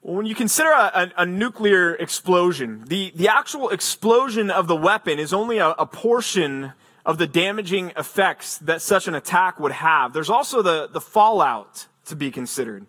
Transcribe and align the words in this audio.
When 0.00 0.26
you 0.26 0.34
consider 0.34 0.70
a, 0.70 0.90
a, 0.94 1.22
a, 1.22 1.26
nuclear 1.26 1.94
explosion, 1.94 2.84
the, 2.86 3.12
the 3.16 3.28
actual 3.28 3.70
explosion 3.70 4.50
of 4.50 4.68
the 4.68 4.76
weapon 4.76 5.18
is 5.18 5.32
only 5.32 5.58
a, 5.58 5.70
a 5.70 5.86
portion 5.86 6.72
of 7.04 7.18
the 7.18 7.26
damaging 7.26 7.92
effects 7.96 8.58
that 8.58 8.80
such 8.80 9.08
an 9.08 9.14
attack 9.14 9.58
would 9.58 9.72
have. 9.72 10.12
There's 10.12 10.30
also 10.30 10.62
the, 10.62 10.88
the 10.92 11.00
fallout 11.00 11.88
to 12.06 12.14
be 12.14 12.30
considered. 12.30 12.86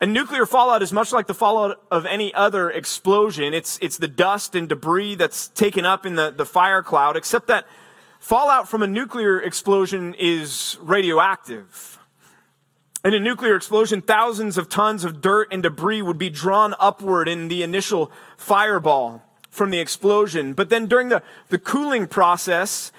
And 0.00 0.14
nuclear 0.14 0.46
fallout 0.46 0.82
is 0.82 0.92
much 0.92 1.12
like 1.12 1.26
the 1.26 1.34
fallout 1.34 1.82
of 1.90 2.06
any 2.06 2.32
other 2.32 2.70
explosion. 2.70 3.52
It's, 3.52 3.78
it's 3.82 3.98
the 3.98 4.08
dust 4.08 4.54
and 4.54 4.66
debris 4.66 5.16
that's 5.16 5.48
taken 5.48 5.84
up 5.84 6.06
in 6.06 6.14
the, 6.14 6.30
the 6.30 6.46
fire 6.46 6.82
cloud, 6.82 7.18
except 7.18 7.48
that 7.48 7.66
fallout 8.18 8.68
from 8.68 8.82
a 8.82 8.86
nuclear 8.86 9.38
explosion 9.38 10.14
is 10.18 10.78
radioactive. 10.80 11.99
In 13.02 13.14
a 13.14 13.20
nuclear 13.20 13.56
explosion, 13.56 14.02
thousands 14.02 14.58
of 14.58 14.68
tons 14.68 15.04
of 15.04 15.22
dirt 15.22 15.48
and 15.50 15.62
debris 15.62 16.02
would 16.02 16.18
be 16.18 16.28
drawn 16.28 16.74
upward 16.78 17.28
in 17.28 17.48
the 17.48 17.62
initial 17.62 18.12
fireball 18.36 19.22
from 19.48 19.70
the 19.70 19.78
explosion. 19.78 20.52
But 20.52 20.68
then 20.68 20.86
during 20.86 21.08
the, 21.08 21.22
the 21.48 21.58
cooling 21.58 22.06
process, 22.06 22.92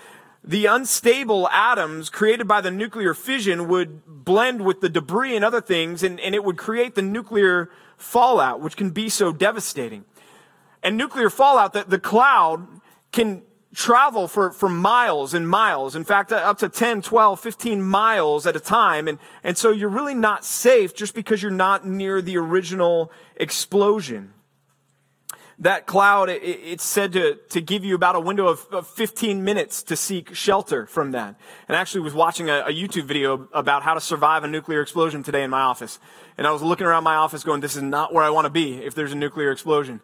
the 0.44 0.66
unstable 0.66 1.48
atoms 1.50 2.10
created 2.10 2.48
by 2.48 2.62
the 2.62 2.72
nuclear 2.72 3.14
fission 3.14 3.68
would 3.68 4.26
blend 4.26 4.66
with 4.66 4.82
the 4.82 4.90
debris 4.90 5.36
and 5.36 5.46
other 5.46 5.62
things, 5.62 6.02
and, 6.02 6.20
and 6.20 6.34
it 6.34 6.44
would 6.44 6.58
create 6.58 6.96
the 6.96 7.04
nuclear 7.04 7.70
fallout, 7.96 8.60
which 8.60 8.76
can 8.76 8.90
be 8.90 9.08
so 9.08 9.32
devastating. 9.32 10.04
And 10.82 10.98
nuclear 10.98 11.30
fallout, 11.30 11.74
the, 11.74 11.84
the 11.84 12.00
cloud 12.00 12.68
can 13.12 13.44
travel 13.74 14.28
for, 14.28 14.52
for 14.52 14.68
miles 14.68 15.34
and 15.34 15.48
miles. 15.48 15.96
In 15.96 16.04
fact, 16.04 16.32
up 16.32 16.58
to 16.60 16.70
10, 16.70 17.02
12, 17.02 17.40
15 17.40 17.82
miles 17.82 18.46
at 18.46 18.56
a 18.56 18.60
time. 18.60 19.08
And, 19.08 19.18
and 19.44 19.58
so 19.58 19.72
you're 19.72 19.90
really 19.90 20.14
not 20.14 20.44
safe 20.44 20.94
just 20.94 21.16
because 21.16 21.42
you're 21.42 21.52
not 21.52 21.86
near 21.86 22.22
the 22.22 22.38
original 22.38 23.12
explosion. 23.36 24.34
That 25.60 25.86
cloud, 25.86 26.30
it, 26.30 26.42
it's 26.44 26.84
said 26.84 27.14
to, 27.14 27.36
to 27.50 27.62
give 27.62 27.86
you 27.86 27.94
about 27.96 28.16
a 28.16 28.20
window 28.20 28.48
of, 28.48 28.66
of 28.72 28.88
15 28.88 29.44
minutes 29.44 29.84
to 29.84 29.96
seek 29.96 30.34
shelter 30.34 30.88
from 30.88 31.12
that. 31.12 31.36
And 31.68 31.78
actually 31.78 32.02
was 32.02 32.16
watching 32.16 32.50
a, 32.50 32.62
a 32.68 32.72
YouTube 32.72 33.06
video 33.06 33.48
about 33.54 33.84
how 33.84 33.94
to 33.94 34.02
survive 34.02 34.44
a 34.44 34.48
nuclear 34.48 34.82
explosion 34.82 35.24
today 35.24 35.44
in 35.44 35.50
my 35.50 35.62
office. 35.62 36.00
And 36.38 36.48
I 36.48 36.52
was 36.52 36.64
looking 36.64 36.88
around 36.88 37.04
my 37.04 37.16
office 37.16 37.44
going, 37.44 37.62
this 37.62 37.76
is 37.76 37.84
not 37.84 38.14
where 38.14 38.24
I 38.24 38.32
want 38.32 38.46
to 38.46 38.50
be 38.50 38.84
if 38.84 38.96
there's 38.96 39.12
a 39.12 39.16
nuclear 39.16 39.52
explosion. 39.52 40.02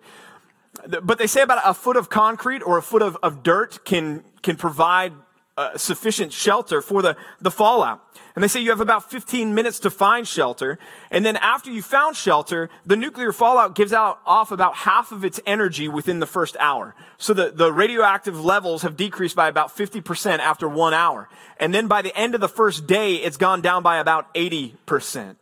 But 0.88 1.18
they 1.18 1.28
say 1.28 1.42
about 1.42 1.62
a 1.64 1.74
foot 1.74 1.98
of 1.98 2.10
concrete 2.10 2.62
or 2.62 2.78
a 2.78 2.82
foot 2.82 3.02
of, 3.02 3.18
of 3.22 3.44
dirt 3.44 3.84
can, 3.86 4.24
can 4.42 4.56
provide 4.56 5.14
uh, 5.58 5.76
sufficient 5.76 6.32
shelter 6.32 6.82
for 6.82 7.02
the, 7.02 7.18
the 7.42 7.50
fallout. 7.50 8.02
And 8.36 8.44
they 8.44 8.48
say 8.48 8.62
you 8.62 8.70
have 8.70 8.82
about 8.82 9.10
15 9.10 9.56
minutes 9.56 9.80
to 9.80 9.90
find 9.90 10.28
shelter. 10.28 10.78
And 11.10 11.26
then 11.26 11.36
after 11.38 11.72
you 11.72 11.82
found 11.82 12.16
shelter, 12.16 12.70
the 12.86 12.96
nuclear 12.96 13.32
fallout 13.32 13.74
gives 13.74 13.92
out 13.92 14.20
off 14.28 14.52
about 14.52 14.76
half 14.76 15.12
of 15.12 15.26
its 15.26 15.40
energy 15.48 15.88
within 15.88 16.20
the 16.20 16.28
first 16.28 16.56
hour. 16.60 16.94
So 17.18 17.34
the, 17.34 17.50
the 17.50 17.74
radioactive 17.74 18.40
levels 18.40 18.84
have 18.84 18.96
decreased 18.96 19.36
by 19.36 19.48
about 19.48 19.76
50% 19.76 20.38
after 20.38 20.70
one 20.70 20.94
hour. 20.94 21.28
And 21.60 21.74
then 21.74 21.88
by 21.88 22.04
the 22.04 22.16
end 22.16 22.36
of 22.36 22.42
the 22.42 22.48
first 22.48 22.86
day, 22.86 23.16
it's 23.16 23.38
gone 23.38 23.62
down 23.62 23.82
by 23.82 23.98
about 23.98 24.32
80%. 24.36 25.36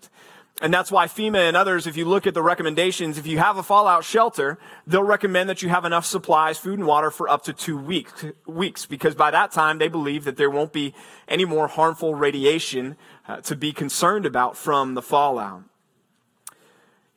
And 0.62 0.74
that's 0.74 0.90
why 0.90 1.08
FEMA 1.08 1.50
and 1.50 1.58
others, 1.58 1.86
if 1.86 1.98
you 1.98 2.06
look 2.06 2.26
at 2.26 2.34
the 2.34 2.42
recommendations, 2.42 3.18
if 3.18 3.28
you 3.28 3.40
have 3.40 3.58
a 3.58 3.64
fallout 3.64 4.06
shelter, 4.06 4.58
they'll 4.88 5.04
recommend 5.04 5.50
that 5.50 5.62
you 5.62 5.68
have 5.68 5.84
enough 5.84 6.06
supplies, 6.06 6.58
food 6.58 6.80
and 6.80 6.88
water 6.88 7.12
for 7.12 7.28
up 7.28 7.44
to 7.44 7.54
two 7.54 7.78
weeks, 7.78 8.26
weeks, 8.46 8.86
because 8.86 9.16
by 9.16 9.32
that 9.32 9.52
time 9.52 9.80
they 9.80 9.90
believe 9.90 10.24
that 10.24 10.38
there 10.38 10.50
won't 10.50 10.72
be 10.72 10.94
any 11.28 11.44
more 11.44 11.68
harmful 11.68 12.16
radiation 12.16 12.96
uh, 13.28 13.42
to 13.42 13.56
be 13.56 13.74
concerned 13.74 14.26
about 14.26 14.56
from 14.56 14.94
the 14.94 15.02
fallout. 15.02 15.64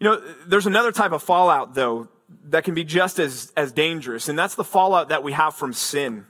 You 0.01 0.05
know, 0.05 0.21
there's 0.47 0.67
another 0.67 0.91
type 0.91 1.13
of 1.13 1.23
fallout 1.23 1.75
though 1.75 2.09
that 2.47 2.65
can 2.65 2.75
be 2.75 2.83
just 2.83 3.21
as, 3.21 3.53
as 3.57 3.71
dangerous, 3.71 4.29
and 4.29 4.37
that's 4.37 4.57
the 4.57 4.65
fallout 4.65 5.11
that 5.11 5.23
we 5.23 5.33
have 5.33 5.55
from 5.55 5.73
sin. 5.73 6.27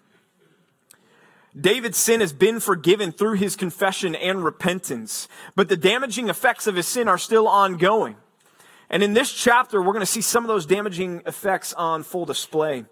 David's 1.61 1.99
sin 1.99 2.21
has 2.21 2.33
been 2.33 2.61
forgiven 2.61 3.11
through 3.11 3.35
his 3.35 3.57
confession 3.57 4.15
and 4.15 4.45
repentance, 4.45 5.29
but 5.57 5.69
the 5.69 5.77
damaging 5.77 6.29
effects 6.29 6.67
of 6.67 6.77
his 6.77 6.87
sin 6.87 7.09
are 7.09 7.19
still 7.19 7.49
ongoing. 7.49 8.17
And 8.91 9.03
in 9.03 9.13
this 9.13 9.33
chapter, 9.33 9.83
we're 9.83 9.93
going 9.93 10.01
to 10.01 10.07
see 10.07 10.21
some 10.21 10.45
of 10.45 10.49
those 10.49 10.67
damaging 10.67 11.23
effects 11.27 11.73
on 11.75 12.03
full 12.03 12.25
display. 12.25 12.85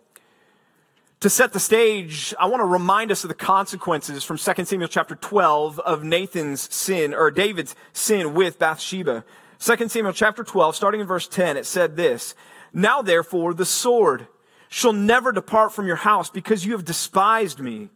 To 1.21 1.31
set 1.31 1.53
the 1.53 1.61
stage, 1.61 2.35
I 2.39 2.47
want 2.47 2.61
to 2.61 2.67
remind 2.67 3.11
us 3.11 3.25
of 3.25 3.29
the 3.29 3.35
consequences 3.35 4.23
from 4.23 4.37
2 4.37 4.65
Samuel 4.65 4.89
chapter 4.89 5.15
12 5.15 5.79
of 5.81 6.05
Nathan's 6.05 6.75
sin, 6.75 7.15
or 7.15 7.31
David's 7.31 7.75
sin 7.93 8.35
with 8.35 8.59
Bathsheba. 8.59 9.25
2 9.59 9.89
Samuel 9.89 10.13
chapter 10.13 10.45
12, 10.45 10.77
starting 10.77 11.01
in 11.01 11.07
verse 11.07 11.27
10, 11.27 11.57
it 11.57 11.65
said 11.65 11.97
this, 11.97 12.35
Now 12.75 13.01
therefore 13.01 13.55
the 13.55 13.65
sword 13.65 14.27
shall 14.69 14.93
never 14.93 15.33
depart 15.33 15.73
from 15.73 15.87
your 15.87 15.97
house 15.97 16.29
because 16.29 16.67
you 16.67 16.73
have 16.73 16.85
despised 16.85 17.61
me 17.61 17.89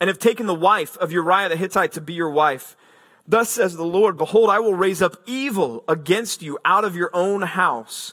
and 0.00 0.08
have 0.08 0.18
taken 0.18 0.46
the 0.46 0.54
wife 0.54 0.96
of 0.98 1.12
Uriah 1.12 1.48
the 1.48 1.56
Hittite 1.56 1.92
to 1.92 2.00
be 2.00 2.14
your 2.14 2.30
wife. 2.30 2.76
Thus 3.28 3.50
says 3.50 3.76
the 3.76 3.84
Lord, 3.84 4.16
behold, 4.16 4.50
I 4.50 4.60
will 4.60 4.74
raise 4.74 5.02
up 5.02 5.16
evil 5.26 5.84
against 5.88 6.42
you 6.42 6.58
out 6.64 6.84
of 6.84 6.94
your 6.94 7.10
own 7.12 7.42
house. 7.42 8.12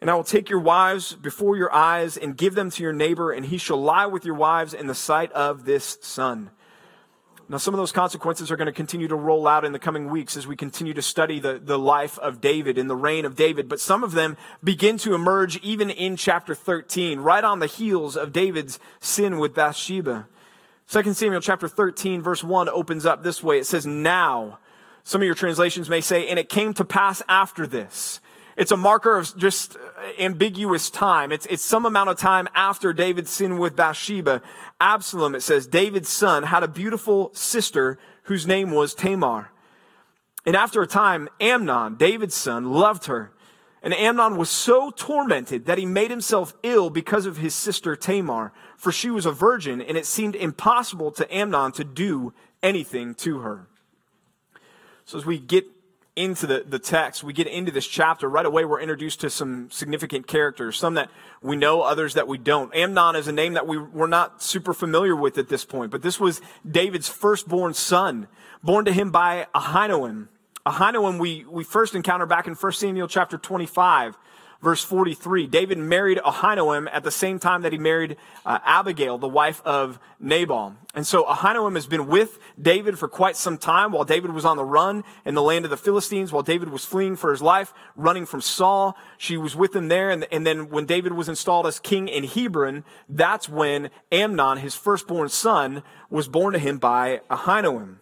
And 0.00 0.10
I 0.10 0.14
will 0.14 0.24
take 0.24 0.50
your 0.50 0.60
wives 0.60 1.14
before 1.14 1.56
your 1.56 1.72
eyes 1.72 2.16
and 2.16 2.36
give 2.36 2.54
them 2.54 2.70
to 2.70 2.82
your 2.82 2.92
neighbor, 2.92 3.32
and 3.32 3.46
he 3.46 3.58
shall 3.58 3.80
lie 3.80 4.06
with 4.06 4.24
your 4.24 4.34
wives 4.34 4.74
in 4.74 4.86
the 4.86 4.94
sight 4.94 5.32
of 5.32 5.64
this 5.64 5.98
son. 6.02 6.50
Now, 7.48 7.58
some 7.58 7.74
of 7.74 7.78
those 7.78 7.92
consequences 7.92 8.50
are 8.50 8.56
going 8.56 8.66
to 8.66 8.72
continue 8.72 9.08
to 9.08 9.16
roll 9.16 9.46
out 9.46 9.64
in 9.64 9.72
the 9.72 9.78
coming 9.78 10.08
weeks 10.08 10.36
as 10.36 10.46
we 10.46 10.56
continue 10.56 10.94
to 10.94 11.02
study 11.02 11.40
the, 11.40 11.60
the 11.62 11.78
life 11.78 12.18
of 12.18 12.40
David 12.40 12.78
and 12.78 12.88
the 12.88 12.96
reign 12.96 13.24
of 13.24 13.36
David, 13.36 13.68
but 13.68 13.80
some 13.80 14.02
of 14.02 14.12
them 14.12 14.36
begin 14.62 14.96
to 14.98 15.14
emerge 15.14 15.58
even 15.58 15.90
in 15.90 16.16
chapter 16.16 16.54
13, 16.54 17.20
right 17.20 17.44
on 17.44 17.58
the 17.58 17.66
heels 17.66 18.16
of 18.16 18.32
David's 18.32 18.78
sin 19.00 19.38
with 19.38 19.54
Bathsheba. 19.54 20.26
2 20.88 21.14
Samuel 21.14 21.40
chapter 21.40 21.68
13 21.68 22.22
verse 22.22 22.44
1 22.44 22.68
opens 22.68 23.06
up 23.06 23.22
this 23.22 23.42
way. 23.42 23.58
It 23.58 23.66
says, 23.66 23.86
now. 23.86 24.58
Some 25.06 25.20
of 25.20 25.26
your 25.26 25.34
translations 25.34 25.90
may 25.90 26.00
say, 26.00 26.28
and 26.28 26.38
it 26.38 26.48
came 26.48 26.72
to 26.74 26.84
pass 26.84 27.22
after 27.28 27.66
this. 27.66 28.20
It's 28.56 28.70
a 28.70 28.76
marker 28.76 29.18
of 29.18 29.36
just 29.36 29.76
ambiguous 30.18 30.88
time. 30.88 31.32
It's, 31.32 31.44
it's 31.46 31.62
some 31.62 31.84
amount 31.84 32.10
of 32.10 32.16
time 32.16 32.48
after 32.54 32.92
David's 32.92 33.30
sin 33.30 33.58
with 33.58 33.76
Bathsheba. 33.76 34.40
Absalom, 34.80 35.34
it 35.34 35.42
says, 35.42 35.66
David's 35.66 36.08
son 36.08 36.44
had 36.44 36.62
a 36.62 36.68
beautiful 36.68 37.30
sister 37.34 37.98
whose 38.24 38.46
name 38.46 38.70
was 38.70 38.94
Tamar. 38.94 39.50
And 40.46 40.54
after 40.54 40.82
a 40.82 40.86
time, 40.86 41.28
Amnon, 41.40 41.96
David's 41.96 42.34
son, 42.34 42.72
loved 42.72 43.06
her. 43.06 43.32
And 43.82 43.92
Amnon 43.92 44.36
was 44.36 44.50
so 44.50 44.90
tormented 44.90 45.66
that 45.66 45.78
he 45.78 45.86
made 45.86 46.10
himself 46.10 46.54
ill 46.62 46.90
because 46.90 47.26
of 47.26 47.38
his 47.38 47.54
sister 47.54 47.96
Tamar, 47.96 48.52
for 48.76 48.92
she 48.92 49.10
was 49.10 49.26
a 49.26 49.32
virgin, 49.32 49.80
and 49.80 49.96
it 49.96 50.06
seemed 50.06 50.34
impossible 50.34 51.10
to 51.12 51.34
Amnon 51.34 51.72
to 51.72 51.84
do 51.84 52.32
anything 52.62 53.14
to 53.14 53.40
her. 53.40 53.68
So 55.04 55.18
as 55.18 55.26
we 55.26 55.38
get 55.38 55.66
into 56.16 56.46
the, 56.46 56.64
the 56.66 56.78
text, 56.78 57.24
we 57.24 57.32
get 57.32 57.48
into 57.48 57.72
this 57.72 57.86
chapter, 57.86 58.28
right 58.28 58.46
away 58.46 58.64
we're 58.64 58.80
introduced 58.80 59.20
to 59.20 59.30
some 59.30 59.70
significant 59.70 60.26
characters, 60.26 60.76
some 60.76 60.94
that 60.94 61.10
we 61.42 61.56
know, 61.56 61.82
others 61.82 62.14
that 62.14 62.28
we 62.28 62.38
don't. 62.38 62.74
Amnon 62.74 63.16
is 63.16 63.26
a 63.26 63.32
name 63.32 63.54
that 63.54 63.66
we, 63.66 63.78
we're 63.78 64.06
not 64.06 64.40
super 64.42 64.72
familiar 64.72 65.16
with 65.16 65.38
at 65.38 65.48
this 65.48 65.64
point, 65.64 65.90
but 65.90 66.02
this 66.02 66.20
was 66.20 66.40
David's 66.68 67.08
firstborn 67.08 67.74
son, 67.74 68.28
born 68.62 68.84
to 68.84 68.92
him 68.92 69.10
by 69.10 69.46
Ahinoam. 69.54 70.28
Ahinoam 70.64 71.18
we, 71.18 71.44
we 71.44 71.64
first 71.64 71.94
encounter 71.94 72.26
back 72.26 72.46
in 72.46 72.54
1 72.54 72.72
Samuel 72.72 73.08
chapter 73.08 73.36
25, 73.36 74.16
verse 74.64 74.82
43. 74.82 75.46
David 75.46 75.78
married 75.78 76.18
Ahinoam 76.18 76.88
at 76.90 77.04
the 77.04 77.10
same 77.10 77.38
time 77.38 77.62
that 77.62 77.72
he 77.72 77.78
married 77.78 78.16
uh, 78.44 78.58
Abigail, 78.64 79.18
the 79.18 79.28
wife 79.28 79.62
of 79.64 80.00
Nabal. 80.18 80.74
And 80.94 81.06
so 81.06 81.24
Ahinoam 81.24 81.74
has 81.74 81.86
been 81.86 82.08
with 82.08 82.38
David 82.60 82.98
for 82.98 83.06
quite 83.06 83.36
some 83.36 83.58
time 83.58 83.92
while 83.92 84.04
David 84.04 84.32
was 84.32 84.44
on 84.44 84.56
the 84.56 84.64
run 84.64 85.04
in 85.24 85.34
the 85.34 85.42
land 85.42 85.64
of 85.64 85.70
the 85.70 85.76
Philistines, 85.76 86.32
while 86.32 86.42
David 86.42 86.70
was 86.70 86.84
fleeing 86.84 87.14
for 87.14 87.30
his 87.30 87.42
life, 87.42 87.72
running 87.94 88.26
from 88.26 88.40
Saul. 88.40 88.96
She 89.18 89.36
was 89.36 89.54
with 89.54 89.76
him 89.76 89.88
there. 89.88 90.10
And, 90.10 90.26
and 90.32 90.46
then 90.46 90.70
when 90.70 90.86
David 90.86 91.12
was 91.12 91.28
installed 91.28 91.66
as 91.66 91.78
king 91.78 92.08
in 92.08 92.24
Hebron, 92.24 92.84
that's 93.08 93.48
when 93.48 93.90
Amnon, 94.10 94.58
his 94.58 94.74
firstborn 94.74 95.28
son, 95.28 95.82
was 96.10 96.26
born 96.26 96.54
to 96.54 96.58
him 96.58 96.78
by 96.78 97.20
Ahinoam. 97.30 97.98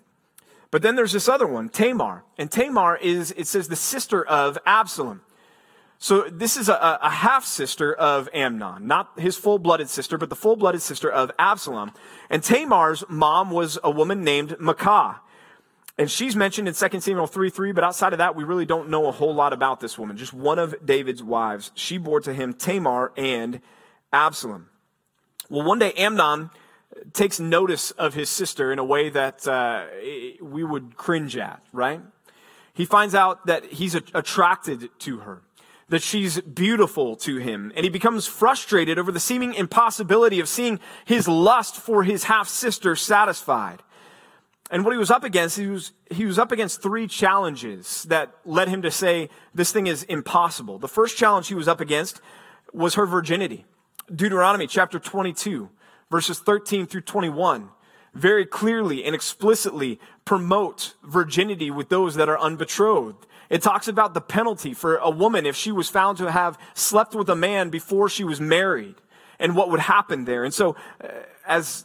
But 0.70 0.80
then 0.80 0.96
there's 0.96 1.12
this 1.12 1.28
other 1.28 1.46
one, 1.46 1.68
Tamar. 1.68 2.24
And 2.38 2.50
Tamar 2.50 2.96
is, 2.96 3.32
it 3.36 3.46
says, 3.46 3.68
the 3.68 3.76
sister 3.76 4.24
of 4.24 4.56
Absalom. 4.64 5.20
So 6.02 6.22
this 6.22 6.56
is 6.56 6.68
a, 6.68 6.98
a 7.00 7.10
half 7.10 7.44
sister 7.44 7.94
of 7.94 8.28
Amnon, 8.34 8.88
not 8.88 9.20
his 9.20 9.36
full 9.36 9.60
blooded 9.60 9.88
sister, 9.88 10.18
but 10.18 10.30
the 10.30 10.34
full 10.34 10.56
blooded 10.56 10.82
sister 10.82 11.08
of 11.08 11.30
Absalom. 11.38 11.92
And 12.28 12.42
Tamar's 12.42 13.04
mom 13.08 13.52
was 13.52 13.78
a 13.84 13.90
woman 13.92 14.24
named 14.24 14.56
Maacah. 14.58 15.20
And 15.96 16.10
she's 16.10 16.34
mentioned 16.34 16.66
in 16.66 16.74
2 16.74 17.00
Samuel 17.00 17.28
3 17.28 17.50
3, 17.50 17.70
but 17.70 17.84
outside 17.84 18.12
of 18.12 18.18
that, 18.18 18.34
we 18.34 18.42
really 18.42 18.66
don't 18.66 18.88
know 18.88 19.06
a 19.06 19.12
whole 19.12 19.32
lot 19.32 19.52
about 19.52 19.78
this 19.78 19.96
woman. 19.96 20.16
Just 20.16 20.34
one 20.34 20.58
of 20.58 20.74
David's 20.84 21.22
wives. 21.22 21.70
She 21.76 21.98
bore 21.98 22.20
to 22.22 22.34
him 22.34 22.52
Tamar 22.52 23.12
and 23.16 23.60
Absalom. 24.12 24.70
Well, 25.48 25.64
one 25.64 25.78
day 25.78 25.92
Amnon 25.92 26.50
takes 27.12 27.38
notice 27.38 27.92
of 27.92 28.14
his 28.14 28.28
sister 28.28 28.72
in 28.72 28.80
a 28.80 28.84
way 28.84 29.08
that 29.08 29.46
uh, 29.46 29.84
we 30.42 30.64
would 30.64 30.96
cringe 30.96 31.36
at, 31.36 31.62
right? 31.72 32.00
He 32.74 32.86
finds 32.86 33.14
out 33.14 33.46
that 33.46 33.66
he's 33.66 33.94
attracted 33.94 34.90
to 34.98 35.18
her. 35.18 35.42
That 35.92 36.02
she's 36.02 36.40
beautiful 36.40 37.16
to 37.16 37.36
him. 37.36 37.70
And 37.76 37.84
he 37.84 37.90
becomes 37.90 38.26
frustrated 38.26 38.98
over 38.98 39.12
the 39.12 39.20
seeming 39.20 39.52
impossibility 39.52 40.40
of 40.40 40.48
seeing 40.48 40.80
his 41.04 41.28
lust 41.28 41.76
for 41.76 42.02
his 42.02 42.24
half 42.24 42.48
sister 42.48 42.96
satisfied. 42.96 43.82
And 44.70 44.86
what 44.86 44.92
he 44.92 44.98
was 44.98 45.10
up 45.10 45.22
against, 45.22 45.58
he 45.58 45.66
was, 45.66 45.92
he 46.10 46.24
was 46.24 46.38
up 46.38 46.50
against 46.50 46.80
three 46.80 47.06
challenges 47.06 48.04
that 48.04 48.32
led 48.46 48.68
him 48.68 48.80
to 48.80 48.90
say 48.90 49.28
this 49.54 49.70
thing 49.70 49.86
is 49.86 50.04
impossible. 50.04 50.78
The 50.78 50.88
first 50.88 51.18
challenge 51.18 51.48
he 51.48 51.54
was 51.54 51.68
up 51.68 51.82
against 51.82 52.22
was 52.72 52.94
her 52.94 53.04
virginity. 53.04 53.66
Deuteronomy 54.10 54.66
chapter 54.68 54.98
22, 54.98 55.68
verses 56.10 56.38
13 56.38 56.86
through 56.86 57.02
21 57.02 57.68
very 58.14 58.44
clearly 58.44 59.04
and 59.04 59.14
explicitly 59.14 59.98
promote 60.24 60.94
virginity 61.02 61.70
with 61.70 61.88
those 61.88 62.14
that 62.16 62.28
are 62.28 62.38
unbetrothed. 62.38 63.26
It 63.48 63.62
talks 63.62 63.88
about 63.88 64.14
the 64.14 64.20
penalty 64.20 64.74
for 64.74 64.96
a 64.96 65.10
woman 65.10 65.44
if 65.46 65.56
she 65.56 65.72
was 65.72 65.88
found 65.88 66.18
to 66.18 66.30
have 66.30 66.58
slept 66.74 67.14
with 67.14 67.28
a 67.28 67.36
man 67.36 67.70
before 67.70 68.08
she 68.08 68.24
was 68.24 68.40
married 68.40 68.94
and 69.38 69.56
what 69.56 69.70
would 69.70 69.80
happen 69.80 70.24
there. 70.24 70.44
And 70.44 70.54
so, 70.54 70.76
uh, 71.02 71.08
as 71.46 71.84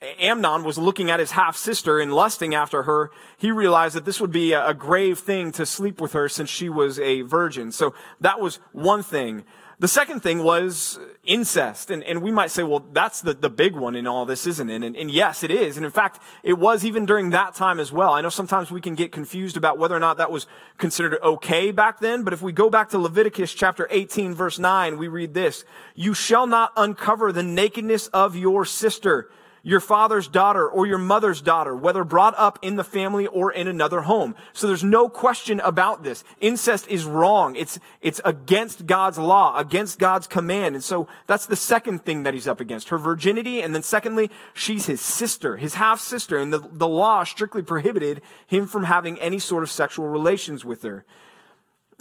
Amnon 0.00 0.62
was 0.62 0.78
looking 0.78 1.10
at 1.10 1.18
his 1.18 1.32
half 1.32 1.56
sister 1.56 1.98
and 1.98 2.12
lusting 2.12 2.54
after 2.54 2.84
her, 2.84 3.10
he 3.36 3.50
realized 3.50 3.96
that 3.96 4.04
this 4.04 4.20
would 4.20 4.30
be 4.30 4.52
a, 4.52 4.74
grave 4.74 5.18
thing 5.18 5.50
to 5.52 5.66
sleep 5.66 6.00
with 6.00 6.12
her 6.12 6.28
since 6.28 6.48
she 6.48 6.68
was 6.68 7.00
a 7.00 7.22
virgin. 7.22 7.72
So 7.72 7.94
that 8.20 8.38
was 8.38 8.60
one 8.72 9.02
thing. 9.02 9.44
The 9.80 9.86
second 9.86 10.24
thing 10.24 10.42
was 10.42 10.98
incest. 11.22 11.92
And, 11.92 12.02
and 12.02 12.20
we 12.20 12.32
might 12.32 12.50
say, 12.50 12.64
well, 12.64 12.84
that's 12.92 13.20
the, 13.20 13.32
the 13.32 13.48
big 13.48 13.76
one 13.76 13.94
in 13.94 14.08
all 14.08 14.26
this, 14.26 14.44
isn't 14.44 14.68
it? 14.68 14.82
And, 14.82 14.96
and 14.96 15.08
yes, 15.08 15.44
it 15.44 15.52
is. 15.52 15.76
And 15.76 15.86
in 15.86 15.92
fact, 15.92 16.20
it 16.42 16.54
was 16.54 16.84
even 16.84 17.06
during 17.06 17.30
that 17.30 17.54
time 17.54 17.78
as 17.78 17.92
well. 17.92 18.12
I 18.12 18.20
know 18.20 18.28
sometimes 18.28 18.72
we 18.72 18.80
can 18.80 18.96
get 18.96 19.12
confused 19.12 19.56
about 19.56 19.78
whether 19.78 19.94
or 19.94 20.00
not 20.00 20.16
that 20.16 20.32
was 20.32 20.48
considered 20.78 21.20
okay 21.22 21.70
back 21.70 22.00
then. 22.00 22.24
But 22.24 22.32
if 22.32 22.42
we 22.42 22.50
go 22.50 22.68
back 22.68 22.88
to 22.88 22.98
Leviticus 22.98 23.54
chapter 23.54 23.86
18 23.90 24.34
verse 24.34 24.58
9, 24.58 24.98
we 24.98 25.06
read 25.06 25.32
this, 25.32 25.64
you 25.94 26.12
shall 26.12 26.48
not 26.48 26.72
uncover 26.76 27.30
the 27.30 27.44
nakedness 27.44 28.08
of 28.08 28.34
your 28.34 28.64
sister 28.64 29.30
your 29.62 29.80
father's 29.80 30.28
daughter 30.28 30.68
or 30.68 30.86
your 30.86 30.98
mother's 30.98 31.40
daughter, 31.40 31.74
whether 31.74 32.04
brought 32.04 32.34
up 32.36 32.58
in 32.62 32.76
the 32.76 32.84
family 32.84 33.26
or 33.26 33.52
in 33.52 33.68
another 33.68 34.02
home. 34.02 34.34
So 34.52 34.66
there's 34.66 34.84
no 34.84 35.08
question 35.08 35.60
about 35.60 36.02
this. 36.02 36.24
Incest 36.40 36.88
is 36.88 37.04
wrong. 37.04 37.56
It's, 37.56 37.78
it's 38.00 38.20
against 38.24 38.86
God's 38.86 39.18
law, 39.18 39.58
against 39.58 39.98
God's 39.98 40.26
command. 40.26 40.74
And 40.74 40.84
so 40.84 41.08
that's 41.26 41.46
the 41.46 41.56
second 41.56 42.04
thing 42.04 42.22
that 42.22 42.34
he's 42.34 42.48
up 42.48 42.60
against. 42.60 42.88
Her 42.88 42.98
virginity. 42.98 43.60
And 43.62 43.74
then 43.74 43.82
secondly, 43.82 44.30
she's 44.54 44.86
his 44.86 45.00
sister, 45.00 45.56
his 45.56 45.74
half 45.74 46.00
sister. 46.00 46.38
And 46.38 46.52
the, 46.52 46.60
the 46.72 46.88
law 46.88 47.24
strictly 47.24 47.62
prohibited 47.62 48.22
him 48.46 48.66
from 48.66 48.84
having 48.84 49.18
any 49.20 49.38
sort 49.38 49.62
of 49.62 49.70
sexual 49.70 50.08
relations 50.08 50.64
with 50.64 50.82
her. 50.82 51.04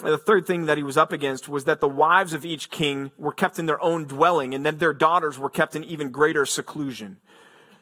The 0.04 0.18
third 0.18 0.45
thing 0.45 0.68
that 0.68 0.77
he 0.77 0.83
was 0.83 0.95
up 0.95 1.12
against 1.12 1.50
was 1.50 1.63
that 1.63 1.80
the 1.80 1.89
wives 1.89 2.33
of 2.33 2.45
each 2.45 2.69
king 2.69 3.12
were 3.18 3.31
kept 3.31 3.57
in 3.57 3.65
their 3.65 3.81
own 3.81 4.06
dwelling 4.06 4.54
and 4.54 4.63
then 4.63 4.77
their 4.77 4.94
daughters 4.94 5.39
were 5.39 5.50
kept 5.50 5.75
in 5.75 5.83
even 5.83 6.12
greater 6.12 6.45
seclusion. 6.45 7.18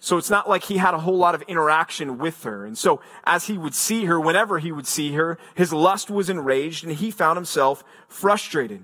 So 0.06 0.20
it's 0.20 0.30
not 0.30 0.48
like 0.48 0.66
he 0.66 0.78
had 0.78 0.94
a 0.94 1.00
whole 1.00 1.18
lot 1.18 1.34
of 1.34 1.42
interaction 1.48 2.20
with 2.20 2.44
her. 2.44 2.64
And 2.64 2.78
so 2.78 3.02
as 3.24 3.46
he 3.46 3.58
would 3.58 3.74
see 3.74 4.06
her, 4.06 4.20
whenever 4.20 4.60
he 4.60 4.72
would 4.72 4.86
see 4.86 5.14
her, 5.14 5.40
his 5.56 5.74
lust 5.74 6.12
was 6.12 6.30
enraged 6.30 6.84
and 6.84 6.94
he 6.94 7.10
found 7.10 7.38
himself 7.38 7.84
frustrated. 8.08 8.84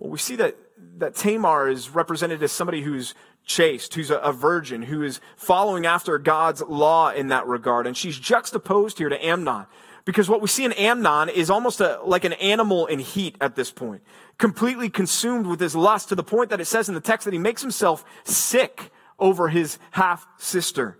Well, 0.00 0.10
we 0.10 0.18
see 0.18 0.34
that, 0.34 0.56
that 0.98 1.14
Tamar 1.14 1.68
is 1.68 1.90
represented 1.90 2.42
as 2.42 2.50
somebody 2.50 2.82
who's 2.82 3.14
chaste, 3.44 3.94
who's 3.94 4.10
a, 4.10 4.16
a, 4.16 4.32
virgin, 4.32 4.82
who 4.82 5.04
is 5.04 5.20
following 5.36 5.86
after 5.86 6.18
God's 6.18 6.60
law 6.62 7.12
in 7.12 7.28
that 7.28 7.46
regard. 7.46 7.86
And 7.86 7.96
she's 7.96 8.18
juxtaposed 8.18 8.98
here 8.98 9.10
to 9.10 9.24
Amnon. 9.24 9.66
Because 10.04 10.28
what 10.28 10.40
we 10.42 10.48
see 10.48 10.64
in 10.64 10.72
Amnon 10.72 11.28
is 11.28 11.50
almost 11.50 11.80
a, 11.80 12.00
like 12.04 12.24
an 12.24 12.32
animal 12.32 12.86
in 12.86 12.98
heat 12.98 13.36
at 13.40 13.54
this 13.54 13.70
point, 13.70 14.02
completely 14.38 14.90
consumed 14.90 15.46
with 15.46 15.60
his 15.60 15.76
lust 15.76 16.08
to 16.08 16.16
the 16.16 16.24
point 16.24 16.50
that 16.50 16.60
it 16.60 16.64
says 16.64 16.88
in 16.88 16.96
the 16.96 17.00
text 17.00 17.26
that 17.26 17.32
he 17.32 17.38
makes 17.38 17.62
himself 17.62 18.04
sick 18.24 18.90
over 19.20 19.48
his 19.48 19.78
half 19.92 20.26
sister. 20.38 20.98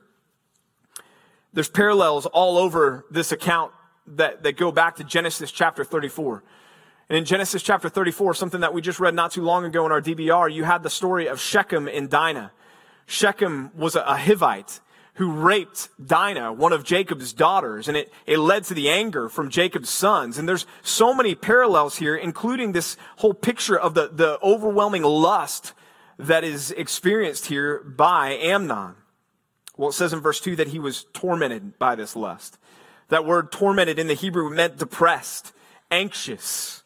There's 1.53 1.69
parallels 1.69 2.27
all 2.27 2.59
over 2.59 3.05
this 3.11 3.33
account 3.33 3.73
that, 4.07 4.43
that 4.45 4.57
go 4.57 4.71
back 4.71 4.97
to 4.97 5.05
Genesis 5.05 5.51
chapter 5.51 5.85
34. 5.85 6.43
And 7.09 7.19
in 7.19 7.25
Genesis 7.25 7.63
chapter 7.63 7.89
34, 7.89 8.35
something 8.35 8.61
that 8.61 8.73
we 8.73 8.81
just 8.81 9.01
read 9.01 9.15
not 9.15 9.33
too 9.33 9.43
long 9.43 9.65
ago 9.65 9.85
in 9.85 9.91
our 9.91 10.01
DBR, 10.01 10.53
you 10.53 10.63
had 10.63 10.85
the 10.85 10.91
story 10.91 11.27
of 11.27 11.41
Shechem 11.41 11.89
and 11.89 12.09
Dinah. 12.09 12.53
Shechem 13.07 13.73
was 13.77 13.97
a, 13.97 14.03
a 14.03 14.15
Hivite 14.15 14.79
who 15.15 15.33
raped 15.33 15.89
Dinah, 16.05 16.53
one 16.53 16.73
of 16.73 16.85
Jacob's 16.85 17.33
daughters, 17.33 17.89
and 17.89 17.97
it, 17.97 18.13
it 18.27 18.39
led 18.39 18.65
to 18.65 18.75
the 18.75 18.89
anger 18.89 19.29
from 19.29 19.51
Jacob's 19.51 19.91
sons. 19.91 20.39
And 20.39 20.49
there's 20.49 20.67
so 20.83 21.13
many 21.13 21.35
parallels 21.35 21.97
here, 21.97 22.17
including 22.17 22.73
this 22.73 22.97
whole 23.17 23.35
picture 23.35 23.79
of 23.79 23.95
the, 23.95 24.09
the 24.13 24.39
overwhelming 24.43 25.03
lust 25.03 25.75
that 26.27 26.45
is 26.45 26.71
experienced 26.73 27.47
here 27.47 27.81
by 27.81 28.35
Amnon. 28.35 28.95
Well, 29.77 29.91
it 29.91 29.95
says 29.95 30.13
in 30.13 30.21
verse 30.21 30.41
2 30.41 30.57
that 30.57 30.69
he 30.69 30.79
was 30.79 31.07
tormented 31.13 31.79
by 31.79 31.95
this 31.95 32.15
lust. 32.15 32.59
That 33.09 33.25
word 33.25 33.51
tormented 33.51 33.99
in 33.99 34.07
the 34.07 34.15
Hebrew 34.15 34.51
meant 34.51 34.77
depressed, 34.77 35.53
anxious, 35.91 36.83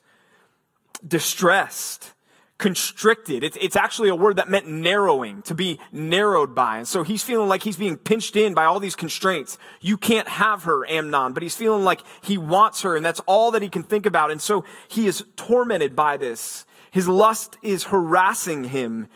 distressed, 1.07 2.15
constricted. 2.59 3.43
It's, 3.43 3.59
it's 3.61 3.77
actually 3.77 4.09
a 4.09 4.15
word 4.15 4.37
that 4.37 4.49
meant 4.49 4.69
narrowing, 4.69 5.43
to 5.43 5.55
be 5.55 5.81
narrowed 5.93 6.55
by. 6.55 6.79
And 6.79 6.89
so 6.89 7.03
he's 7.03 7.23
feeling 7.23 7.49
like 7.49 7.63
he's 7.63 7.77
being 7.77 7.97
pinched 7.97 8.37
in 8.37 8.55
by 8.55 8.65
all 8.65 8.81
these 8.81 8.97
constraints. 8.97 9.59
You 9.81 9.97
can't 9.97 10.29
have 10.29 10.63
her, 10.65 10.89
Amnon, 10.89 11.33
but 11.33 11.43
he's 11.43 11.57
feeling 11.57 11.85
like 11.85 12.01
he 12.23 12.39
wants 12.39 12.83
her 12.83 12.97
and 12.97 13.05
that's 13.05 13.21
all 13.27 13.51
that 13.51 13.63
he 13.63 13.69
can 13.69 13.83
think 13.83 14.07
about. 14.07 14.31
And 14.31 14.41
so 14.41 14.65
he 14.89 15.07
is 15.07 15.25
tormented 15.37 15.97
by 15.97 16.17
this. 16.17 16.65
His 16.91 17.09
lust 17.09 17.59
is 17.61 17.85
harassing 17.85 18.65
him 18.65 19.09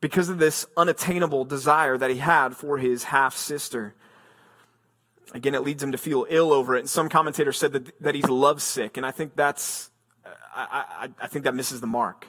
because 0.00 0.28
of 0.28 0.38
this 0.38 0.66
unattainable 0.76 1.44
desire 1.44 1.98
that 1.98 2.10
he 2.10 2.18
had 2.18 2.56
for 2.56 2.78
his 2.78 3.04
half 3.04 3.36
sister. 3.36 3.94
Again, 5.34 5.54
it 5.54 5.62
leads 5.62 5.82
him 5.82 5.92
to 5.92 5.98
feel 5.98 6.26
ill 6.28 6.52
over 6.52 6.76
it. 6.76 6.80
And 6.80 6.90
some 6.90 7.08
commentators 7.08 7.58
said 7.58 7.72
that, 7.72 8.00
that 8.00 8.14
he's 8.14 8.28
lovesick. 8.28 8.96
And 8.96 9.04
I 9.04 9.10
think 9.10 9.36
that's, 9.36 9.90
I, 10.54 10.84
I, 11.00 11.08
I 11.24 11.26
think 11.26 11.44
that 11.44 11.54
misses 11.54 11.80
the 11.80 11.86
mark. 11.86 12.28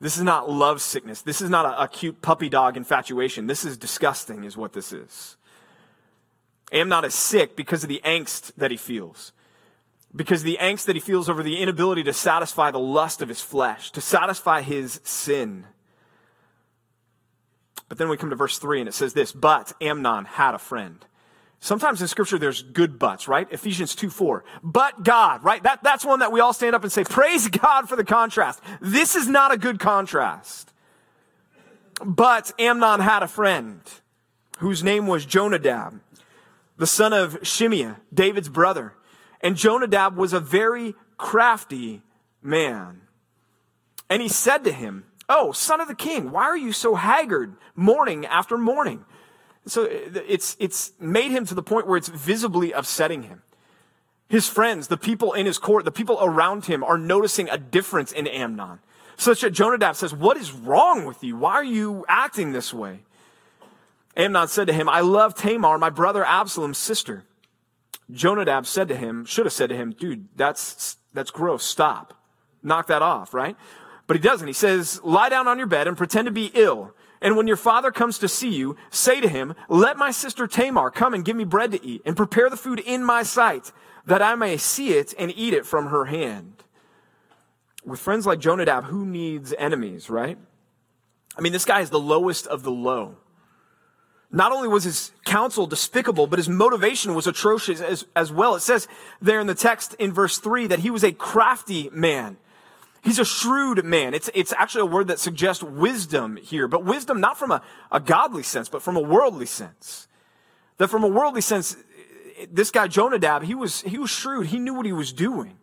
This 0.00 0.16
is 0.16 0.22
not 0.22 0.50
love 0.50 0.80
sickness. 0.80 1.22
This 1.22 1.40
is 1.40 1.50
not 1.50 1.66
a, 1.66 1.84
a 1.84 1.88
cute 1.88 2.22
puppy 2.22 2.48
dog 2.48 2.76
infatuation. 2.76 3.46
This 3.46 3.64
is 3.64 3.76
disgusting, 3.76 4.44
is 4.44 4.56
what 4.56 4.72
this 4.72 4.92
is. 4.92 5.36
Amnon 6.72 7.04
is 7.04 7.14
sick 7.14 7.56
because 7.56 7.84
of 7.84 7.88
the 7.88 8.00
angst 8.04 8.52
that 8.56 8.70
he 8.70 8.76
feels. 8.76 9.32
Because 10.14 10.42
the 10.42 10.58
angst 10.60 10.86
that 10.86 10.96
he 10.96 11.00
feels 11.00 11.28
over 11.28 11.42
the 11.42 11.58
inability 11.58 12.02
to 12.04 12.12
satisfy 12.12 12.70
the 12.70 12.78
lust 12.78 13.20
of 13.20 13.28
his 13.28 13.40
flesh, 13.40 13.90
to 13.92 14.00
satisfy 14.00 14.62
his 14.62 15.00
sin. 15.04 15.66
But 17.94 17.98
then 18.00 18.08
we 18.08 18.16
come 18.16 18.30
to 18.30 18.34
verse 18.34 18.58
3 18.58 18.80
and 18.80 18.88
it 18.88 18.92
says 18.92 19.12
this, 19.12 19.30
but 19.30 19.72
Amnon 19.80 20.24
had 20.24 20.56
a 20.56 20.58
friend. 20.58 20.98
Sometimes 21.60 22.02
in 22.02 22.08
scripture 22.08 22.40
there's 22.40 22.60
good 22.60 22.98
buts, 22.98 23.28
right? 23.28 23.46
Ephesians 23.52 23.94
2 23.94 24.10
4. 24.10 24.44
But 24.64 25.04
God, 25.04 25.44
right? 25.44 25.62
That, 25.62 25.80
that's 25.84 26.04
one 26.04 26.18
that 26.18 26.32
we 26.32 26.40
all 26.40 26.52
stand 26.52 26.74
up 26.74 26.82
and 26.82 26.90
say, 26.90 27.04
praise 27.04 27.46
God 27.46 27.88
for 27.88 27.94
the 27.94 28.02
contrast. 28.02 28.60
This 28.80 29.14
is 29.14 29.28
not 29.28 29.54
a 29.54 29.56
good 29.56 29.78
contrast. 29.78 30.72
But 32.04 32.50
Amnon 32.58 32.98
had 32.98 33.22
a 33.22 33.28
friend 33.28 33.80
whose 34.58 34.82
name 34.82 35.06
was 35.06 35.24
Jonadab, 35.24 36.00
the 36.76 36.88
son 36.88 37.12
of 37.12 37.42
Shimeah, 37.42 37.98
David's 38.12 38.48
brother. 38.48 38.94
And 39.40 39.54
Jonadab 39.54 40.16
was 40.16 40.32
a 40.32 40.40
very 40.40 40.96
crafty 41.16 42.02
man. 42.42 43.02
And 44.10 44.20
he 44.20 44.28
said 44.28 44.64
to 44.64 44.72
him, 44.72 45.04
Oh, 45.28 45.52
son 45.52 45.80
of 45.80 45.88
the 45.88 45.94
king, 45.94 46.30
why 46.30 46.44
are 46.44 46.56
you 46.56 46.72
so 46.72 46.94
haggard 46.94 47.56
morning 47.74 48.26
after 48.26 48.58
morning? 48.58 49.04
So 49.66 49.84
uh, 49.84 50.20
it's, 50.28 50.56
it's 50.60 50.92
made 51.00 51.30
him 51.30 51.46
to 51.46 51.54
the 51.54 51.62
point 51.62 51.86
where 51.86 51.96
it's 51.96 52.08
visibly 52.08 52.72
upsetting 52.72 53.24
him. 53.24 53.42
His 54.28 54.48
friends, 54.48 54.88
the 54.88 54.96
people 54.96 55.32
in 55.32 55.46
his 55.46 55.58
court, 55.58 55.84
the 55.84 55.90
people 55.90 56.18
around 56.20 56.66
him 56.66 56.82
are 56.82 56.98
noticing 56.98 57.48
a 57.48 57.58
difference 57.58 58.12
in 58.12 58.26
Amnon. 58.26 58.80
Such 59.16 59.42
that 59.42 59.50
Jonadab 59.50 59.96
says, 59.96 60.14
What 60.14 60.36
is 60.36 60.52
wrong 60.52 61.04
with 61.04 61.22
you? 61.22 61.36
Why 61.36 61.52
are 61.52 61.64
you 61.64 62.04
acting 62.08 62.52
this 62.52 62.74
way? 62.74 63.00
Amnon 64.16 64.48
said 64.48 64.66
to 64.66 64.72
him, 64.72 64.88
I 64.88 65.00
love 65.00 65.34
Tamar, 65.34 65.78
my 65.78 65.90
brother 65.90 66.24
Absalom's 66.24 66.78
sister. 66.78 67.24
Jonadab 68.10 68.66
said 68.66 68.88
to 68.88 68.96
him, 68.96 69.24
should 69.24 69.46
have 69.46 69.52
said 69.52 69.70
to 69.70 69.76
him, 69.76 69.92
dude, 69.92 70.28
that's, 70.36 70.96
that's 71.12 71.30
gross. 71.30 71.64
Stop. 71.64 72.14
Knock 72.62 72.86
that 72.88 73.02
off, 73.02 73.34
right? 73.34 73.56
But 74.06 74.16
he 74.16 74.22
doesn't. 74.22 74.46
He 74.46 74.52
says, 74.52 75.00
lie 75.02 75.28
down 75.28 75.48
on 75.48 75.58
your 75.58 75.66
bed 75.66 75.86
and 75.88 75.96
pretend 75.96 76.26
to 76.26 76.32
be 76.32 76.50
ill. 76.54 76.94
And 77.22 77.36
when 77.36 77.46
your 77.46 77.56
father 77.56 77.90
comes 77.90 78.18
to 78.18 78.28
see 78.28 78.50
you, 78.50 78.76
say 78.90 79.20
to 79.20 79.28
him, 79.28 79.54
let 79.68 79.96
my 79.96 80.10
sister 80.10 80.46
Tamar 80.46 80.90
come 80.90 81.14
and 81.14 81.24
give 81.24 81.36
me 81.36 81.44
bread 81.44 81.72
to 81.72 81.84
eat 81.84 82.02
and 82.04 82.16
prepare 82.16 82.50
the 82.50 82.56
food 82.56 82.80
in 82.80 83.02
my 83.02 83.22
sight 83.22 83.72
that 84.06 84.20
I 84.20 84.34
may 84.34 84.58
see 84.58 84.90
it 84.90 85.14
and 85.18 85.32
eat 85.34 85.54
it 85.54 85.64
from 85.64 85.86
her 85.86 86.04
hand. 86.04 86.64
With 87.84 88.00
friends 88.00 88.26
like 88.26 88.40
Jonadab, 88.40 88.84
who 88.84 89.06
needs 89.06 89.54
enemies, 89.54 90.10
right? 90.10 90.36
I 91.36 91.40
mean, 91.40 91.52
this 91.52 91.64
guy 91.64 91.80
is 91.80 91.90
the 91.90 91.98
lowest 92.00 92.46
of 92.46 92.62
the 92.62 92.70
low. 92.70 93.16
Not 94.30 94.52
only 94.52 94.68
was 94.68 94.84
his 94.84 95.12
counsel 95.24 95.66
despicable, 95.66 96.26
but 96.26 96.38
his 96.38 96.48
motivation 96.48 97.14
was 97.14 97.26
atrocious 97.26 97.80
as, 97.80 98.04
as 98.16 98.32
well. 98.32 98.56
It 98.56 98.60
says 98.60 98.88
there 99.22 99.40
in 99.40 99.46
the 99.46 99.54
text 99.54 99.94
in 99.94 100.12
verse 100.12 100.38
3 100.38 100.66
that 100.66 100.80
he 100.80 100.90
was 100.90 101.04
a 101.04 101.12
crafty 101.12 101.88
man. 101.92 102.36
He's 103.04 103.18
a 103.18 103.24
shrewd 103.24 103.84
man. 103.84 104.14
It's, 104.14 104.30
it's 104.34 104.54
actually 104.54 104.80
a 104.80 104.86
word 104.86 105.08
that 105.08 105.18
suggests 105.18 105.62
wisdom 105.62 106.36
here, 106.36 106.66
but 106.66 106.84
wisdom 106.84 107.20
not 107.20 107.38
from 107.38 107.50
a, 107.50 107.60
a 107.92 108.00
godly 108.00 108.42
sense, 108.42 108.70
but 108.70 108.82
from 108.82 108.96
a 108.96 109.00
worldly 109.00 109.44
sense. 109.44 110.08
That 110.78 110.88
from 110.88 111.04
a 111.04 111.08
worldly 111.08 111.42
sense, 111.42 111.76
this 112.50 112.70
guy 112.70 112.88
Jonadab, 112.88 113.42
he 113.42 113.54
was, 113.54 113.82
he 113.82 113.98
was 113.98 114.08
shrewd. 114.08 114.46
He 114.46 114.58
knew 114.58 114.72
what 114.72 114.86
he 114.86 114.92
was 114.92 115.12
doing. 115.12 115.58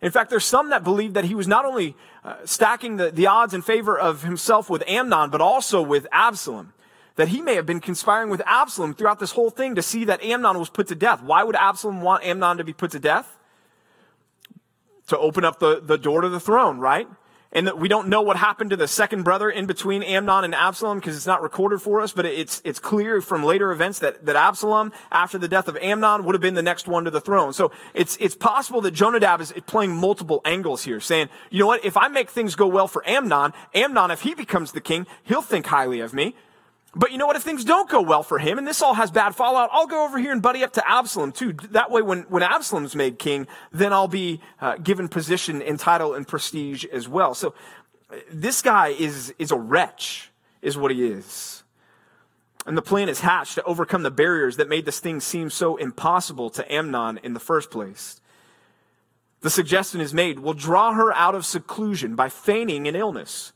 In 0.00 0.10
fact, 0.10 0.30
there's 0.30 0.46
some 0.46 0.70
that 0.70 0.84
believe 0.84 1.12
that 1.12 1.26
he 1.26 1.34
was 1.34 1.46
not 1.46 1.66
only 1.66 1.96
uh, 2.24 2.36
stacking 2.46 2.96
the, 2.96 3.10
the 3.10 3.26
odds 3.26 3.52
in 3.52 3.60
favor 3.60 3.98
of 3.98 4.22
himself 4.22 4.70
with 4.70 4.82
Amnon, 4.88 5.28
but 5.28 5.42
also 5.42 5.82
with 5.82 6.06
Absalom. 6.10 6.72
That 7.16 7.28
he 7.28 7.42
may 7.42 7.56
have 7.56 7.66
been 7.66 7.80
conspiring 7.80 8.30
with 8.30 8.42
Absalom 8.46 8.94
throughout 8.94 9.18
this 9.18 9.32
whole 9.32 9.50
thing 9.50 9.74
to 9.74 9.82
see 9.82 10.04
that 10.06 10.22
Amnon 10.22 10.58
was 10.58 10.70
put 10.70 10.88
to 10.88 10.94
death. 10.94 11.22
Why 11.22 11.44
would 11.44 11.56
Absalom 11.56 12.00
want 12.00 12.24
Amnon 12.24 12.56
to 12.56 12.64
be 12.64 12.72
put 12.72 12.90
to 12.92 12.98
death? 12.98 13.35
To 15.08 15.18
open 15.18 15.44
up 15.44 15.58
the, 15.58 15.80
the 15.80 15.98
door 15.98 16.20
to 16.22 16.28
the 16.28 16.40
throne, 16.40 16.78
right? 16.78 17.08
And 17.52 17.70
we 17.78 17.88
don't 17.88 18.08
know 18.08 18.20
what 18.20 18.36
happened 18.36 18.70
to 18.70 18.76
the 18.76 18.88
second 18.88 19.22
brother 19.22 19.48
in 19.48 19.66
between 19.66 20.02
Amnon 20.02 20.44
and 20.44 20.54
Absalom 20.54 20.98
because 20.98 21.16
it's 21.16 21.26
not 21.26 21.40
recorded 21.40 21.80
for 21.80 22.02
us, 22.02 22.12
but 22.12 22.26
it's, 22.26 22.60
it's 22.64 22.78
clear 22.78 23.20
from 23.22 23.44
later 23.44 23.70
events 23.70 24.00
that, 24.00 24.26
that 24.26 24.36
Absalom, 24.36 24.92
after 25.10 25.38
the 25.38 25.48
death 25.48 25.66
of 25.66 25.76
Amnon, 25.78 26.24
would 26.24 26.34
have 26.34 26.42
been 26.42 26.54
the 26.54 26.62
next 26.62 26.86
one 26.86 27.04
to 27.04 27.10
the 27.10 27.20
throne. 27.20 27.54
So 27.54 27.72
it's, 27.94 28.16
it's 28.20 28.34
possible 28.34 28.82
that 28.82 28.92
Jonadab 28.92 29.40
is 29.40 29.54
playing 29.66 29.96
multiple 29.96 30.42
angles 30.44 30.82
here, 30.82 31.00
saying, 31.00 31.30
you 31.50 31.60
know 31.60 31.66
what, 31.68 31.84
if 31.84 31.96
I 31.96 32.08
make 32.08 32.28
things 32.28 32.56
go 32.56 32.66
well 32.66 32.88
for 32.88 33.02
Amnon, 33.08 33.54
Amnon, 33.74 34.10
if 34.10 34.20
he 34.20 34.34
becomes 34.34 34.72
the 34.72 34.80
king, 34.82 35.06
he'll 35.22 35.40
think 35.40 35.66
highly 35.66 36.00
of 36.00 36.12
me. 36.12 36.34
But 36.98 37.12
you 37.12 37.18
know 37.18 37.26
what? 37.26 37.36
If 37.36 37.42
things 37.42 37.62
don't 37.62 37.90
go 37.90 38.00
well 38.00 38.22
for 38.22 38.38
him 38.38 38.56
and 38.56 38.66
this 38.66 38.80
all 38.80 38.94
has 38.94 39.10
bad 39.10 39.34
fallout, 39.34 39.68
I'll 39.70 39.86
go 39.86 40.06
over 40.06 40.18
here 40.18 40.32
and 40.32 40.40
buddy 40.40 40.64
up 40.64 40.72
to 40.72 40.88
Absalom 40.88 41.30
too. 41.30 41.52
That 41.72 41.90
way, 41.90 42.00
when, 42.00 42.22
when 42.22 42.42
Absalom's 42.42 42.96
made 42.96 43.18
king, 43.18 43.46
then 43.70 43.92
I'll 43.92 44.08
be 44.08 44.40
uh, 44.62 44.78
given 44.78 45.06
position 45.06 45.60
and 45.60 45.78
title 45.78 46.14
and 46.14 46.26
prestige 46.26 46.86
as 46.86 47.06
well. 47.06 47.34
So 47.34 47.52
this 48.32 48.62
guy 48.62 48.88
is, 48.88 49.34
is 49.38 49.50
a 49.50 49.58
wretch, 49.58 50.30
is 50.62 50.78
what 50.78 50.90
he 50.90 51.06
is. 51.06 51.64
And 52.64 52.78
the 52.78 52.82
plan 52.82 53.10
is 53.10 53.20
hatched 53.20 53.56
to 53.56 53.62
overcome 53.64 54.02
the 54.02 54.10
barriers 54.10 54.56
that 54.56 54.68
made 54.68 54.86
this 54.86 54.98
thing 54.98 55.20
seem 55.20 55.50
so 55.50 55.76
impossible 55.76 56.48
to 56.50 56.72
Amnon 56.72 57.20
in 57.22 57.34
the 57.34 57.40
first 57.40 57.70
place. 57.70 58.22
The 59.42 59.50
suggestion 59.50 60.00
is 60.00 60.14
made, 60.14 60.38
we'll 60.38 60.54
draw 60.54 60.94
her 60.94 61.12
out 61.12 61.34
of 61.34 61.44
seclusion 61.44 62.16
by 62.16 62.30
feigning 62.30 62.88
an 62.88 62.96
illness. 62.96 63.52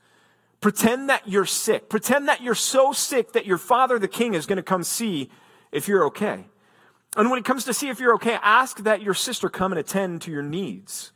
Pretend 0.61 1.09
that 1.09 1.27
you're 1.27 1.47
sick. 1.47 1.89
Pretend 1.89 2.29
that 2.29 2.43
you're 2.43 2.55
so 2.55 2.93
sick 2.93 3.33
that 3.33 3.47
your 3.47 3.59
father, 3.59 3.99
the 3.99 4.09
king, 4.09 4.35
is 4.35 4.47
going 4.47 4.57
to 4.57 4.63
come 4.63 4.83
see 4.83 5.31
if 5.73 5.89
you're 5.89 6.05
okay. 6.05 6.45
And 7.17 7.31
when 7.31 7.39
he 7.39 7.43
comes 7.43 7.65
to 7.65 7.75
see 7.75 7.89
if 7.89 7.99
you're 7.99 8.15
okay, 8.15 8.39
ask 8.43 8.83
that 8.85 9.03
your 9.03 9.15
sister 9.15 9.49
come 9.49 9.73
and 9.73 9.79
attend 9.79 10.23
to 10.23 10.31
your 10.31 10.43
needs. 10.43 11.13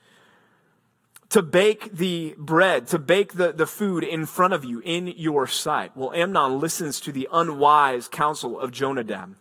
To 1.31 1.43
bake 1.43 1.93
the 1.93 2.35
bread, 2.39 2.87
to 2.89 2.99
bake 2.99 3.35
the, 3.35 3.53
the 3.53 3.67
food 3.67 4.03
in 4.03 4.25
front 4.25 4.55
of 4.55 4.65
you, 4.65 4.81
in 4.85 5.09
your 5.09 5.47
sight. 5.47 5.97
Well, 5.97 6.13
Amnon 6.13 6.59
listens 6.61 7.01
to 7.01 7.13
the 7.13 7.29
unwise 7.33 8.09
counsel 8.09 8.59
of 8.59 8.71
Jonadab 8.71 9.37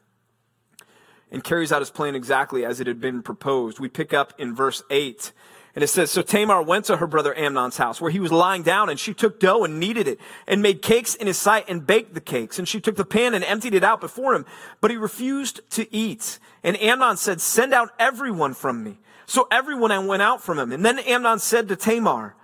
and 1.31 1.43
carries 1.43 1.71
out 1.71 1.81
his 1.81 1.91
plan 1.91 2.15
exactly 2.15 2.65
as 2.65 2.79
it 2.79 2.87
had 2.87 2.99
been 2.99 3.21
proposed. 3.21 3.79
We 3.79 3.89
pick 3.89 4.13
up 4.13 4.33
in 4.37 4.55
verse 4.55 4.83
8 4.89 5.31
and 5.75 5.83
it 5.83 5.87
says, 5.87 6.11
So 6.11 6.21
Tamar 6.21 6.61
went 6.61 6.85
to 6.85 6.97
her 6.97 7.07
brother 7.07 7.35
Amnon's 7.35 7.77
house 7.77 7.99
where 7.99 8.11
he 8.11 8.19
was 8.19 8.31
lying 8.31 8.61
down 8.61 8.89
and 8.89 8.99
she 8.99 9.13
took 9.13 9.39
dough 9.39 9.63
and 9.63 9.79
kneaded 9.79 10.07
it 10.07 10.19
and 10.47 10.61
made 10.61 10.81
cakes 10.81 11.15
in 11.15 11.25
his 11.25 11.37
sight 11.37 11.65
and 11.67 11.85
baked 11.85 12.13
the 12.13 12.21
cakes. 12.21 12.59
And 12.59 12.67
she 12.67 12.79
took 12.79 12.95
the 12.95 13.05
pan 13.05 13.33
and 13.33 13.43
emptied 13.43 13.73
it 13.73 13.83
out 13.83 13.99
before 13.99 14.35
him, 14.35 14.45
but 14.81 14.91
he 14.91 14.97
refused 14.97 15.61
to 15.71 15.93
eat. 15.93 16.37
And 16.63 16.79
Amnon 16.79 17.17
said, 17.17 17.41
send 17.41 17.73
out 17.73 17.89
everyone 17.97 18.53
from 18.53 18.83
me. 18.83 18.99
So 19.25 19.47
everyone 19.49 20.05
went 20.05 20.21
out 20.21 20.43
from 20.43 20.59
him. 20.59 20.71
And 20.71 20.85
then 20.85 20.99
Amnon 20.99 21.39
said 21.39 21.67
to 21.69 21.75
Tamar, 21.75 22.35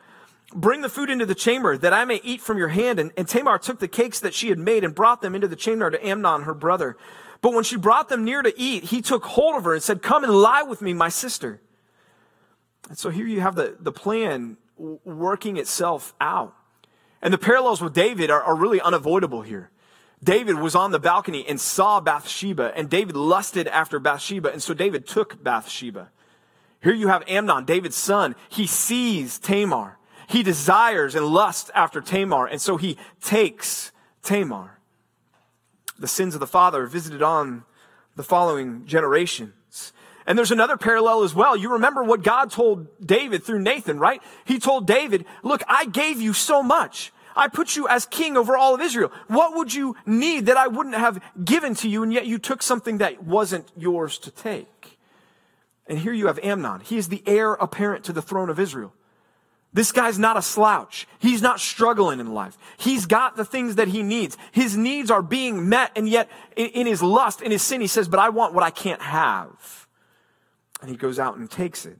bring 0.52 0.82
the 0.82 0.90
food 0.90 1.12
into 1.12 1.28
the 1.28 1.36
chamber 1.36 1.78
that 1.78 1.94
I 1.94 2.06
may 2.06 2.20
eat 2.24 2.42
from 2.42 2.58
your 2.58 2.70
hand. 2.70 3.00
And, 3.00 3.12
and 3.16 3.28
Tamar 3.28 3.60
took 3.60 3.80
the 3.80 3.88
cakes 3.88 4.20
that 4.22 4.34
she 4.34 4.50
had 4.50 4.58
made 4.58 4.84
and 4.84 4.96
brought 4.96 5.22
them 5.22 5.36
into 5.36 5.48
the 5.48 5.56
chamber 5.56 5.92
to 5.92 6.04
Amnon, 6.04 6.44
her 6.44 6.56
brother. 6.56 6.98
But 7.42 7.54
when 7.54 7.64
she 7.64 7.78
brought 7.78 8.10
them 8.10 8.26
near 8.26 8.42
to 8.42 8.60
eat, 8.60 8.86
he 8.86 9.04
took 9.04 9.24
hold 9.24 9.56
of 9.56 9.66
her 9.66 9.76
and 9.76 9.84
said, 9.84 10.02
come 10.02 10.24
and 10.24 10.34
lie 10.34 10.64
with 10.64 10.82
me, 10.82 10.94
my 10.94 11.10
sister. 11.10 11.62
And 12.90 12.98
so 12.98 13.10
here 13.10 13.28
you 13.28 13.40
have 13.40 13.56
the, 13.56 13.78
the 13.80 13.92
plan 13.92 14.58
working 14.78 15.58
itself 15.58 16.14
out. 16.20 16.56
And 17.22 17.34
the 17.34 17.38
parallels 17.38 17.82
with 17.82 17.94
David 17.94 18.32
are, 18.32 18.42
are 18.42 18.56
really 18.56 18.82
unavoidable 18.82 19.44
here. 19.44 19.70
David 20.24 20.56
was 20.56 20.76
on 20.76 20.92
the 20.92 21.00
balcony 21.00 21.46
and 21.48 21.62
saw 21.62 22.02
Bathsheba, 22.02 22.74
and 22.76 22.90
David 22.90 23.16
lusted 23.16 23.68
after 23.68 24.00
Bathsheba, 24.00 24.52
and 24.52 24.62
so 24.62 24.74
David 24.74 25.08
took 25.08 25.42
Bathsheba. 25.42 26.10
Here 26.82 26.94
you 26.94 27.08
have 27.08 27.24
Amnon, 27.28 27.66
David's 27.66 27.96
son. 27.96 28.36
He 28.50 28.68
sees 28.68 29.40
Tamar. 29.40 29.98
He 30.28 30.44
desires 30.44 31.16
and 31.16 31.26
lusts 31.26 31.72
after 31.74 32.02
Tamar, 32.02 32.48
and 32.48 32.62
so 32.62 32.78
he 32.78 32.98
takes 33.22 33.92
Tamar. 34.24 34.80
The 35.98 36.08
sins 36.08 36.34
of 36.34 36.40
the 36.40 36.48
father 36.48 36.86
visited 36.86 37.22
on 37.22 37.64
the 38.16 38.24
following 38.24 38.86
generation. 38.86 39.54
And 40.26 40.38
there's 40.38 40.52
another 40.52 40.78
parallel 40.78 41.24
as 41.24 41.34
well. 41.34 41.56
You 41.56 41.74
remember 41.74 42.04
what 42.04 42.24
God 42.24 42.52
told 42.52 42.88
David 43.06 43.44
through 43.44 43.62
Nathan, 43.62 44.00
right? 44.00 44.22
He 44.46 44.60
told 44.60 44.86
David, 44.86 45.26
look, 45.44 45.64
I 45.68 45.86
gave 45.86 46.22
you 46.22 46.34
so 46.34 46.62
much. 46.62 47.12
I 47.36 47.48
put 47.48 47.76
you 47.76 47.88
as 47.88 48.06
king 48.06 48.38
over 48.38 48.58
all 48.58 48.76
of 48.76 48.82
Israel. 48.82 49.12
What 49.28 49.56
would 49.56 49.74
you 49.74 49.96
need 50.06 50.48
that 50.48 50.58
I 50.58 50.68
wouldn't 50.68 50.96
have 50.96 51.22
given 51.44 51.74
to 51.76 51.90
you? 51.90 52.04
And 52.04 52.12
yet 52.12 52.26
you 52.26 52.38
took 52.38 52.62
something 52.62 52.98
that 52.98 53.24
wasn't 53.24 53.72
yours 53.78 54.18
to 54.20 54.32
take. 54.32 54.98
And 55.88 55.98
here 55.98 56.14
you 56.14 56.28
have 56.28 56.40
Amnon. 56.40 56.82
He 56.82 56.98
is 56.98 57.08
the 57.08 57.24
heir 57.26 57.54
apparent 57.54 58.04
to 58.06 58.14
the 58.14 58.22
throne 58.22 58.50
of 58.50 58.60
Israel. 58.60 58.94
This 59.72 59.92
guy's 59.92 60.18
not 60.18 60.36
a 60.36 60.42
slouch. 60.42 61.08
He's 61.20 61.42
not 61.42 61.60
struggling 61.60 62.20
in 62.20 62.34
life. 62.34 62.58
He's 62.78 63.06
got 63.06 63.36
the 63.36 63.46
things 63.46 63.76
that 63.76 63.88
he 63.88 64.02
needs. 64.02 64.36
His 64.52 64.76
needs 64.76 65.12
are 65.12 65.22
being 65.22 65.70
met, 65.70 65.92
and 65.96 66.10
yet 66.10 66.28
in, 66.56 66.88
his 66.88 67.04
lust, 67.04 67.42
in 67.42 67.52
his 67.52 67.62
sin, 67.62 67.80
he 67.80 67.88
says, 67.88 68.08
but 68.08 68.20
I 68.20 68.30
want 68.30 68.56
what 68.56 68.64
I 68.64 68.72
can't 68.72 69.02
have. 69.02 69.79
And 70.82 70.90
he 70.90 70.96
goes 70.96 71.20
out 71.20 71.38
and 71.38 71.50
takes 71.50 71.86
it. 71.86 71.98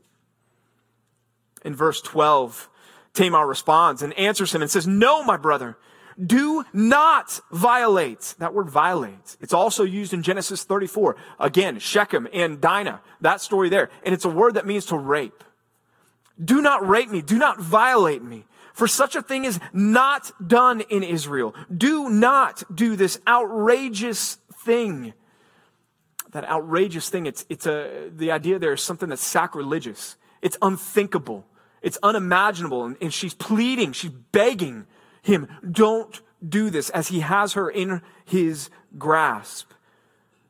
In 1.66 1.76
verse 1.76 2.02
12, 2.02 2.70
Tamar 3.14 3.46
responds 3.46 4.02
and 4.02 4.14
answers 4.14 4.54
him 4.54 4.62
and 4.62 4.72
says, 4.72 4.88
No, 4.88 5.24
my 5.24 5.38
brother, 5.38 5.78
do 6.24 6.66
not 6.74 7.40
violate. 7.52 8.36
That 8.40 8.54
word 8.54 8.70
violate. 8.70 9.38
It's 9.40 9.54
also 9.54 9.84
used 9.84 10.14
in 10.14 10.24
Genesis 10.24 10.64
34. 10.64 11.16
Again, 11.40 11.80
Shechem 11.80 12.28
and 12.34 12.60
Dinah, 12.60 13.02
that 13.22 13.42
story 13.42 13.70
there. 13.70 13.90
And 14.04 14.14
it's 14.14 14.26
a 14.26 14.30
word 14.30 14.56
that 14.56 14.68
means 14.68 14.86
to 14.88 14.98
rape. 14.98 15.44
Do 16.44 16.62
not 16.62 16.88
rape 16.88 17.10
me. 17.10 17.22
Do 17.22 17.38
not 17.38 17.60
violate 17.60 18.24
me. 18.24 18.46
For 18.74 18.88
such 18.88 19.16
a 19.16 19.22
thing 19.22 19.46
is 19.46 19.60
not 19.74 20.32
done 20.46 20.82
in 20.82 21.04
Israel. 21.04 21.54
Do 21.76 22.10
not 22.10 22.64
do 22.74 22.96
this 22.96 23.20
outrageous 23.28 24.36
thing 24.64 25.14
that 26.32 26.46
outrageous 26.46 27.10
thing. 27.10 27.26
It's, 27.26 27.46
it's 27.50 27.66
a, 27.66 28.10
the 28.16 28.32
idea 28.32 28.60
there 28.60 28.74
is 28.74 28.82
something 28.82 29.10
that's 29.10 29.24
sacrilegious. 29.24 30.16
It's 30.42 30.58
unthinkable. 30.62 31.46
It's 31.82 31.98
unimaginable. 32.04 32.86
And, 32.86 32.98
and 33.02 33.14
she's 33.14 33.34
pleading, 33.34 33.94
she's 33.94 34.12
begging 34.12 34.86
him, 35.22 35.48
don't 35.70 36.22
do 36.48 36.70
this 36.70 36.90
as 36.92 37.10
he 37.10 37.20
has 37.20 37.54
her 37.54 37.70
in 37.70 38.02
his 38.26 38.70
grasp. 38.98 39.72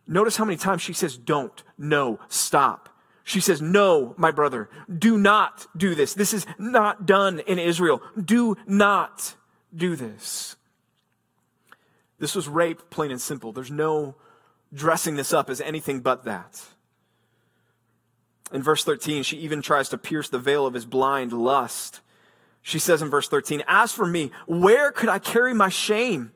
Notice 0.07 0.37
how 0.37 0.45
many 0.45 0.57
times 0.57 0.81
she 0.81 0.93
says, 0.93 1.17
don't, 1.17 1.63
no, 1.77 2.19
stop. 2.27 2.89
She 3.23 3.39
says, 3.39 3.61
no, 3.61 4.15
my 4.17 4.31
brother, 4.31 4.69
do 4.97 5.17
not 5.17 5.67
do 5.77 5.93
this. 5.93 6.15
This 6.15 6.33
is 6.33 6.47
not 6.57 7.05
done 7.05 7.39
in 7.39 7.59
Israel. 7.59 8.01
Do 8.19 8.57
not 8.65 9.35
do 9.75 9.95
this. 9.95 10.55
This 12.17 12.33
was 12.33 12.47
rape, 12.47 12.89
plain 12.89 13.11
and 13.11 13.21
simple. 13.21 13.51
There's 13.51 13.71
no 13.71 14.15
dressing 14.73 15.15
this 15.15 15.33
up 15.33 15.49
as 15.49 15.61
anything 15.61 16.01
but 16.01 16.25
that. 16.25 16.61
In 18.51 18.63
verse 18.63 18.83
13, 18.83 19.23
she 19.23 19.37
even 19.37 19.61
tries 19.61 19.89
to 19.89 19.97
pierce 19.97 20.29
the 20.29 20.39
veil 20.39 20.65
of 20.65 20.73
his 20.73 20.85
blind 20.85 21.31
lust. 21.31 22.01
She 22.61 22.79
says 22.79 23.01
in 23.01 23.09
verse 23.09 23.27
13, 23.27 23.63
As 23.67 23.91
for 23.91 24.05
me, 24.05 24.31
where 24.47 24.91
could 24.91 25.09
I 25.09 25.19
carry 25.19 25.53
my 25.53 25.69
shame? 25.69 26.31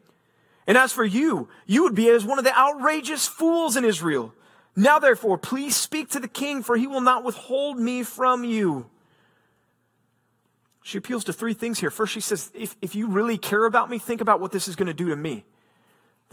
And 0.66 0.78
as 0.78 0.94
for 0.94 1.04
you, 1.04 1.50
you 1.66 1.84
would 1.84 1.96
be 1.96 2.10
as 2.10 2.24
one 2.24 2.38
of 2.38 2.46
the 2.46 2.58
outrageous 2.58 3.28
fools 3.28 3.76
in 3.76 3.84
Israel. 3.84 4.34
Now 4.76 5.00
therefore, 5.00 5.38
please 5.38 5.76
speak 5.76 6.10
to 6.10 6.20
the 6.20 6.28
king, 6.28 6.64
for 6.64 6.78
he 6.78 6.88
will 6.88 7.02
not 7.02 7.24
withhold 7.24 7.80
me 7.80 8.04
from 8.04 8.44
you. 8.44 8.90
She 10.84 10.98
appeals 10.98 11.24
to 11.26 11.34
three 11.34 11.54
things 11.54 11.80
here. 11.80 11.90
First, 11.90 12.14
she 12.14 12.20
says, 12.20 12.52
if, 12.54 12.76
if 12.82 12.94
you 12.96 13.08
really 13.08 13.38
care 13.38 13.66
about 13.66 13.90
me, 13.90 14.00
think 14.00 14.22
about 14.22 14.42
what 14.42 14.52
this 14.52 14.68
is 14.68 14.76
going 14.76 14.88
to 14.88 14.94
do 14.94 15.10
to 15.10 15.16
me. 15.16 15.46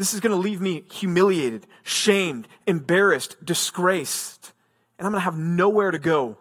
This 0.00 0.14
is 0.14 0.20
going 0.20 0.34
to 0.34 0.40
leave 0.40 0.62
me 0.62 0.84
humiliated, 0.90 1.66
shamed, 1.82 2.48
embarrassed, 2.66 3.36
disgraced, 3.44 4.54
and 4.98 5.04
I'm 5.06 5.12
going 5.12 5.20
to 5.20 5.24
have 5.26 5.36
nowhere 5.36 5.90
to 5.90 5.98
go. 5.98 6.38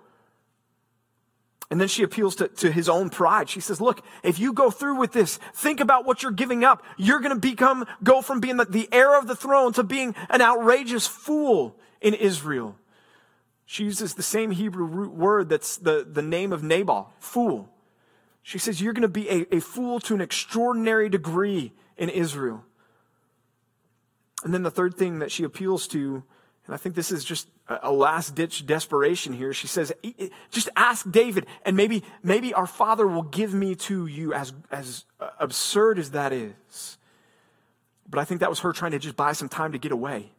And 1.70 1.82
then 1.82 1.90
she 1.90 2.02
appeals 2.04 2.38
to, 2.38 2.48
to 2.48 2.72
his 2.72 2.88
own 2.88 3.10
pride. 3.10 3.50
She 3.50 3.60
says, 3.60 3.82
look, 3.82 4.02
if 4.24 4.40
you 4.40 4.54
go 4.54 4.72
through 4.72 4.96
with 4.96 5.12
this, 5.12 5.40
think 5.54 5.82
about 5.82 6.06
what 6.06 6.24
you're 6.24 6.32
giving 6.32 6.64
up. 6.64 6.86
You're 6.96 7.20
going 7.20 7.34
to 7.34 7.40
become, 7.42 7.86
go 8.02 8.22
from 8.22 8.40
being 8.40 8.56
the, 8.56 8.64
the 8.64 8.88
heir 8.94 9.20
of 9.20 9.28
the 9.28 9.36
throne 9.36 9.74
to 9.74 9.84
being 9.84 10.16
an 10.30 10.42
outrageous 10.42 11.06
fool 11.06 11.76
in 12.00 12.14
Israel. 12.14 12.78
She 13.66 13.84
uses 13.84 14.14
the 14.14 14.24
same 14.24 14.52
Hebrew 14.52 14.86
root 14.86 15.12
word 15.12 15.50
that's 15.50 15.76
the, 15.76 16.08
the 16.10 16.22
name 16.22 16.54
of 16.54 16.64
Nabal, 16.64 17.12
fool. 17.20 17.68
She 18.42 18.58
says, 18.58 18.80
You're 18.82 18.94
going 18.94 19.02
to 19.02 19.10
be 19.10 19.30
a, 19.30 19.58
a 19.58 19.60
fool 19.60 20.00
to 20.00 20.16
an 20.16 20.22
extraordinary 20.22 21.10
degree 21.10 21.74
in 21.98 22.08
Israel. 22.08 22.64
And 24.44 24.54
then 24.54 24.64
the 24.64 24.72
third 24.72 24.96
thing 24.96 25.20
that 25.20 25.32
she 25.32 25.44
appeals 25.44 25.88
to, 25.90 26.24
and 26.66 26.74
I 26.74 26.78
think 26.78 26.96
this 26.96 27.12
is 27.12 27.26
just 27.26 27.50
a 27.68 27.92
last 27.92 28.36
ditch 28.36 28.66
desperation 28.66 29.34
here. 29.34 29.54
She 29.54 29.68
says, 29.68 29.92
just 30.52 30.70
ask 30.76 31.10
David, 31.10 31.46
and 31.66 31.76
maybe, 31.76 32.04
maybe 32.24 32.54
our 32.54 32.68
father 32.68 33.08
will 33.08 33.24
give 33.24 33.54
me 33.54 33.76
to 33.76 34.06
you, 34.06 34.34
as, 34.34 34.54
as 34.72 35.06
uh, 35.20 35.30
absurd 35.40 36.00
as 36.00 36.12
that 36.12 36.32
is. 36.32 36.98
But 38.10 38.20
I 38.20 38.26
think 38.26 38.40
that 38.40 38.50
was 38.50 38.60
her 38.60 38.72
trying 38.72 38.92
to 38.92 39.00
just 39.00 39.16
buy 39.16 39.34
some 39.34 39.50
time 39.50 39.72
to 39.74 39.78
get 39.78 39.92
away. 39.92 40.32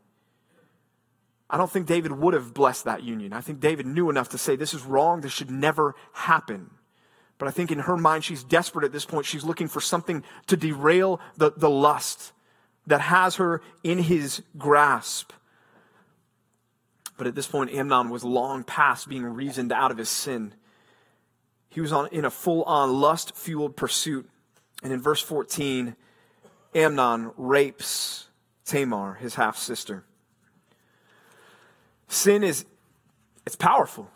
I 1.49 1.57
don't 1.57 1.71
think 1.71 1.87
David 1.87 2.13
would 2.13 2.35
have 2.35 2.55
blessed 2.55 2.85
that 2.85 3.03
union. 3.03 3.33
I 3.33 3.41
think 3.41 3.61
David 3.61 3.87
knew 3.87 4.09
enough 4.09 4.29
to 4.31 4.39
say, 4.39 4.57
this 4.57 4.73
is 4.73 4.85
wrong, 4.85 5.21
this 5.21 5.33
should 5.33 5.51
never 5.51 5.95
happen. 6.13 6.71
But 7.39 7.49
I 7.49 7.51
think 7.51 7.73
in 7.73 7.81
her 7.81 7.97
mind, 7.97 8.23
she's 8.23 8.45
desperate 8.45 8.85
at 8.85 8.93
this 8.93 9.05
point. 9.05 9.27
She's 9.27 9.45
looking 9.45 9.67
for 9.67 9.81
something 9.81 10.23
to 10.47 10.57
derail 10.57 11.21
the, 11.37 11.53
the 11.57 11.71
lust 11.71 12.33
that 12.87 13.01
has 13.01 13.37
her 13.37 13.63
in 13.83 13.99
his 13.99 14.43
grasp. 14.57 15.33
But 17.17 17.27
at 17.27 17.35
this 17.35 17.47
point, 17.47 17.73
Amnon 17.73 18.09
was 18.09 18.25
long 18.25 18.65
past 18.65 19.09
being 19.09 19.25
reasoned 19.25 19.73
out 19.73 19.91
of 19.91 19.99
his 19.99 20.09
sin. 20.09 20.55
He 21.69 21.81
was 21.81 21.93
on, 21.93 22.09
in 22.09 22.25
a 22.25 22.31
full 22.31 22.63
on 22.65 22.93
lust 22.93 23.37
fueled 23.37 23.77
pursuit. 23.77 24.29
And 24.83 24.93
in 24.93 25.01
verse 25.01 25.21
14, 25.21 25.97
Amnon 26.75 27.33
rapes 27.37 28.29
Tamar, 28.65 29.15
his 29.15 29.35
half 29.35 29.57
sister. 29.57 30.05
Sin 32.09 32.43
is, 32.43 32.65
it's 33.47 33.57
powerful. 33.57 34.11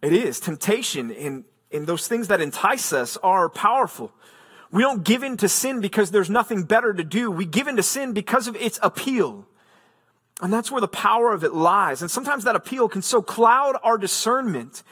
It 0.00 0.12
is. 0.12 0.40
Temptation 0.40 1.10
and, 1.10 1.44
and 1.72 1.86
those 1.86 2.06
things 2.06 2.28
that 2.28 2.40
entice 2.40 2.92
us 2.92 3.16
are 3.18 3.48
powerful. 3.48 4.12
We 4.74 4.82
don't 4.82 5.04
give 5.04 5.22
in 5.22 5.36
to 5.36 5.48
sin 5.48 5.80
because 5.80 6.10
there's 6.10 6.28
nothing 6.28 6.64
better 6.64 6.92
to 6.92 7.04
do. 7.04 7.30
We 7.30 7.46
give 7.46 7.68
in 7.68 7.76
to 7.76 7.82
sin 7.82 8.12
because 8.12 8.48
of 8.48 8.56
its 8.56 8.80
appeal. 8.82 9.46
And 10.42 10.52
that's 10.52 10.68
where 10.68 10.80
the 10.80 10.88
power 10.88 11.32
of 11.32 11.44
it 11.44 11.54
lies. 11.54 12.02
And 12.02 12.10
sometimes 12.10 12.42
that 12.42 12.56
appeal 12.56 12.88
can 12.88 13.00
so 13.00 13.22
cloud 13.22 13.76
our 13.84 13.96
discernment 13.96 14.82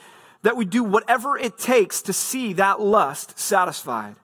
that 0.43 0.57
we 0.57 0.67
do 0.67 0.85
whatever 0.85 1.37
it 1.37 1.59
takes 1.59 2.01
to 2.03 2.13
see 2.13 2.53
that 2.53 2.81
lust 2.81 3.41
satisfied. 3.41 4.15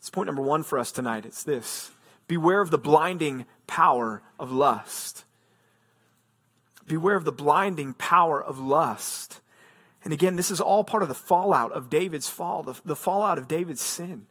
It's 0.00 0.10
point 0.10 0.26
number 0.26 0.42
one 0.42 0.62
for 0.62 0.78
us 0.78 0.92
tonight. 0.92 1.24
It's 1.24 1.44
this 1.44 1.90
beware 2.26 2.60
of 2.60 2.70
the 2.70 2.76
blinding 2.76 3.46
power 3.66 4.20
of 4.38 4.52
lust. 4.52 5.24
Beware 6.86 7.16
of 7.16 7.24
the 7.24 7.32
blinding 7.32 7.94
power 7.94 8.42
of 8.42 8.58
lust. 8.58 9.40
And 10.04 10.12
again, 10.12 10.36
this 10.36 10.50
is 10.50 10.60
all 10.60 10.84
part 10.84 11.02
of 11.02 11.08
the 11.08 11.14
fallout 11.14 11.72
of 11.72 11.88
David's 11.88 12.28
fall, 12.28 12.62
the, 12.62 12.78
the 12.84 12.94
fallout 12.94 13.38
of 13.38 13.48
David's 13.48 13.80
sin. 13.80 14.26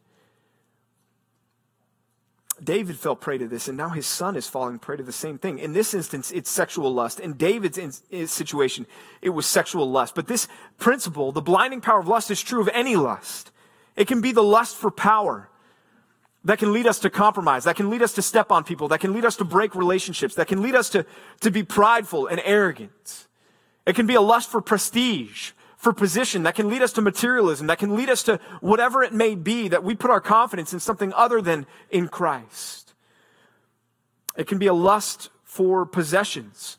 David 2.62 2.96
fell 2.96 3.16
prey 3.16 3.38
to 3.38 3.46
this, 3.46 3.68
and 3.68 3.76
now 3.76 3.90
his 3.90 4.06
son 4.06 4.36
is 4.36 4.48
falling 4.48 4.78
prey 4.78 4.96
to 4.96 5.02
the 5.02 5.12
same 5.12 5.38
thing. 5.38 5.58
In 5.58 5.72
this 5.72 5.94
instance, 5.94 6.30
it's 6.32 6.50
sexual 6.50 6.92
lust. 6.92 7.20
In 7.20 7.34
David's 7.34 7.78
in, 7.78 8.26
situation, 8.26 8.86
it 9.22 9.30
was 9.30 9.46
sexual 9.46 9.90
lust. 9.90 10.14
But 10.14 10.26
this 10.26 10.48
principle, 10.78 11.32
the 11.32 11.40
blinding 11.40 11.80
power 11.80 12.00
of 12.00 12.08
lust, 12.08 12.30
is 12.30 12.42
true 12.42 12.60
of 12.60 12.68
any 12.72 12.96
lust. 12.96 13.52
It 13.96 14.06
can 14.08 14.20
be 14.20 14.32
the 14.32 14.42
lust 14.42 14.76
for 14.76 14.90
power 14.90 15.48
that 16.44 16.58
can 16.58 16.72
lead 16.72 16.86
us 16.86 16.98
to 17.00 17.10
compromise, 17.10 17.64
that 17.64 17.76
can 17.76 17.90
lead 17.90 18.02
us 18.02 18.14
to 18.14 18.22
step 18.22 18.50
on 18.50 18.64
people, 18.64 18.88
that 18.88 19.00
can 19.00 19.12
lead 19.12 19.24
us 19.24 19.36
to 19.36 19.44
break 19.44 19.74
relationships, 19.74 20.34
that 20.36 20.48
can 20.48 20.62
lead 20.62 20.74
us 20.74 20.88
to, 20.90 21.04
to 21.40 21.50
be 21.50 21.62
prideful 21.62 22.26
and 22.26 22.40
arrogant. 22.44 23.26
It 23.86 23.94
can 23.94 24.06
be 24.06 24.14
a 24.14 24.20
lust 24.20 24.50
for 24.50 24.60
prestige, 24.60 25.52
for 25.78 25.92
position 25.92 26.42
that 26.42 26.56
can 26.56 26.68
lead 26.68 26.82
us 26.82 26.92
to 26.92 27.00
materialism, 27.00 27.68
that 27.68 27.78
can 27.78 27.94
lead 27.94 28.10
us 28.10 28.24
to 28.24 28.40
whatever 28.60 29.02
it 29.04 29.14
may 29.14 29.36
be, 29.36 29.68
that 29.68 29.84
we 29.84 29.94
put 29.94 30.10
our 30.10 30.20
confidence 30.20 30.72
in 30.72 30.80
something 30.80 31.12
other 31.14 31.40
than 31.40 31.66
in 31.88 32.08
Christ. 32.08 32.94
It 34.36 34.48
can 34.48 34.58
be 34.58 34.66
a 34.66 34.74
lust 34.74 35.30
for 35.44 35.86
possessions. 35.86 36.78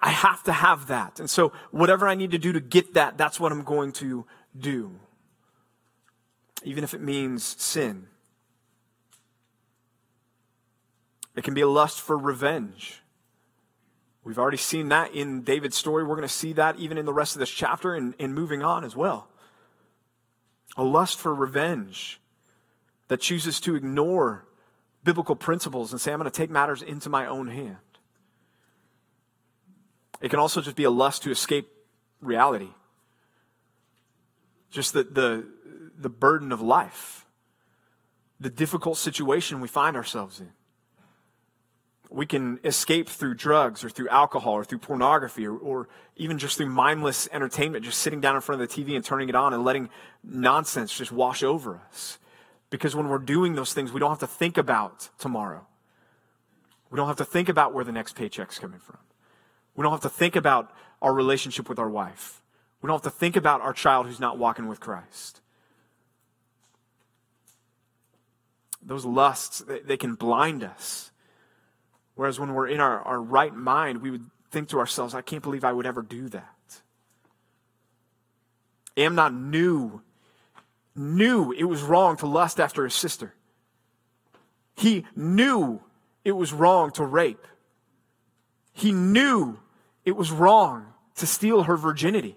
I 0.00 0.10
have 0.10 0.42
to 0.44 0.52
have 0.52 0.88
that. 0.88 1.20
And 1.20 1.30
so, 1.30 1.52
whatever 1.70 2.06
I 2.08 2.16
need 2.16 2.32
to 2.32 2.38
do 2.38 2.52
to 2.52 2.60
get 2.60 2.94
that, 2.94 3.16
that's 3.16 3.38
what 3.38 3.52
I'm 3.52 3.62
going 3.62 3.92
to 3.92 4.26
do. 4.58 4.98
Even 6.64 6.82
if 6.82 6.94
it 6.94 7.00
means 7.00 7.44
sin. 7.44 8.08
It 11.36 11.44
can 11.44 11.54
be 11.54 11.60
a 11.60 11.68
lust 11.68 12.00
for 12.00 12.18
revenge. 12.18 13.02
We've 14.28 14.38
already 14.38 14.58
seen 14.58 14.90
that 14.90 15.14
in 15.14 15.40
David's 15.40 15.78
story. 15.78 16.04
We're 16.04 16.14
going 16.14 16.28
to 16.28 16.34
see 16.34 16.52
that 16.52 16.76
even 16.76 16.98
in 16.98 17.06
the 17.06 17.14
rest 17.14 17.34
of 17.34 17.40
this 17.40 17.48
chapter 17.48 17.94
and, 17.94 18.14
and 18.20 18.34
moving 18.34 18.62
on 18.62 18.84
as 18.84 18.94
well. 18.94 19.26
A 20.76 20.84
lust 20.84 21.18
for 21.18 21.34
revenge 21.34 22.20
that 23.08 23.22
chooses 23.22 23.58
to 23.60 23.74
ignore 23.74 24.46
biblical 25.02 25.34
principles 25.34 25.92
and 25.92 26.00
say, 26.00 26.12
I'm 26.12 26.18
going 26.18 26.30
to 26.30 26.36
take 26.36 26.50
matters 26.50 26.82
into 26.82 27.08
my 27.08 27.24
own 27.24 27.48
hand. 27.48 27.78
It 30.20 30.28
can 30.28 30.38
also 30.38 30.60
just 30.60 30.76
be 30.76 30.84
a 30.84 30.90
lust 30.90 31.22
to 31.22 31.30
escape 31.30 31.66
reality. 32.20 32.68
Just 34.70 34.92
the, 34.92 35.04
the, 35.04 35.46
the 35.96 36.10
burden 36.10 36.52
of 36.52 36.60
life, 36.60 37.24
the 38.38 38.50
difficult 38.50 38.98
situation 38.98 39.62
we 39.62 39.68
find 39.68 39.96
ourselves 39.96 40.38
in. 40.38 40.50
We 42.10 42.26
can 42.26 42.58
escape 42.64 43.08
through 43.08 43.34
drugs 43.34 43.84
or 43.84 43.90
through 43.90 44.08
alcohol 44.08 44.54
or 44.54 44.64
through 44.64 44.78
pornography 44.78 45.46
or, 45.46 45.56
or, 45.56 45.88
even 46.18 46.38
just 46.38 46.56
through 46.56 46.66
mindless 46.66 47.28
entertainment, 47.32 47.84
just 47.84 47.98
sitting 47.98 48.20
down 48.20 48.34
in 48.34 48.40
front 48.40 48.60
of 48.60 48.68
the 48.68 48.84
TV 48.84 48.96
and 48.96 49.04
turning 49.04 49.28
it 49.28 49.34
on 49.34 49.54
and 49.54 49.64
letting 49.64 49.88
nonsense 50.24 50.92
just 50.92 51.12
wash 51.12 51.42
over 51.42 51.80
us. 51.88 52.18
Because 52.70 52.94
when 52.94 53.08
we're 53.08 53.18
doing 53.18 53.54
those 53.54 53.72
things, 53.72 53.92
we 53.92 54.00
don't 54.00 54.10
have 54.10 54.18
to 54.18 54.26
think 54.26 54.58
about 54.58 55.08
tomorrow. 55.18 55.64
We 56.90 56.96
don't 56.96 57.06
have 57.06 57.16
to 57.18 57.24
think 57.24 57.48
about 57.48 57.72
where 57.72 57.84
the 57.84 57.92
next 57.92 58.14
paycheck's 58.14 58.58
coming 58.58 58.80
from. 58.80 58.98
We 59.76 59.82
don't 59.82 59.92
have 59.92 60.00
to 60.00 60.08
think 60.08 60.36
about 60.36 60.72
our 61.00 61.14
relationship 61.14 61.68
with 61.68 61.78
our 61.78 61.88
wife. 61.88 62.42
We 62.82 62.88
don't 62.88 63.02
have 63.02 63.12
to 63.12 63.16
think 63.16 63.36
about 63.36 63.60
our 63.60 63.72
child 63.72 64.06
who's 64.06 64.20
not 64.20 64.38
walking 64.38 64.66
with 64.66 64.80
Christ. 64.80 65.40
Those 68.82 69.04
lusts, 69.04 69.60
they, 69.60 69.80
they 69.80 69.96
can 69.96 70.14
blind 70.14 70.64
us 70.64 71.07
Whereas 72.18 72.40
when 72.40 72.52
we're 72.52 72.66
in 72.66 72.80
our, 72.80 73.00
our 73.02 73.22
right 73.22 73.54
mind, 73.54 74.02
we 74.02 74.10
would 74.10 74.28
think 74.50 74.70
to 74.70 74.80
ourselves, 74.80 75.14
I 75.14 75.22
can't 75.22 75.40
believe 75.40 75.62
I 75.62 75.72
would 75.72 75.86
ever 75.86 76.02
do 76.02 76.28
that. 76.30 76.80
Amnon 78.96 79.52
knew, 79.52 80.02
knew 80.96 81.52
it 81.52 81.62
was 81.62 81.80
wrong 81.80 82.16
to 82.16 82.26
lust 82.26 82.58
after 82.58 82.82
his 82.82 82.94
sister. 82.94 83.34
He 84.74 85.06
knew 85.14 85.80
it 86.24 86.32
was 86.32 86.52
wrong 86.52 86.90
to 86.94 87.04
rape. 87.04 87.46
He 88.72 88.90
knew 88.90 89.60
it 90.04 90.16
was 90.16 90.32
wrong 90.32 90.86
to 91.14 91.24
steal 91.24 91.62
her 91.62 91.76
virginity. 91.76 92.36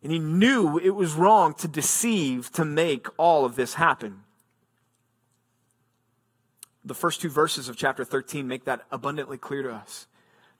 And 0.00 0.12
he 0.12 0.20
knew 0.20 0.78
it 0.78 0.90
was 0.90 1.14
wrong 1.14 1.54
to 1.54 1.66
deceive 1.66 2.52
to 2.52 2.64
make 2.64 3.08
all 3.16 3.44
of 3.44 3.56
this 3.56 3.74
happen. 3.74 4.22
The 6.88 6.94
first 6.94 7.20
two 7.20 7.28
verses 7.28 7.68
of 7.68 7.76
chapter 7.76 8.02
13 8.02 8.48
make 8.48 8.64
that 8.64 8.86
abundantly 8.90 9.36
clear 9.36 9.62
to 9.62 9.70
us. 9.70 10.06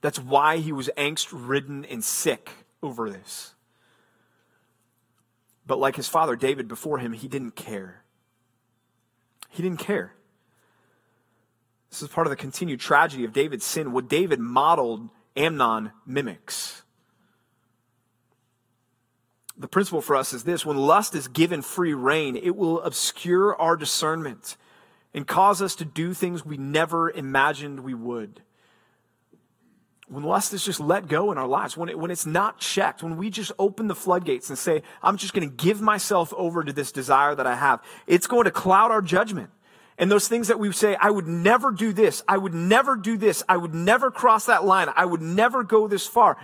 That's 0.01 0.19
why 0.19 0.57
he 0.57 0.71
was 0.71 0.87
angst 0.95 1.29
ridden 1.31 1.83
and 1.85 2.03
sick 2.03 2.51
over 2.83 3.09
this. 3.09 3.55
But 5.65 5.79
like 5.79 5.95
his 5.95 6.07
father 6.07 6.35
David 6.35 6.67
before 6.67 6.99
him, 6.99 7.13
he 7.13 7.27
didn't 7.27 7.55
care. 7.55 8.03
He 9.49 9.63
didn't 9.63 9.79
care. 9.79 10.13
This 11.89 12.03
is 12.03 12.09
part 12.09 12.27
of 12.27 12.31
the 12.31 12.37
continued 12.37 12.79
tragedy 12.79 13.25
of 13.25 13.33
David's 13.33 13.65
sin. 13.65 13.91
What 13.91 14.07
David 14.07 14.39
modeled, 14.39 15.09
Amnon 15.35 15.93
mimics. 16.05 16.83
The 19.57 19.67
principle 19.67 20.01
for 20.01 20.15
us 20.15 20.31
is 20.31 20.43
this 20.43 20.63
when 20.63 20.77
lust 20.77 21.15
is 21.15 21.27
given 21.27 21.63
free 21.63 21.95
rein, 21.95 22.35
it 22.35 22.55
will 22.55 22.81
obscure 22.81 23.55
our 23.55 23.75
discernment 23.75 24.57
and 25.19 25.27
cause 25.27 25.61
us 25.61 25.75
to 25.75 25.83
do 25.83 26.13
things 26.13 26.45
we 26.45 26.55
never 26.55 27.11
imagined 27.11 27.81
we 27.81 27.93
would. 27.93 28.41
When 30.07 30.23
lust 30.23 30.53
is 30.53 30.63
just 30.63 30.79
let 30.79 31.09
go 31.09 31.33
in 31.33 31.37
our 31.37 31.45
lives, 31.45 31.75
when, 31.75 31.89
it, 31.89 31.99
when 31.99 32.09
it's 32.09 32.25
not 32.25 32.57
checked, 32.57 33.03
when 33.03 33.17
we 33.17 33.29
just 33.29 33.51
open 33.59 33.87
the 33.87 33.95
floodgates 33.95 34.47
and 34.47 34.57
say, 34.57 34.81
I'm 35.03 35.17
just 35.17 35.33
going 35.33 35.49
to 35.49 35.53
give 35.53 35.81
myself 35.81 36.33
over 36.37 36.63
to 36.63 36.71
this 36.71 36.93
desire 36.93 37.35
that 37.35 37.45
I 37.45 37.55
have, 37.55 37.83
it's 38.07 38.27
going 38.27 38.45
to 38.45 38.51
cloud 38.51 38.91
our 38.91 39.01
judgment. 39.01 39.49
And 39.97 40.09
those 40.09 40.29
things 40.29 40.47
that 40.47 40.57
we 40.57 40.71
say, 40.71 40.95
I 40.95 41.09
would 41.09 41.27
never 41.27 41.71
do 41.71 41.91
this, 41.91 42.23
I 42.25 42.37
would 42.37 42.53
never 42.53 42.95
do 42.95 43.17
this, 43.17 43.43
I 43.49 43.57
would 43.57 43.75
never 43.75 44.11
cross 44.11 44.45
that 44.45 44.63
line, 44.63 44.87
I 44.95 45.03
would 45.03 45.21
never 45.21 45.65
go 45.65 45.89
this 45.89 46.07
far. 46.07 46.37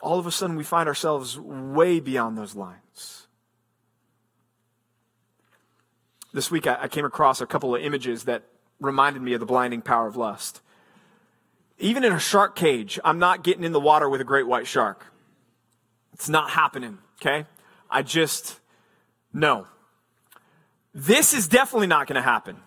All 0.00 0.18
of 0.18 0.26
a 0.26 0.32
sudden, 0.32 0.56
we 0.56 0.64
find 0.64 0.88
ourselves 0.88 1.38
way 1.38 2.00
beyond 2.00 2.38
those 2.38 2.56
lines. 2.56 3.25
This 6.36 6.50
week 6.50 6.66
I, 6.66 6.86
came 6.88 7.06
across 7.06 7.40
a 7.40 7.46
couple 7.46 7.74
of 7.74 7.80
images 7.80 8.24
that 8.24 8.42
reminded 8.78 9.22
me 9.22 9.32
of 9.32 9.40
the 9.40 9.46
blinding 9.46 9.80
power 9.80 10.06
of 10.06 10.18
lust. 10.18 10.60
Even 11.78 12.04
in 12.04 12.12
a 12.12 12.18
shark 12.18 12.54
cage, 12.54 13.00
I'm 13.02 13.18
not 13.18 13.42
getting 13.42 13.64
in 13.64 13.72
the 13.72 13.80
water 13.80 14.06
with 14.06 14.20
a 14.20 14.24
great 14.24 14.46
white 14.46 14.66
shark. 14.66 15.06
It's 16.12 16.28
not 16.28 16.50
happening, 16.50 16.98
okay? 17.22 17.46
I 17.90 18.02
just, 18.02 18.60
no. 19.32 19.66
This 20.92 21.32
is 21.32 21.48
definitely 21.48 21.86
not 21.86 22.06
going 22.06 22.16
to 22.16 22.28
happen. 22.28 22.58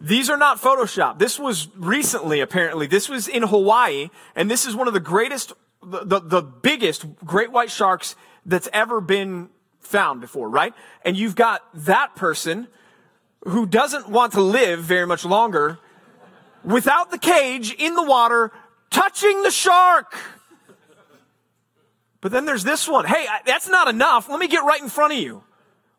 These 0.00 0.28
are 0.28 0.36
not 0.36 0.58
Photoshop. 0.58 1.20
This 1.20 1.38
was 1.38 1.68
recently, 1.76 2.40
apparently. 2.40 2.88
This 2.88 3.08
was 3.08 3.28
in 3.28 3.44
Hawaii, 3.44 4.08
and 4.34 4.50
this 4.50 4.66
is 4.66 4.74
one 4.74 4.88
of 4.88 4.94
the 4.94 4.98
greatest, 4.98 5.52
the, 5.80 6.04
the, 6.04 6.18
the 6.18 6.42
biggest 6.42 7.06
great 7.24 7.52
white 7.52 7.70
sharks 7.70 8.16
that's 8.44 8.68
ever 8.72 9.00
been 9.00 9.50
found 9.86 10.20
before, 10.20 10.48
right? 10.48 10.74
And 11.04 11.16
you've 11.16 11.34
got 11.34 11.62
that 11.86 12.14
person 12.16 12.68
who 13.46 13.66
doesn't 13.66 14.08
want 14.08 14.32
to 14.32 14.40
live 14.40 14.80
very 14.80 15.06
much 15.06 15.24
longer 15.24 15.78
without 16.64 17.10
the 17.10 17.18
cage 17.18 17.72
in 17.72 17.94
the 17.94 18.02
water 18.02 18.52
touching 18.90 19.42
the 19.42 19.50
shark. 19.50 20.14
But 22.20 22.32
then 22.32 22.44
there's 22.44 22.64
this 22.64 22.88
one. 22.88 23.04
Hey, 23.04 23.26
that's 23.46 23.68
not 23.68 23.88
enough. 23.88 24.28
Let 24.28 24.40
me 24.40 24.48
get 24.48 24.64
right 24.64 24.80
in 24.80 24.88
front 24.88 25.12
of 25.12 25.18
you. 25.18 25.44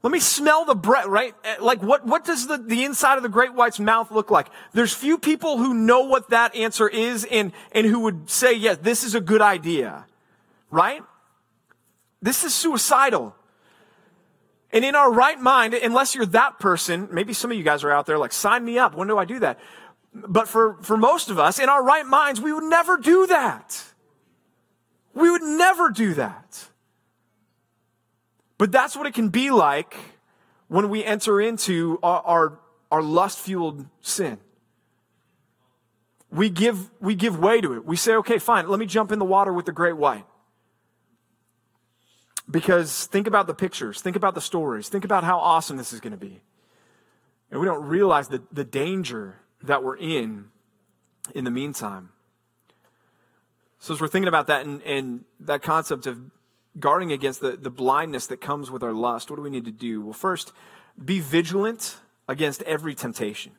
Let 0.03 0.11
me 0.11 0.19
smell 0.19 0.65
the 0.65 0.75
breath, 0.75 1.07
right? 1.07 1.33
Eh, 1.43 1.55
like 1.59 1.81
what, 1.81 2.05
what 2.05 2.23
does 2.23 2.47
the, 2.47 2.57
the 2.57 2.83
inside 2.83 3.17
of 3.17 3.23
the 3.23 3.29
great 3.29 3.53
white's 3.53 3.79
mouth 3.79 4.11
look 4.11 4.29
like? 4.29 4.47
There's 4.73 4.93
few 4.93 5.17
people 5.17 5.57
who 5.57 5.73
know 5.73 6.01
what 6.01 6.29
that 6.29 6.55
answer 6.55 6.87
is 6.87 7.25
and, 7.29 7.51
and 7.71 7.87
who 7.87 8.01
would 8.01 8.29
say, 8.29 8.53
yes, 8.53 8.77
this 8.77 9.03
is 9.03 9.15
a 9.15 9.21
good 9.21 9.41
idea. 9.41 10.05
Right? 10.69 11.01
This 12.21 12.43
is 12.43 12.53
suicidal. 12.53 13.35
And 14.71 14.83
in 14.83 14.95
our 14.95 15.11
right 15.11 15.39
mind, 15.39 15.73
unless 15.73 16.13
you're 16.13 16.25
that 16.27 16.59
person, 16.59 17.07
maybe 17.11 17.33
some 17.33 17.51
of 17.51 17.57
you 17.57 17.63
guys 17.63 17.83
are 17.83 17.91
out 17.91 18.05
there 18.05 18.17
like, 18.17 18.33
sign 18.33 18.65
me 18.65 18.77
up. 18.77 18.95
When 18.95 19.07
do 19.07 19.17
I 19.17 19.25
do 19.25 19.39
that? 19.39 19.59
But 20.13 20.47
for, 20.47 20.77
for 20.81 20.97
most 20.97 21.29
of 21.29 21.39
us, 21.39 21.59
in 21.59 21.69
our 21.69 21.83
right 21.83 22.05
minds, 22.05 22.41
we 22.41 22.51
would 22.51 22.63
never 22.63 22.97
do 22.97 23.27
that. 23.27 23.83
We 25.13 25.29
would 25.31 25.43
never 25.43 25.89
do 25.89 26.13
that. 26.15 26.67
But 28.57 28.71
that's 28.71 28.95
what 28.95 29.05
it 29.07 29.13
can 29.13 29.29
be 29.29 29.51
like 29.51 29.95
when 30.67 30.89
we 30.89 31.03
enter 31.03 31.39
into 31.39 31.99
our, 32.03 32.21
our, 32.21 32.59
our 32.91 33.01
lust 33.01 33.39
fueled 33.39 33.85
sin. 34.01 34.37
We 36.29 36.49
give, 36.49 36.91
we 36.99 37.15
give 37.15 37.39
way 37.39 37.61
to 37.61 37.73
it. 37.73 37.85
We 37.85 37.95
say, 37.95 38.15
okay, 38.15 38.37
fine, 38.37 38.67
let 38.67 38.79
me 38.79 38.85
jump 38.85 39.11
in 39.11 39.19
the 39.19 39.25
water 39.25 39.53
with 39.53 39.65
the 39.65 39.71
great 39.71 39.95
white. 39.95 40.25
Because 42.49 43.05
think 43.07 43.27
about 43.27 43.47
the 43.47 43.53
pictures, 43.53 44.01
think 44.01 44.15
about 44.15 44.33
the 44.33 44.41
stories, 44.41 44.87
think 44.87 45.03
about 45.03 45.23
how 45.23 45.37
awesome 45.37 45.75
this 45.77 45.91
is 45.91 45.99
going 45.99 46.11
to 46.11 46.17
be. 46.17 46.41
And 47.51 47.59
we 47.59 47.65
don't 47.65 47.85
realize 47.85 48.29
the, 48.29 48.41
the 48.51 48.63
danger 48.63 49.39
that 49.63 49.83
we're 49.83 49.97
in 49.97 50.45
in 51.35 51.43
the 51.43 51.51
meantime. 51.51 52.09
So, 53.79 53.93
as 53.93 54.01
we're 54.01 54.07
thinking 54.07 54.27
about 54.27 54.47
that 54.47 54.65
and, 54.65 54.81
and 54.83 55.23
that 55.41 55.61
concept 55.61 56.07
of 56.07 56.19
guarding 56.79 57.11
against 57.11 57.41
the, 57.41 57.51
the 57.51 57.69
blindness 57.69 58.27
that 58.27 58.41
comes 58.41 58.71
with 58.71 58.83
our 58.83 58.93
lust, 58.93 59.29
what 59.29 59.35
do 59.35 59.41
we 59.41 59.49
need 59.49 59.65
to 59.65 59.71
do? 59.71 60.01
Well, 60.01 60.13
first, 60.13 60.51
be 61.03 61.19
vigilant 61.19 61.97
against 62.27 62.61
every 62.63 62.95
temptation. 62.95 63.53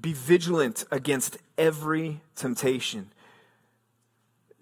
Be 0.00 0.12
vigilant 0.12 0.84
against 0.90 1.38
every 1.56 2.20
temptation. 2.34 3.10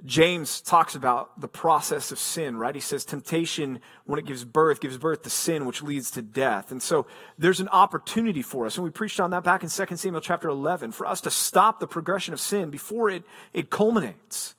James 0.06 0.60
talks 0.60 0.94
about 0.94 1.40
the 1.40 1.48
process 1.48 2.12
of 2.12 2.18
sin, 2.18 2.56
right? 2.56 2.74
He 2.74 2.80
says 2.80 3.04
temptation, 3.04 3.80
when 4.04 4.20
it 4.20 4.24
gives 4.24 4.44
birth, 4.44 4.80
gives 4.80 4.96
birth 4.96 5.22
to 5.22 5.30
sin, 5.30 5.66
which 5.66 5.82
leads 5.82 6.12
to 6.12 6.22
death. 6.22 6.70
And 6.70 6.80
so 6.80 7.06
there's 7.36 7.58
an 7.58 7.68
opportunity 7.68 8.40
for 8.40 8.66
us, 8.66 8.76
and 8.76 8.84
we 8.84 8.90
preached 8.90 9.18
on 9.18 9.30
that 9.30 9.42
back 9.42 9.64
in 9.64 9.68
2 9.68 9.96
Samuel 9.96 10.20
chapter 10.20 10.48
11, 10.48 10.92
for 10.92 11.06
us 11.06 11.20
to 11.22 11.30
stop 11.30 11.80
the 11.80 11.88
progression 11.88 12.32
of 12.32 12.40
sin 12.40 12.70
before 12.70 13.10
it, 13.10 13.24
it 13.52 13.68
culminates. 13.68 14.54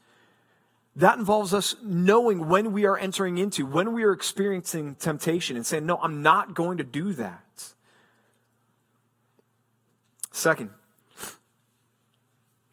That 0.97 1.17
involves 1.17 1.53
us 1.53 1.75
knowing 1.81 2.49
when 2.49 2.73
we 2.73 2.85
are 2.85 2.97
entering 2.97 3.37
into, 3.37 3.65
when 3.65 3.93
we 3.93 4.03
are 4.03 4.11
experiencing 4.11 4.95
temptation 4.95 5.55
and 5.55 5.65
saying, 5.65 5.85
no, 5.85 5.97
I'm 6.01 6.21
not 6.21 6.55
going 6.55 6.79
to 6.79 6.83
do 6.83 7.13
that. 7.13 7.73
Second, 10.31 10.71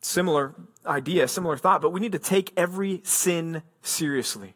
similar 0.04 0.54
idea, 0.86 1.26
similar 1.26 1.56
thought, 1.56 1.80
but 1.80 1.90
we 1.90 2.00
need 2.00 2.12
to 2.12 2.18
take 2.18 2.52
every 2.56 3.00
sin 3.04 3.62
seriously. 3.82 4.54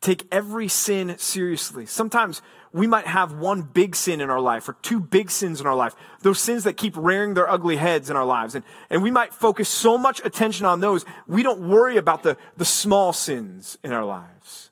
Take 0.00 0.26
every 0.30 0.68
sin 0.68 1.16
seriously. 1.18 1.86
Sometimes 1.86 2.42
we 2.72 2.86
might 2.86 3.06
have 3.06 3.32
one 3.32 3.62
big 3.62 3.94
sin 3.94 4.20
in 4.20 4.28
our 4.28 4.40
life 4.40 4.68
or 4.68 4.74
two 4.82 5.00
big 5.00 5.30
sins 5.30 5.60
in 5.60 5.66
our 5.66 5.74
life. 5.74 5.94
Those 6.20 6.40
sins 6.40 6.64
that 6.64 6.76
keep 6.76 6.94
rearing 6.96 7.34
their 7.34 7.48
ugly 7.48 7.76
heads 7.76 8.10
in 8.10 8.16
our 8.16 8.24
lives. 8.26 8.54
And, 8.54 8.64
and 8.90 9.02
we 9.02 9.10
might 9.10 9.32
focus 9.32 9.68
so 9.68 9.96
much 9.96 10.20
attention 10.24 10.66
on 10.66 10.80
those, 10.80 11.04
we 11.26 11.42
don't 11.42 11.68
worry 11.68 11.96
about 11.96 12.22
the, 12.22 12.36
the 12.56 12.64
small 12.64 13.12
sins 13.12 13.78
in 13.84 13.92
our 13.92 14.04
lives. 14.04 14.70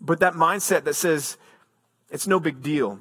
But 0.00 0.20
that 0.20 0.32
mindset 0.32 0.84
that 0.84 0.94
says, 0.94 1.36
it's 2.10 2.26
no 2.26 2.40
big 2.40 2.62
deal. 2.62 3.00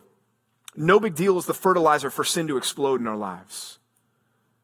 No 0.75 0.99
big 0.99 1.15
deal 1.15 1.37
is 1.37 1.45
the 1.45 1.53
fertilizer 1.53 2.09
for 2.09 2.23
sin 2.23 2.47
to 2.49 2.57
explode 2.57 2.99
in 2.99 3.07
our 3.07 3.15
lives. 3.15 3.76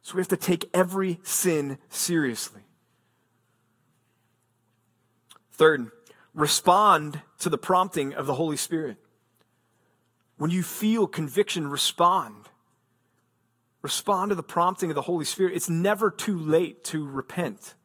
So 0.03 0.15
we 0.15 0.21
have 0.21 0.27
to 0.27 0.37
take 0.37 0.69
every 0.73 1.19
sin 1.23 1.77
seriously. 1.89 2.61
Third, 5.53 5.91
respond 6.33 7.21
to 7.39 7.49
the 7.49 7.57
prompting 7.57 8.13
of 8.13 8.25
the 8.25 8.33
Holy 8.35 8.57
Spirit. 8.57 8.97
When 10.37 10.51
you 10.51 10.61
feel 10.61 11.07
conviction, 11.07 11.67
respond. 11.67 12.49
Respond 13.81 14.29
to 14.29 14.35
the 14.35 14.43
prompting 14.43 14.91
of 14.91 14.95
the 14.95 15.01
Holy 15.03 15.25
Spirit. 15.25 15.55
It's 15.55 15.69
never 15.69 16.09
too 16.09 16.37
late 16.37 16.83
to 16.85 17.07
repent. 17.07 17.75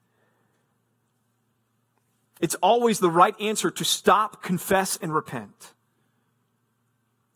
It's 2.40 2.54
always 2.56 3.00
the 3.00 3.10
right 3.10 3.38
answer 3.40 3.70
to 3.70 3.84
stop, 3.84 4.42
confess, 4.42 4.96
and 4.96 5.14
repent. 5.14 5.72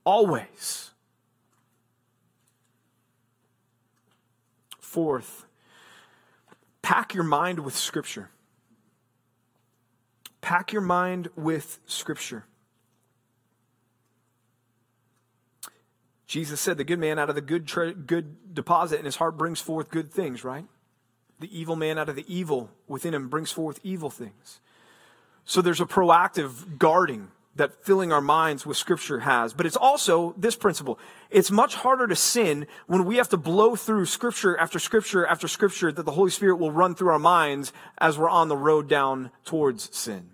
Always. 0.05 0.92
Fourth, 4.93 5.47
pack 6.83 7.15
your 7.15 7.25
mind 7.25 7.61
with 7.61 7.75
Scripture. 7.75 8.29
Pack 10.43 10.71
your 10.71 10.83
mind 10.83 11.31
with 11.35 11.79
Scripture. 11.87 12.45
Jesus 16.27 16.61
said, 16.61 16.77
The 16.77 16.85
good 16.85 16.99
man 16.99 17.19
out 17.19 17.31
of 17.31 17.35
the 17.35 17.41
good, 17.41 17.67
tre- 17.67 17.95
good 17.95 18.55
deposit 18.55 18.99
in 18.99 19.07
his 19.07 19.17
heart 19.17 19.39
brings 19.39 19.63
forth 19.63 19.89
good 19.89 20.13
things, 20.13 20.45
right? 20.45 20.67
The 21.41 21.59
evil 21.59 21.75
man 21.75 21.97
out 21.97 22.11
of 22.11 22.15
the 22.15 22.27
evil 22.29 22.71
within 22.87 23.15
him 23.15 23.31
brings 23.31 23.51
forth 23.51 23.81
evil 23.83 24.11
things. 24.11 24.61
So 25.47 25.63
there's 25.63 25.81
a 25.81 25.87
proactive 25.87 26.77
guarding 26.77 27.29
that 27.55 27.85
filling 27.85 28.13
our 28.13 28.21
minds 28.21 28.65
with 28.65 28.77
scripture 28.77 29.21
has. 29.21 29.53
But 29.53 29.67
it's 29.67 29.77
also 29.77 30.35
this 30.39 30.57
principle. 30.57 30.99
It's 31.31 31.51
much 31.51 31.75
harder 31.75 32.07
to 32.07 32.17
sin 32.17 32.67
when 32.87 33.05
we 33.05 33.17
have 33.17 33.29
to 33.31 33.37
blow 33.37 33.77
through 33.77 34.07
scripture 34.07 34.57
after 34.57 34.79
scripture 34.79 35.27
after 35.27 35.49
scripture 35.49 35.93
that 35.93 36.05
the 36.05 36.13
Holy 36.13 36.31
Spirit 36.31 36.57
will 36.57 36.73
run 36.73 36.95
through 36.95 37.11
our 37.11 37.19
minds 37.19 37.73
as 37.99 38.19
we're 38.19 38.31
on 38.31 38.49
the 38.49 38.57
road 38.57 38.89
down 38.89 39.31
towards 39.45 39.95
sin. 39.95 40.31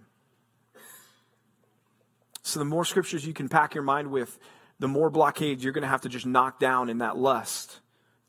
So 2.43 2.59
the 2.59 2.65
more 2.65 2.85
scriptures 2.85 3.27
you 3.27 3.35
can 3.35 3.49
pack 3.49 3.75
your 3.75 3.85
mind 3.85 4.11
with, 4.11 4.39
the 4.79 4.89
more 4.89 5.11
blockades 5.11 5.63
you're 5.63 5.73
going 5.73 5.83
to 5.83 5.89
have 5.89 6.03
to 6.03 6.09
just 6.09 6.25
knock 6.25 6.61
down 6.61 6.89
in 6.89 6.99
that 6.99 7.17
lust 7.17 7.81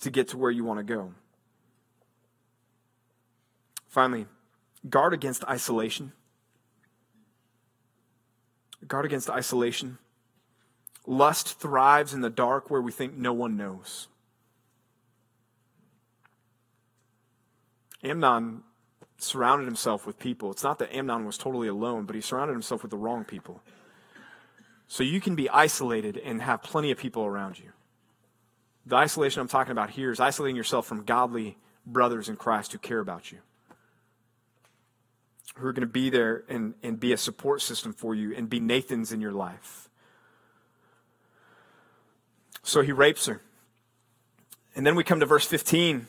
to 0.01 0.09
get 0.09 0.29
to 0.29 0.37
where 0.37 0.51
you 0.51 0.63
want 0.63 0.79
to 0.79 0.83
go. 0.83 1.13
Finally, 3.87 4.25
guard 4.89 5.13
against 5.13 5.43
isolation. 5.45 6.11
Guard 8.87 9.05
against 9.05 9.29
isolation. 9.29 9.97
Lust 11.05 11.59
thrives 11.59 12.13
in 12.13 12.21
the 12.21 12.29
dark 12.29 12.69
where 12.69 12.81
we 12.81 12.91
think 12.91 13.15
no 13.15 13.33
one 13.33 13.57
knows. 13.57 14.07
Amnon 18.03 18.63
surrounded 19.17 19.65
himself 19.65 20.05
with 20.05 20.19
people. 20.19 20.51
It's 20.51 20.63
not 20.63 20.79
that 20.79 20.95
Amnon 20.95 21.25
was 21.25 21.37
totally 21.37 21.67
alone, 21.67 22.05
but 22.05 22.15
he 22.15 22.21
surrounded 22.21 22.53
himself 22.53 22.81
with 22.81 22.91
the 22.91 22.97
wrong 22.97 23.25
people. 23.25 23.61
So 24.87 25.03
you 25.03 25.19
can 25.19 25.35
be 25.35 25.49
isolated 25.49 26.17
and 26.17 26.41
have 26.41 26.63
plenty 26.63 26.91
of 26.91 26.97
people 26.97 27.25
around 27.25 27.59
you. 27.59 27.71
The 28.85 28.95
isolation 28.95 29.41
I'm 29.41 29.47
talking 29.47 29.71
about 29.71 29.91
here 29.91 30.11
is 30.11 30.19
isolating 30.19 30.55
yourself 30.55 30.87
from 30.87 31.03
godly 31.03 31.57
brothers 31.85 32.29
in 32.29 32.37
Christ 32.37 32.71
who 32.71 32.77
care 32.77 32.99
about 32.99 33.31
you 33.31 33.39
who 35.59 35.67
are 35.67 35.73
going 35.73 35.87
to 35.87 35.91
be 35.91 36.09
there 36.09 36.43
and, 36.49 36.73
and 36.81 36.99
be 36.99 37.13
a 37.13 37.17
support 37.17 37.61
system 37.61 37.93
for 37.93 38.15
you 38.15 38.35
and 38.35 38.49
be 38.49 38.59
Nathans 38.59 39.11
in 39.11 39.21
your 39.21 39.31
life. 39.31 39.89
So 42.63 42.81
he 42.81 42.91
rapes 42.91 43.25
her. 43.25 43.41
And 44.75 44.85
then 44.85 44.95
we 44.95 45.03
come 45.03 45.19
to 45.19 45.25
verse 45.25 45.45
15. 45.45 46.07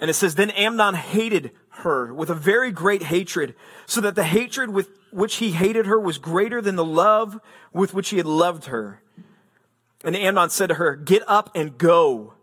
And 0.00 0.10
it 0.10 0.14
says, 0.14 0.34
Then 0.34 0.50
Amnon 0.50 0.94
hated 0.94 1.52
her 1.70 2.12
with 2.12 2.30
a 2.30 2.34
very 2.34 2.72
great 2.72 3.04
hatred, 3.04 3.54
so 3.86 4.00
that 4.00 4.14
the 4.14 4.24
hatred 4.24 4.70
with 4.70 4.90
which 5.10 5.36
he 5.36 5.52
hated 5.52 5.86
her 5.86 5.98
was 5.98 6.18
greater 6.18 6.60
than 6.60 6.76
the 6.76 6.84
love 6.84 7.40
with 7.72 7.94
which 7.94 8.10
he 8.10 8.16
had 8.16 8.26
loved 8.26 8.66
her. 8.66 9.02
And 10.04 10.16
Amnon 10.16 10.50
said 10.50 10.68
to 10.68 10.74
her, 10.74 10.96
Get 10.96 11.22
up 11.26 11.50
and 11.54 11.78
go. 11.78 12.34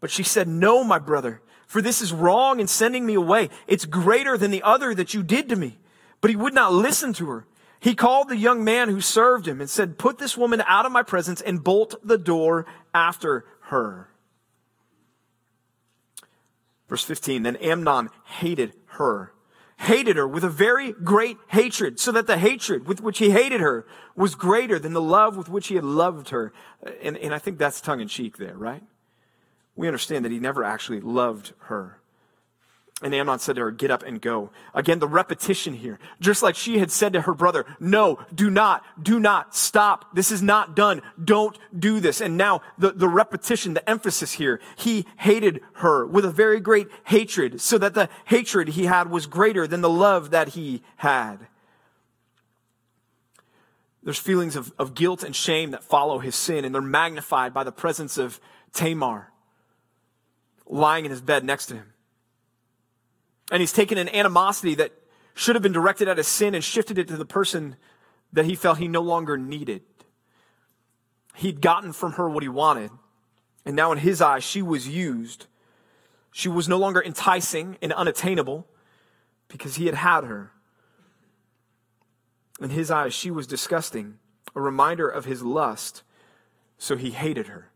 But 0.00 0.10
she 0.10 0.22
said, 0.22 0.48
No, 0.48 0.84
my 0.84 0.98
brother. 0.98 1.42
For 1.68 1.82
this 1.82 2.00
is 2.00 2.12
wrong 2.12 2.60
in 2.60 2.66
sending 2.66 3.06
me 3.06 3.14
away. 3.14 3.50
It's 3.66 3.84
greater 3.84 4.36
than 4.38 4.50
the 4.50 4.62
other 4.62 4.94
that 4.94 5.12
you 5.12 5.22
did 5.22 5.50
to 5.50 5.56
me. 5.56 5.78
But 6.22 6.30
he 6.30 6.36
would 6.36 6.54
not 6.54 6.72
listen 6.72 7.12
to 7.14 7.28
her. 7.28 7.46
He 7.78 7.94
called 7.94 8.28
the 8.28 8.36
young 8.36 8.64
man 8.64 8.88
who 8.88 9.02
served 9.02 9.46
him 9.46 9.60
and 9.60 9.70
said, 9.70 9.98
Put 9.98 10.18
this 10.18 10.36
woman 10.36 10.62
out 10.66 10.86
of 10.86 10.92
my 10.92 11.02
presence 11.02 11.42
and 11.42 11.62
bolt 11.62 11.94
the 12.02 12.18
door 12.18 12.66
after 12.92 13.44
her. 13.64 14.08
Verse 16.88 17.04
15 17.04 17.42
Then 17.42 17.56
Amnon 17.56 18.08
hated 18.24 18.72
her, 18.86 19.34
hated 19.76 20.16
her 20.16 20.26
with 20.26 20.44
a 20.44 20.48
very 20.48 20.92
great 20.92 21.36
hatred, 21.48 22.00
so 22.00 22.10
that 22.12 22.26
the 22.26 22.38
hatred 22.38 22.88
with 22.88 23.02
which 23.02 23.18
he 23.18 23.30
hated 23.30 23.60
her 23.60 23.86
was 24.16 24.34
greater 24.34 24.78
than 24.78 24.94
the 24.94 25.02
love 25.02 25.36
with 25.36 25.50
which 25.50 25.68
he 25.68 25.74
had 25.74 25.84
loved 25.84 26.30
her. 26.30 26.52
And, 27.02 27.18
and 27.18 27.34
I 27.34 27.38
think 27.38 27.58
that's 27.58 27.82
tongue 27.82 28.00
in 28.00 28.08
cheek 28.08 28.38
there, 28.38 28.56
right? 28.56 28.82
We 29.78 29.86
understand 29.86 30.24
that 30.24 30.32
he 30.32 30.40
never 30.40 30.64
actually 30.64 31.00
loved 31.00 31.52
her. 31.66 32.00
And 33.00 33.14
Amnon 33.14 33.38
said 33.38 33.54
to 33.54 33.62
her, 33.62 33.70
Get 33.70 33.92
up 33.92 34.02
and 34.02 34.20
go. 34.20 34.50
Again, 34.74 34.98
the 34.98 35.06
repetition 35.06 35.72
here. 35.72 36.00
Just 36.18 36.42
like 36.42 36.56
she 36.56 36.80
had 36.80 36.90
said 36.90 37.12
to 37.12 37.20
her 37.20 37.32
brother, 37.32 37.64
No, 37.78 38.18
do 38.34 38.50
not, 38.50 38.84
do 39.00 39.20
not, 39.20 39.54
stop. 39.54 40.16
This 40.16 40.32
is 40.32 40.42
not 40.42 40.74
done. 40.74 41.00
Don't 41.22 41.56
do 41.78 42.00
this. 42.00 42.20
And 42.20 42.36
now 42.36 42.60
the, 42.76 42.90
the 42.90 43.06
repetition, 43.06 43.74
the 43.74 43.88
emphasis 43.88 44.32
here. 44.32 44.60
He 44.74 45.06
hated 45.18 45.60
her 45.74 46.04
with 46.04 46.24
a 46.24 46.32
very 46.32 46.58
great 46.58 46.88
hatred, 47.04 47.60
so 47.60 47.78
that 47.78 47.94
the 47.94 48.08
hatred 48.24 48.70
he 48.70 48.86
had 48.86 49.08
was 49.12 49.26
greater 49.26 49.68
than 49.68 49.80
the 49.80 49.88
love 49.88 50.30
that 50.30 50.48
he 50.48 50.82
had. 50.96 51.46
There's 54.02 54.18
feelings 54.18 54.56
of, 54.56 54.72
of 54.76 54.94
guilt 54.94 55.22
and 55.22 55.36
shame 55.36 55.70
that 55.70 55.84
follow 55.84 56.18
his 56.18 56.34
sin, 56.34 56.64
and 56.64 56.74
they're 56.74 56.82
magnified 56.82 57.54
by 57.54 57.62
the 57.62 57.70
presence 57.70 58.18
of 58.18 58.40
Tamar 58.72 59.30
lying 60.68 61.04
in 61.04 61.10
his 61.10 61.20
bed 61.20 61.44
next 61.44 61.66
to 61.66 61.74
him. 61.74 61.92
And 63.50 63.60
he's 63.60 63.72
taken 63.72 63.98
an 63.98 64.08
animosity 64.10 64.74
that 64.76 64.92
should 65.34 65.56
have 65.56 65.62
been 65.62 65.72
directed 65.72 66.08
at 66.08 66.18
his 66.18 66.28
sin 66.28 66.54
and 66.54 66.62
shifted 66.62 66.98
it 66.98 67.08
to 67.08 67.16
the 67.16 67.24
person 67.24 67.76
that 68.32 68.44
he 68.44 68.54
felt 68.54 68.78
he 68.78 68.88
no 68.88 69.00
longer 69.00 69.38
needed. 69.38 69.82
He'd 71.36 71.60
gotten 71.60 71.92
from 71.92 72.12
her 72.12 72.28
what 72.28 72.42
he 72.42 72.48
wanted. 72.48 72.90
And 73.64 73.76
now, 73.76 73.92
in 73.92 73.98
his 73.98 74.20
eyes, 74.20 74.44
she 74.44 74.62
was 74.62 74.88
used. 74.88 75.46
She 76.32 76.48
was 76.48 76.68
no 76.68 76.76
longer 76.76 77.02
enticing 77.02 77.78
and 77.80 77.92
unattainable 77.92 78.66
because 79.48 79.76
he 79.76 79.86
had 79.86 79.94
had 79.94 80.24
her. 80.24 80.52
In 82.60 82.70
his 82.70 82.90
eyes, 82.90 83.14
she 83.14 83.30
was 83.30 83.46
disgusting, 83.46 84.18
a 84.54 84.60
reminder 84.60 85.08
of 85.08 85.24
his 85.24 85.42
lust, 85.42 86.02
so 86.76 86.96
he 86.96 87.12
hated 87.12 87.46
her. 87.46 87.70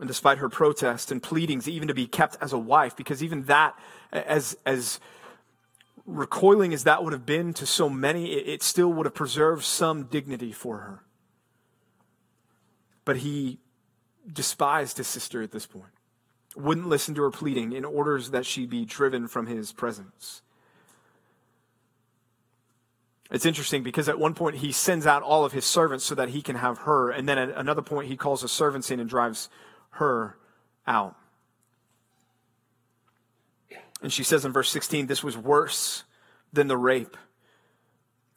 And 0.00 0.08
despite 0.08 0.38
her 0.38 0.48
protests 0.48 1.12
and 1.12 1.22
pleadings, 1.22 1.68
even 1.68 1.86
to 1.88 1.94
be 1.94 2.06
kept 2.06 2.38
as 2.40 2.54
a 2.54 2.58
wife, 2.58 2.96
because 2.96 3.22
even 3.22 3.44
that, 3.44 3.78
as, 4.10 4.56
as 4.64 4.98
recoiling 6.06 6.72
as 6.72 6.84
that 6.84 7.04
would 7.04 7.12
have 7.12 7.26
been 7.26 7.52
to 7.52 7.66
so 7.66 7.90
many, 7.90 8.32
it, 8.32 8.48
it 8.48 8.62
still 8.62 8.90
would 8.94 9.04
have 9.04 9.14
preserved 9.14 9.62
some 9.62 10.04
dignity 10.04 10.52
for 10.52 10.78
her. 10.78 11.02
But 13.04 13.18
he 13.18 13.58
despised 14.32 14.96
his 14.96 15.06
sister 15.06 15.42
at 15.42 15.52
this 15.52 15.66
point, 15.66 15.92
wouldn't 16.56 16.88
listen 16.88 17.14
to 17.16 17.22
her 17.22 17.30
pleading 17.30 17.72
in 17.72 17.84
orders 17.84 18.30
that 18.30 18.46
she 18.46 18.64
be 18.64 18.86
driven 18.86 19.28
from 19.28 19.46
his 19.46 19.70
presence. 19.70 20.40
It's 23.30 23.44
interesting 23.44 23.82
because 23.82 24.08
at 24.08 24.18
one 24.18 24.32
point 24.32 24.56
he 24.56 24.72
sends 24.72 25.06
out 25.06 25.22
all 25.22 25.44
of 25.44 25.52
his 25.52 25.66
servants 25.66 26.06
so 26.06 26.14
that 26.14 26.30
he 26.30 26.40
can 26.40 26.56
have 26.56 26.78
her, 26.78 27.10
and 27.10 27.28
then 27.28 27.36
at 27.36 27.50
another 27.50 27.82
point 27.82 28.08
he 28.08 28.16
calls 28.16 28.40
the 28.40 28.48
servants 28.48 28.90
in 28.90 28.98
and 28.98 29.08
drives 29.08 29.50
her 29.90 30.36
out. 30.86 31.16
And 34.02 34.12
she 34.12 34.24
says 34.24 34.44
in 34.44 34.52
verse 34.52 34.70
16, 34.70 35.06
this 35.06 35.22
was 35.22 35.36
worse 35.36 36.04
than 36.52 36.68
the 36.68 36.76
rape. 36.76 37.16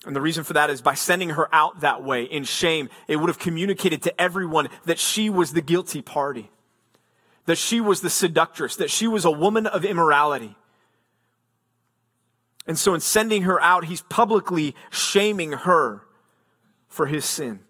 And 0.05 0.15
the 0.15 0.21
reason 0.21 0.43
for 0.43 0.53
that 0.53 0.69
is 0.69 0.81
by 0.81 0.95
sending 0.95 1.29
her 1.31 1.53
out 1.55 1.79
that 1.79 2.03
way 2.03 2.23
in 2.23 2.43
shame, 2.43 2.89
it 3.07 3.15
would 3.15 3.29
have 3.29 3.39
communicated 3.39 4.01
to 4.03 4.21
everyone 4.21 4.67
that 4.85 4.99
she 4.99 5.29
was 5.29 5.53
the 5.53 5.61
guilty 5.61 6.01
party, 6.01 6.51
that 7.45 7.57
she 7.57 7.79
was 7.79 8.01
the 8.01 8.09
seductress, 8.09 8.75
that 8.75 8.91
she 8.91 9.07
was 9.07 9.23
a 9.23 9.31
woman 9.31 9.65
of 9.65 9.85
immorality. 9.85 10.57
And 12.67 12.77
so 12.77 12.93
in 12.93 12.99
sending 12.99 13.43
her 13.43 13.61
out, 13.61 13.85
he's 13.85 14.01
publicly 14.01 14.75
shaming 14.89 15.53
her 15.53 16.01
for 16.87 17.05
his 17.07 17.23
sin. 17.23 17.61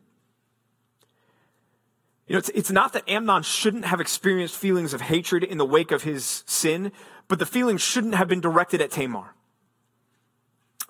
You 2.33 2.37
know, 2.37 2.39
it's, 2.39 2.49
it's 2.55 2.71
not 2.71 2.93
that 2.93 3.07
Amnon 3.07 3.43
shouldn't 3.43 3.85
have 3.85 4.01
experienced 4.01 4.57
feelings 4.57 4.95
of 4.95 5.01
hatred 5.01 5.43
in 5.43 5.59
the 5.59 5.65
wake 5.65 5.91
of 5.91 6.01
his 6.01 6.43
sin, 6.47 6.91
but 7.27 7.37
the 7.37 7.45
feelings 7.45 7.79
shouldn't 7.79 8.15
have 8.15 8.27
been 8.27 8.41
directed 8.41 8.81
at 8.81 8.89
Tamar. 8.89 9.35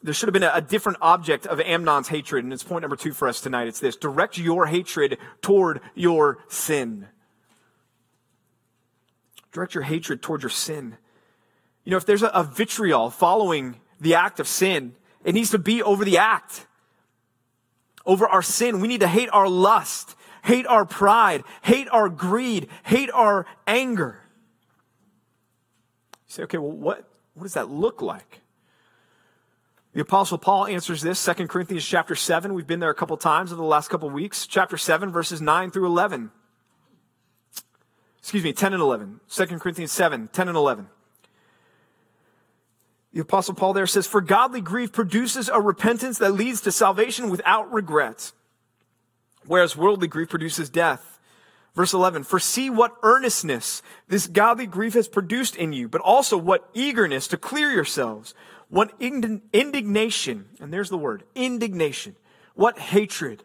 There 0.02 0.14
should 0.14 0.30
have 0.30 0.34
been 0.34 0.44
a, 0.44 0.54
a 0.54 0.62
different 0.62 1.00
object 1.02 1.46
of 1.46 1.60
Amnon's 1.60 2.08
hatred, 2.08 2.46
and 2.46 2.54
it's 2.54 2.64
point 2.64 2.84
number 2.84 2.96
two 2.96 3.12
for 3.12 3.28
us 3.28 3.42
tonight. 3.42 3.68
It's 3.68 3.82
this 3.82 3.98
direct 3.98 4.38
your 4.38 4.68
hatred 4.68 5.18
toward 5.42 5.82
your 5.96 6.38
sin. 6.48 7.10
Direct 9.52 9.74
your 9.74 9.84
hatred 9.84 10.22
toward 10.22 10.44
your 10.44 10.50
sin. 10.50 10.96
You 11.84 11.92
know, 11.92 11.98
if 11.98 12.06
there's 12.06 12.24
a, 12.24 12.30
a 12.30 12.46
vitriol 12.46 13.10
following 13.10 13.82
the 14.00 14.16
act 14.16 14.40
of 14.40 14.48
sin, 14.48 14.96
it 15.26 15.34
needs 15.34 15.50
to 15.50 15.60
be 15.60 15.84
over 15.84 16.06
the 16.06 16.20
act, 16.20 16.68
over 18.06 18.26
our 18.30 18.42
sin. 18.42 18.80
We 18.80 18.88
need 18.88 19.02
to 19.02 19.10
hate 19.10 19.28
our 19.34 19.50
lust 19.50 20.16
hate 20.44 20.68
our 20.68 20.86
pride, 20.86 21.44
hate 21.62 21.88
our 21.92 22.10
greed, 22.10 22.68
hate 22.84 23.10
our 23.12 23.46
anger. 23.66 24.20
You 26.12 26.34
say, 26.34 26.44
okay, 26.44 26.58
well, 26.58 26.72
what, 26.72 27.10
what 27.34 27.44
does 27.44 27.54
that 27.54 27.70
look 27.70 28.02
like? 28.02 28.42
The 29.94 30.02
apostle 30.02 30.38
Paul 30.38 30.68
answers 30.68 31.02
this, 31.02 31.24
2 31.24 31.48
Corinthians 31.48 31.86
chapter 31.86 32.16
7. 32.16 32.54
We've 32.54 32.68
been 32.68 32.80
there 32.80 32.90
a 32.90 32.96
couple 32.96 33.16
times 33.18 33.52
over 33.52 33.62
the 33.62 33.68
last 33.68 33.90
couple 33.90 34.10
weeks. 34.10 34.48
Chapter 34.48 34.76
7, 34.76 35.12
verses 35.12 35.40
9 35.40 35.72
through 35.72 35.86
11. 35.86 36.32
Excuse 38.18 38.44
me, 38.44 38.54
10 38.54 38.74
and 38.74 38.82
11. 38.82 39.20
2 39.30 39.46
Corinthians 39.60 39.92
7, 39.92 40.30
10 40.34 40.48
and 40.48 40.58
11. 40.58 40.88
The 43.14 43.22
apostle 43.22 43.54
Paul 43.54 43.74
there 43.74 43.86
says, 43.86 44.08
For 44.08 44.22
godly 44.22 44.62
grief 44.62 44.92
produces 44.92 45.48
a 45.48 45.62
repentance 45.62 46.18
that 46.18 46.32
leads 46.32 46.62
to 46.62 46.72
salvation 46.72 47.30
without 47.30 47.72
regret 47.72 48.32
whereas 49.48 49.76
worldly 49.76 50.08
grief 50.08 50.30
produces 50.30 50.70
death. 50.70 51.20
Verse 51.76 51.94
11, 51.94 52.24
for 52.24 52.40
see 52.40 52.70
what 52.70 52.96
earnestness 53.02 53.82
this 54.08 54.28
godly 54.28 54.68
grief 54.68 54.94
has 54.94 55.08
produced 55.08 55.56
in 55.56 55.74
you, 55.74 55.90
but 55.90 56.02
also 56.02 56.38
what 56.38 56.70
eagerness 56.74 57.28
to 57.30 57.38
clear 57.38 57.72
yourselves, 57.72 58.36
what 58.70 58.94
indignation, 59.00 60.46
and 60.60 60.72
there's 60.72 60.90
the 60.90 60.98
word, 60.98 61.24
indignation, 61.34 62.16
what 62.54 62.78
hatred, 62.78 63.44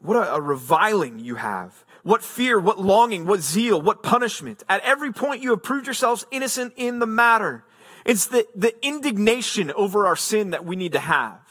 what 0.00 0.16
a, 0.16 0.40
reviling 0.40 1.18
you 1.18 1.34
have, 1.34 1.84
what 2.04 2.22
fear, 2.22 2.60
what 2.60 2.78
longing, 2.78 3.26
what 3.26 3.40
zeal, 3.40 3.82
what 3.82 4.02
punishment. 4.02 4.62
At 4.68 4.82
every 4.82 5.12
point 5.12 5.42
you 5.42 5.50
have 5.50 5.62
proved 5.62 5.86
yourselves 5.86 6.24
innocent 6.30 6.72
in 6.76 7.00
the 7.00 7.06
matter. 7.06 7.64
It's 8.04 8.26
the, 8.26 8.46
the 8.54 8.74
indignation 8.86 9.72
over 9.72 10.06
our 10.06 10.16
sin 10.16 10.50
that 10.50 10.64
we 10.64 10.76
need 10.76 10.92
to 10.92 11.00
have. 11.00 11.47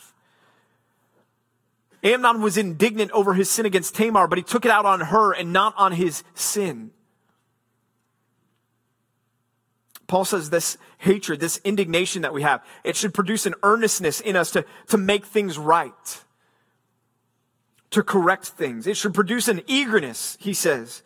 Amnon 2.04 2.42
was 2.42 2.58
indignant 2.58 3.12
over 3.12 3.34
his 3.34 3.50
sin 3.50 3.66
against 3.66 3.96
Tamar, 3.96 4.28
but 4.28 4.38
he 4.38 4.44
took 4.44 4.66
it 4.66 4.72
out 4.72 4.86
on 4.86 5.02
her 5.02 5.34
and 5.34 5.52
not 5.52 5.74
on 5.78 5.94
his 5.94 6.24
sin. 6.36 6.92
Paul 10.08 10.24
says 10.24 10.50
this 10.50 10.78
hatred, 11.00 11.40
this 11.40 11.60
indignation 11.64 12.22
that 12.22 12.34
we 12.34 12.42
have, 12.42 12.64
it 12.84 12.96
should 12.96 13.14
produce 13.14 13.46
an 13.46 13.56
earnestness 13.62 14.22
in 14.22 14.36
us 14.36 14.52
to, 14.52 14.66
to 14.88 14.98
make 14.98 15.26
things 15.26 15.58
right, 15.58 16.24
to 17.92 18.02
correct 18.04 18.46
things. 18.46 18.88
It 18.88 18.96
should 18.96 19.14
produce 19.14 19.48
an 19.48 19.62
eagerness, 19.68 20.38
he 20.40 20.54
says, 20.54 21.04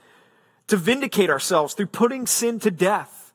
to 0.68 0.78
vindicate 0.78 1.30
ourselves 1.30 1.74
through 1.74 1.88
putting 1.88 2.28
sin 2.28 2.60
to 2.60 2.70
death. 2.70 3.34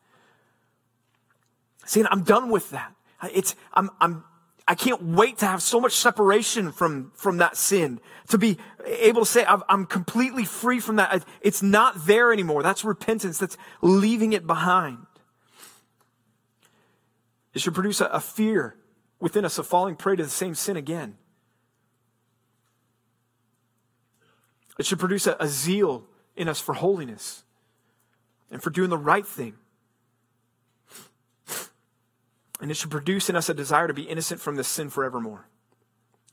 Saying, 1.84 2.06
I'm 2.10 2.22
done 2.22 2.50
with 2.50 2.70
that. 2.70 2.94
It's, 3.32 3.56
I'm, 3.72 3.90
I'm, 4.00 4.24
I 4.68 4.74
can't 4.74 5.02
wait 5.02 5.38
to 5.38 5.46
have 5.46 5.62
so 5.62 5.80
much 5.80 5.92
separation 5.92 6.72
from, 6.72 7.12
from 7.14 7.36
that 7.36 7.56
sin, 7.56 8.00
to 8.28 8.38
be 8.38 8.58
able 8.84 9.24
to 9.24 9.30
say, 9.30 9.44
I'm 9.46 9.86
completely 9.86 10.44
free 10.44 10.80
from 10.80 10.96
that. 10.96 11.24
It's 11.40 11.62
not 11.62 12.06
there 12.06 12.32
anymore. 12.32 12.64
That's 12.64 12.84
repentance. 12.84 13.38
That's 13.38 13.56
leaving 13.80 14.32
it 14.32 14.46
behind. 14.46 14.98
It 17.54 17.60
should 17.60 17.74
produce 17.74 18.00
a, 18.00 18.06
a 18.06 18.20
fear 18.20 18.76
within 19.20 19.44
us 19.44 19.56
of 19.58 19.66
falling 19.66 19.96
prey 19.96 20.16
to 20.16 20.22
the 20.22 20.28
same 20.28 20.54
sin 20.54 20.76
again. 20.76 21.16
It 24.78 24.84
should 24.84 24.98
produce 24.98 25.26
a, 25.26 25.36
a 25.40 25.46
zeal 25.46 26.04
in 26.34 26.48
us 26.48 26.60
for 26.60 26.74
holiness 26.74 27.44
and 28.50 28.62
for 28.62 28.70
doing 28.70 28.90
the 28.90 28.98
right 28.98 29.26
thing. 29.26 29.54
And 32.60 32.70
it 32.70 32.76
should 32.76 32.90
produce 32.90 33.28
in 33.28 33.36
us 33.36 33.48
a 33.48 33.54
desire 33.54 33.86
to 33.86 33.94
be 33.94 34.04
innocent 34.04 34.40
from 34.40 34.56
this 34.56 34.68
sin 34.68 34.88
forevermore. 34.88 35.46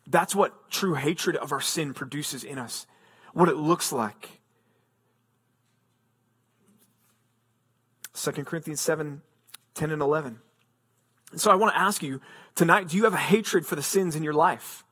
That's 0.07 0.35
what 0.35 0.69
true 0.69 0.93
hatred 0.93 1.35
of 1.35 1.51
our 1.51 1.61
sin 1.61 1.93
produces 1.93 2.43
in 2.43 2.57
us, 2.57 2.85
what 3.33 3.49
it 3.49 3.55
looks 3.55 3.91
like. 3.91 4.41
2 8.13 8.31
Corinthians 8.43 8.81
7 8.81 9.21
10 9.73 9.89
and 9.89 10.01
11. 10.01 10.39
And 11.31 11.41
so 11.41 11.49
I 11.51 11.55
want 11.55 11.73
to 11.73 11.79
ask 11.79 12.03
you 12.03 12.21
tonight 12.53 12.89
do 12.89 12.97
you 12.97 13.05
have 13.05 13.13
a 13.13 13.17
hatred 13.17 13.65
for 13.65 13.75
the 13.75 13.83
sins 13.83 14.15
in 14.15 14.23
your 14.23 14.33
life 14.33 14.83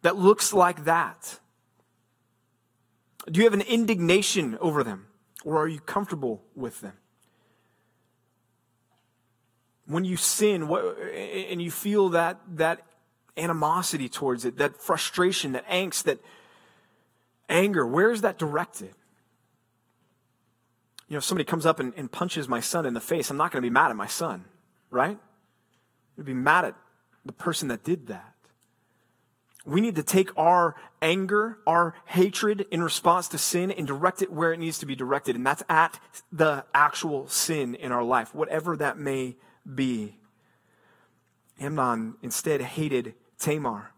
that 0.00 0.16
looks 0.16 0.52
like 0.52 0.84
that? 0.84 1.38
Do 3.30 3.38
you 3.38 3.44
have 3.44 3.54
an 3.54 3.60
indignation 3.60 4.58
over 4.60 4.82
them, 4.82 5.06
or 5.44 5.58
are 5.58 5.68
you 5.68 5.78
comfortable 5.78 6.42
with 6.56 6.80
them? 6.80 6.94
When 9.92 10.06
you 10.06 10.16
sin 10.16 10.68
what, 10.68 10.82
and 11.50 11.60
you 11.60 11.70
feel 11.70 12.08
that, 12.10 12.40
that 12.56 12.80
animosity 13.36 14.08
towards 14.08 14.44
it, 14.46 14.56
that 14.56 14.80
frustration, 14.80 15.52
that 15.52 15.68
angst, 15.68 16.04
that 16.04 16.18
anger, 17.48 17.86
where 17.86 18.10
is 18.10 18.22
that 18.22 18.38
directed? 18.38 18.94
You 21.08 21.16
know, 21.16 21.18
if 21.18 21.24
somebody 21.24 21.44
comes 21.44 21.66
up 21.66 21.78
and, 21.78 21.92
and 21.94 22.10
punches 22.10 22.48
my 22.48 22.60
son 22.60 22.86
in 22.86 22.94
the 22.94 23.00
face, 23.00 23.30
I'm 23.30 23.36
not 23.36 23.52
going 23.52 23.62
to 23.62 23.66
be 23.66 23.72
mad 23.72 23.90
at 23.90 23.96
my 23.96 24.06
son, 24.06 24.46
right? 24.90 25.18
I'd 26.18 26.24
be 26.24 26.32
mad 26.32 26.64
at 26.64 26.74
the 27.26 27.32
person 27.32 27.68
that 27.68 27.84
did 27.84 28.06
that. 28.06 28.32
We 29.66 29.82
need 29.82 29.96
to 29.96 30.02
take 30.02 30.30
our 30.38 30.74
anger, 31.02 31.58
our 31.66 31.94
hatred 32.06 32.66
in 32.70 32.82
response 32.82 33.28
to 33.28 33.38
sin 33.38 33.70
and 33.70 33.86
direct 33.86 34.22
it 34.22 34.32
where 34.32 34.54
it 34.54 34.58
needs 34.58 34.78
to 34.78 34.86
be 34.86 34.96
directed. 34.96 35.36
And 35.36 35.46
that's 35.46 35.62
at 35.68 36.00
the 36.32 36.64
actual 36.74 37.28
sin 37.28 37.74
in 37.74 37.92
our 37.92 38.02
life, 38.02 38.34
whatever 38.34 38.74
that 38.78 38.98
may 38.98 39.36
be. 39.74 40.18
Amnon 41.60 42.16
instead 42.22 42.60
hated 42.60 43.14
Tamar. 43.38 43.92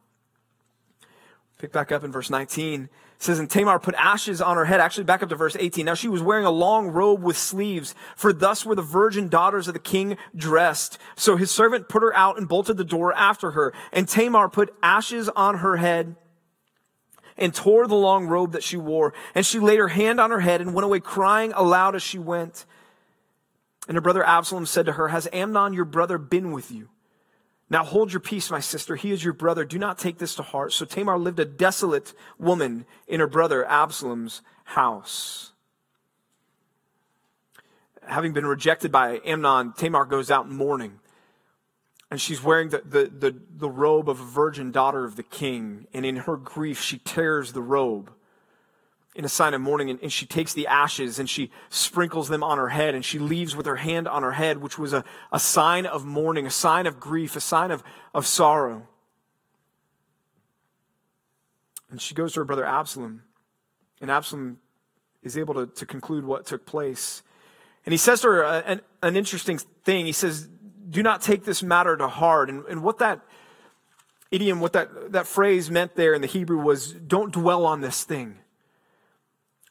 Pick 1.58 1.72
back 1.72 1.92
up 1.92 2.04
in 2.04 2.12
verse 2.12 2.30
19. 2.30 2.82
It 2.82 2.90
says, 3.18 3.38
And 3.38 3.48
Tamar 3.48 3.78
put 3.78 3.94
ashes 3.94 4.42
on 4.42 4.56
her 4.56 4.64
head. 4.64 4.80
Actually, 4.80 5.04
back 5.04 5.22
up 5.22 5.28
to 5.28 5.36
verse 5.36 5.56
18. 5.58 5.86
Now 5.86 5.94
she 5.94 6.08
was 6.08 6.20
wearing 6.20 6.44
a 6.44 6.50
long 6.50 6.88
robe 6.88 7.22
with 7.22 7.38
sleeves, 7.38 7.94
for 8.16 8.32
thus 8.32 8.66
were 8.66 8.74
the 8.74 8.82
virgin 8.82 9.28
daughters 9.28 9.68
of 9.68 9.74
the 9.74 9.80
king 9.80 10.18
dressed. 10.34 10.98
So 11.16 11.36
his 11.36 11.50
servant 11.50 11.88
put 11.88 12.02
her 12.02 12.14
out 12.14 12.38
and 12.38 12.48
bolted 12.48 12.76
the 12.76 12.84
door 12.84 13.14
after 13.14 13.52
her. 13.52 13.72
And 13.92 14.08
Tamar 14.08 14.48
put 14.48 14.74
ashes 14.82 15.28
on 15.30 15.58
her 15.58 15.76
head 15.76 16.16
and 17.36 17.54
tore 17.54 17.86
the 17.86 17.94
long 17.94 18.26
robe 18.26 18.52
that 18.52 18.62
she 18.62 18.76
wore. 18.76 19.14
And 19.34 19.46
she 19.46 19.58
laid 19.58 19.78
her 19.78 19.88
hand 19.88 20.20
on 20.20 20.30
her 20.30 20.40
head 20.40 20.60
and 20.60 20.74
went 20.74 20.84
away 20.84 21.00
crying 21.00 21.52
aloud 21.54 21.94
as 21.94 22.02
she 22.02 22.18
went. 22.18 22.66
And 23.86 23.96
her 23.96 24.00
brother 24.00 24.24
Absalom 24.24 24.66
said 24.66 24.86
to 24.86 24.92
her, 24.92 25.08
Has 25.08 25.28
Amnon 25.32 25.74
your 25.74 25.84
brother 25.84 26.18
been 26.18 26.52
with 26.52 26.70
you? 26.70 26.88
Now 27.70 27.84
hold 27.84 28.12
your 28.12 28.20
peace, 28.20 28.50
my 28.50 28.60
sister. 28.60 28.96
He 28.96 29.10
is 29.10 29.24
your 29.24 29.32
brother. 29.32 29.64
Do 29.64 29.78
not 29.78 29.98
take 29.98 30.18
this 30.18 30.34
to 30.36 30.42
heart. 30.42 30.72
So 30.72 30.84
Tamar 30.84 31.18
lived 31.18 31.40
a 31.40 31.44
desolate 31.44 32.14
woman 32.38 32.86
in 33.08 33.20
her 33.20 33.26
brother 33.26 33.64
Absalom's 33.64 34.42
house. 34.64 35.52
Having 38.06 38.34
been 38.34 38.46
rejected 38.46 38.92
by 38.92 39.20
Amnon, 39.24 39.72
Tamar 39.72 40.04
goes 40.04 40.30
out 40.30 40.46
in 40.46 40.54
mourning. 40.54 41.00
And 42.10 42.20
she's 42.20 42.42
wearing 42.42 42.68
the, 42.68 42.82
the, 42.84 43.06
the, 43.06 43.40
the 43.56 43.70
robe 43.70 44.08
of 44.08 44.20
a 44.20 44.24
virgin 44.24 44.70
daughter 44.70 45.04
of 45.04 45.16
the 45.16 45.22
king. 45.22 45.86
And 45.94 46.04
in 46.04 46.16
her 46.16 46.36
grief, 46.36 46.80
she 46.80 46.98
tears 46.98 47.54
the 47.54 47.62
robe 47.62 48.12
in 49.14 49.24
a 49.24 49.28
sign 49.28 49.54
of 49.54 49.60
mourning, 49.60 49.90
and, 49.90 50.02
and, 50.02 50.12
she 50.12 50.26
takes 50.26 50.54
the 50.54 50.66
ashes 50.66 51.20
and 51.20 51.30
she 51.30 51.50
sprinkles 51.68 52.28
them 52.28 52.42
on 52.42 52.58
her 52.58 52.70
head, 52.70 52.94
and 52.94 53.04
she 53.04 53.18
leaves 53.18 53.54
with 53.54 53.64
her 53.66 53.76
hand 53.76 54.08
on 54.08 54.24
her 54.24 54.32
head, 54.32 54.58
which 54.58 54.76
was 54.76 54.92
a, 54.92 55.04
a 55.30 55.38
sign 55.38 55.86
of 55.86 56.04
mourning, 56.04 56.46
a 56.46 56.50
sign 56.50 56.86
of 56.86 56.98
grief, 56.98 57.36
a 57.36 57.40
sign 57.40 57.70
of, 57.70 57.84
of 58.12 58.26
sorrow. 58.26 58.88
And 61.90 62.00
she 62.00 62.14
goes 62.14 62.32
to 62.32 62.40
her 62.40 62.44
brother 62.44 62.64
Absalom, 62.64 63.22
and 64.00 64.10
Absalom 64.10 64.58
is 65.22 65.38
able 65.38 65.54
to, 65.54 65.66
to 65.66 65.86
conclude 65.86 66.24
what 66.24 66.44
took 66.44 66.66
place. 66.66 67.22
And 67.86 67.92
he 67.92 67.96
says 67.96 68.20
to 68.22 68.28
her 68.28 68.44
uh, 68.44 68.62
an, 68.66 68.80
an 69.00 69.16
interesting 69.16 69.58
thing. 69.84 70.06
He 70.06 70.12
says, 70.12 70.48
Do 70.90 71.04
not 71.04 71.22
take 71.22 71.44
this 71.44 71.62
matter 71.62 71.96
to 71.96 72.08
heart. 72.08 72.50
And, 72.50 72.64
and 72.66 72.82
what 72.82 72.98
that 72.98 73.20
idiom, 74.32 74.60
what 74.60 74.72
that, 74.72 75.12
that 75.12 75.26
phrase 75.28 75.70
meant 75.70 75.94
there 75.94 76.14
in 76.14 76.20
the 76.20 76.26
Hebrew 76.26 76.58
was, 76.58 76.92
Don't 76.92 77.32
dwell 77.32 77.64
on 77.64 77.80
this 77.80 78.02
thing 78.02 78.38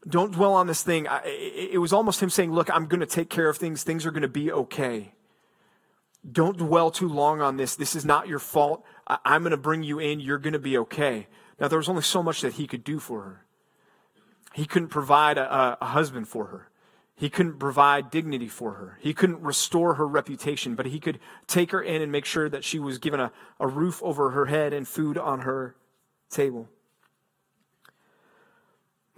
don't 0.08 0.32
dwell 0.32 0.54
on 0.54 0.68
this 0.68 0.84
thing. 0.84 1.08
it 1.26 1.80
was 1.80 1.94
almost 1.94 2.22
him 2.22 2.30
saying, 2.30 2.52
Look, 2.52 2.70
I'm 2.74 2.88
going 2.88 3.00
to 3.00 3.06
take 3.06 3.30
care 3.30 3.50
of 3.50 3.58
things. 3.58 3.84
Things 3.84 4.06
are 4.06 4.12
going 4.12 4.24
to 4.24 4.28
be 4.28 4.52
okay. 4.52 5.14
Don't 6.30 6.58
dwell 6.58 6.92
too 6.92 7.10
long 7.10 7.42
on 7.42 7.58
this. 7.58 7.76
This 7.76 7.96
is 7.96 8.06
not 8.06 8.28
your 8.28 8.40
fault. 8.40 8.84
I'm 9.08 9.42
going 9.42 9.52
to 9.52 9.58
bring 9.58 9.84
you 9.84 10.00
in. 10.00 10.20
You're 10.20 10.38
going 10.38 10.54
to 10.54 10.60
be 10.60 10.78
okay. 10.78 11.28
Now, 11.60 11.68
there 11.68 11.78
was 11.78 11.90
only 11.90 12.02
so 12.02 12.24
much 12.24 12.42
that 12.42 12.54
he 12.54 12.68
could 12.68 12.84
do 12.84 13.00
for 13.00 13.22
her. 13.24 13.46
He 14.54 14.66
couldn't 14.66 14.90
provide 14.90 15.38
a, 15.38 15.78
a 15.82 15.86
husband 15.86 16.28
for 16.28 16.46
her. 16.46 16.70
He 17.16 17.30
couldn't 17.30 17.60
provide 17.60 18.10
dignity 18.10 18.48
for 18.48 18.74
her. 18.74 18.98
He 19.02 19.14
couldn't 19.14 19.42
restore 19.42 19.96
her 19.96 20.08
reputation, 20.08 20.76
but 20.76 20.88
he 20.88 21.00
could 21.00 21.20
take 21.48 21.72
her 21.72 21.82
in 21.82 22.02
and 22.02 22.12
make 22.12 22.26
sure 22.26 22.50
that 22.50 22.64
she 22.64 22.80
was 22.80 22.98
given 22.98 23.20
a, 23.20 23.32
a 23.60 23.68
roof 23.68 24.02
over 24.04 24.32
her 24.32 24.46
head 24.46 24.74
and 24.74 24.88
food 24.88 25.18
on 25.18 25.42
her 25.42 25.76
table. 26.30 26.68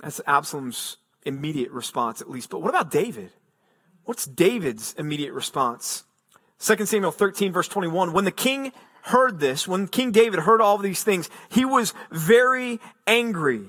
That's 0.01 0.21
Absalom's 0.27 0.97
immediate 1.23 1.71
response, 1.71 2.21
at 2.21 2.29
least. 2.29 2.49
But 2.49 2.61
what 2.61 2.69
about 2.69 2.91
David? 2.91 3.31
What's 4.03 4.25
David's 4.25 4.93
immediate 4.97 5.33
response? 5.33 6.03
2 6.59 6.85
Samuel 6.85 7.11
13, 7.11 7.51
verse 7.51 7.67
21. 7.67 8.13
When 8.13 8.25
the 8.25 8.31
king 8.31 8.71
heard 9.03 9.39
this, 9.39 9.67
when 9.67 9.87
King 9.87 10.11
David 10.11 10.39
heard 10.39 10.61
all 10.61 10.77
these 10.77 11.03
things, 11.03 11.29
he 11.49 11.65
was 11.65 11.93
very 12.11 12.79
angry. 13.05 13.67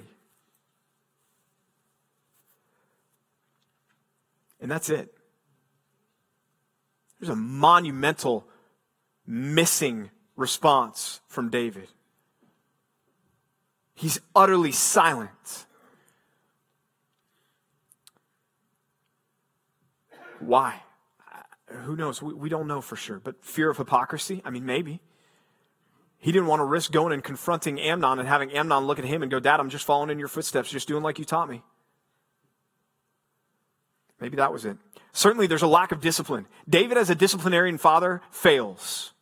And 4.61 4.71
that's 4.71 4.89
it. 4.89 5.13
There's 7.21 7.31
a 7.31 7.37
monumental 7.37 8.47
missing 9.27 10.11
response 10.37 11.21
from 11.29 11.51
David. 11.51 11.89
He's 13.95 14.21
utterly 14.35 14.73
silent. 14.73 15.66
Why? 20.41 20.83
Uh, 21.33 21.77
who 21.79 21.97
knows? 21.97 22.23
We, 22.23 22.35
we 22.35 22.49
don't 22.49 22.67
know 22.67 22.81
for 22.81 22.97
sure. 22.97 23.19
But 23.19 23.45
fear 23.45 23.71
of 23.71 23.77
hypocrisy? 23.77 24.43
I 24.45 24.51
mean, 24.51 24.67
maybe. 24.67 25.01
He 26.19 26.33
didn't 26.33 26.49
want 26.49 26.61
to 26.61 26.65
risk 26.65 26.93
going 26.93 27.13
and 27.13 27.23
confronting 27.23 27.81
Amnon 27.81 28.19
and 28.19 28.29
having 28.29 28.51
Amnon 28.53 28.87
look 28.87 28.99
at 28.99 29.05
him 29.05 29.23
and 29.23 29.31
go, 29.31 29.39
Dad, 29.39 29.61
I'm 29.61 29.71
just 29.71 29.85
following 29.85 30.11
in 30.11 30.19
your 30.19 30.29
footsteps, 30.29 30.71
just 30.71 30.89
doing 30.89 31.03
like 31.03 31.19
you 31.19 31.25
taught 31.25 31.49
me. 31.49 31.63
Maybe 34.21 34.37
that 34.37 34.53
was 34.53 34.65
it. 34.65 34.79
Certainly, 35.13 35.47
there's 35.47 35.63
a 35.63 35.67
lack 35.67 35.93
of 35.93 36.01
discipline. 36.01 36.47
David, 36.69 36.97
as 36.97 37.11
a 37.11 37.15
disciplinarian 37.15 37.79
father, 37.79 38.23
fails. 38.31 39.13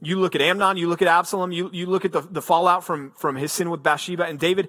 You 0.00 0.20
look 0.20 0.36
at 0.36 0.40
Amnon, 0.40 0.76
you 0.76 0.88
look 0.88 1.02
at 1.02 1.08
Absalom, 1.08 1.50
you, 1.50 1.70
you 1.72 1.86
look 1.86 2.04
at 2.04 2.12
the, 2.12 2.20
the 2.20 2.42
fallout 2.42 2.84
from, 2.84 3.10
from 3.12 3.34
his 3.34 3.50
sin 3.52 3.68
with 3.68 3.82
Bathsheba 3.82 4.24
and 4.24 4.38
David, 4.38 4.68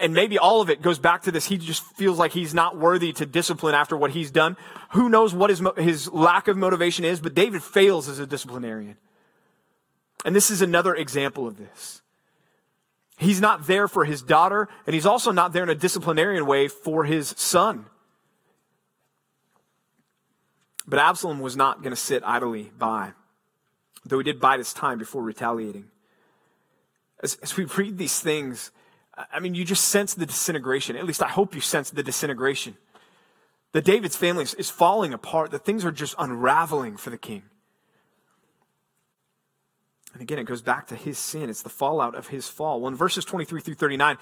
and 0.00 0.12
maybe 0.14 0.36
all 0.36 0.60
of 0.60 0.68
it 0.68 0.82
goes 0.82 0.98
back 0.98 1.22
to 1.22 1.30
this. 1.30 1.46
He 1.46 1.58
just 1.58 1.84
feels 1.94 2.18
like 2.18 2.32
he's 2.32 2.52
not 2.52 2.76
worthy 2.76 3.12
to 3.12 3.26
discipline 3.26 3.76
after 3.76 3.96
what 3.96 4.10
he's 4.10 4.32
done. 4.32 4.56
Who 4.90 5.08
knows 5.08 5.32
what 5.32 5.50
his, 5.50 5.62
his 5.76 6.10
lack 6.10 6.48
of 6.48 6.56
motivation 6.56 7.04
is, 7.04 7.20
but 7.20 7.34
David 7.34 7.62
fails 7.62 8.08
as 8.08 8.18
a 8.18 8.26
disciplinarian. 8.26 8.96
And 10.24 10.34
this 10.34 10.50
is 10.50 10.60
another 10.60 10.94
example 10.94 11.46
of 11.46 11.56
this. 11.56 12.02
He's 13.18 13.40
not 13.40 13.68
there 13.68 13.86
for 13.86 14.04
his 14.04 14.22
daughter, 14.22 14.68
and 14.86 14.94
he's 14.94 15.06
also 15.06 15.30
not 15.30 15.52
there 15.52 15.62
in 15.62 15.68
a 15.68 15.74
disciplinarian 15.76 16.46
way 16.46 16.66
for 16.66 17.04
his 17.04 17.28
son. 17.36 17.86
But 20.84 20.98
Absalom 20.98 21.38
was 21.38 21.56
not 21.56 21.82
going 21.82 21.90
to 21.90 22.00
sit 22.00 22.24
idly 22.26 22.72
by 22.76 23.12
though 24.04 24.18
he 24.18 24.24
did 24.24 24.40
bide 24.40 24.58
his 24.58 24.72
time 24.72 24.98
before 24.98 25.22
retaliating. 25.22 25.86
As, 27.22 27.36
as, 27.42 27.56
we 27.56 27.64
read 27.64 27.98
these 27.98 28.18
things, 28.20 28.72
I 29.32 29.38
mean, 29.40 29.54
you 29.54 29.64
just 29.64 29.84
sense 29.88 30.14
the 30.14 30.26
disintegration. 30.26 30.96
At 30.96 31.06
least 31.06 31.22
I 31.22 31.28
hope 31.28 31.54
you 31.54 31.60
sense 31.60 31.90
the 31.90 32.02
disintegration. 32.02 32.76
The 33.72 33.80
David's 33.80 34.16
family 34.16 34.42
is, 34.42 34.54
is 34.54 34.70
falling 34.70 35.12
apart, 35.12 35.50
The 35.50 35.58
things 35.58 35.84
are 35.84 35.92
just 35.92 36.14
unraveling 36.18 36.96
for 36.96 37.10
the 37.10 37.18
king. 37.18 37.42
And 40.12 40.20
again, 40.20 40.38
it 40.38 40.44
goes 40.44 40.60
back 40.60 40.88
to 40.88 40.94
his 40.94 41.18
sin. 41.18 41.48
It's 41.48 41.62
the 41.62 41.70
fallout 41.70 42.14
of 42.14 42.28
his 42.28 42.46
fall. 42.46 42.80
Well, 42.80 42.88
in 42.88 42.94
verses 42.94 43.24
23 43.24 43.62
through 43.62 43.74
39, 43.74 44.18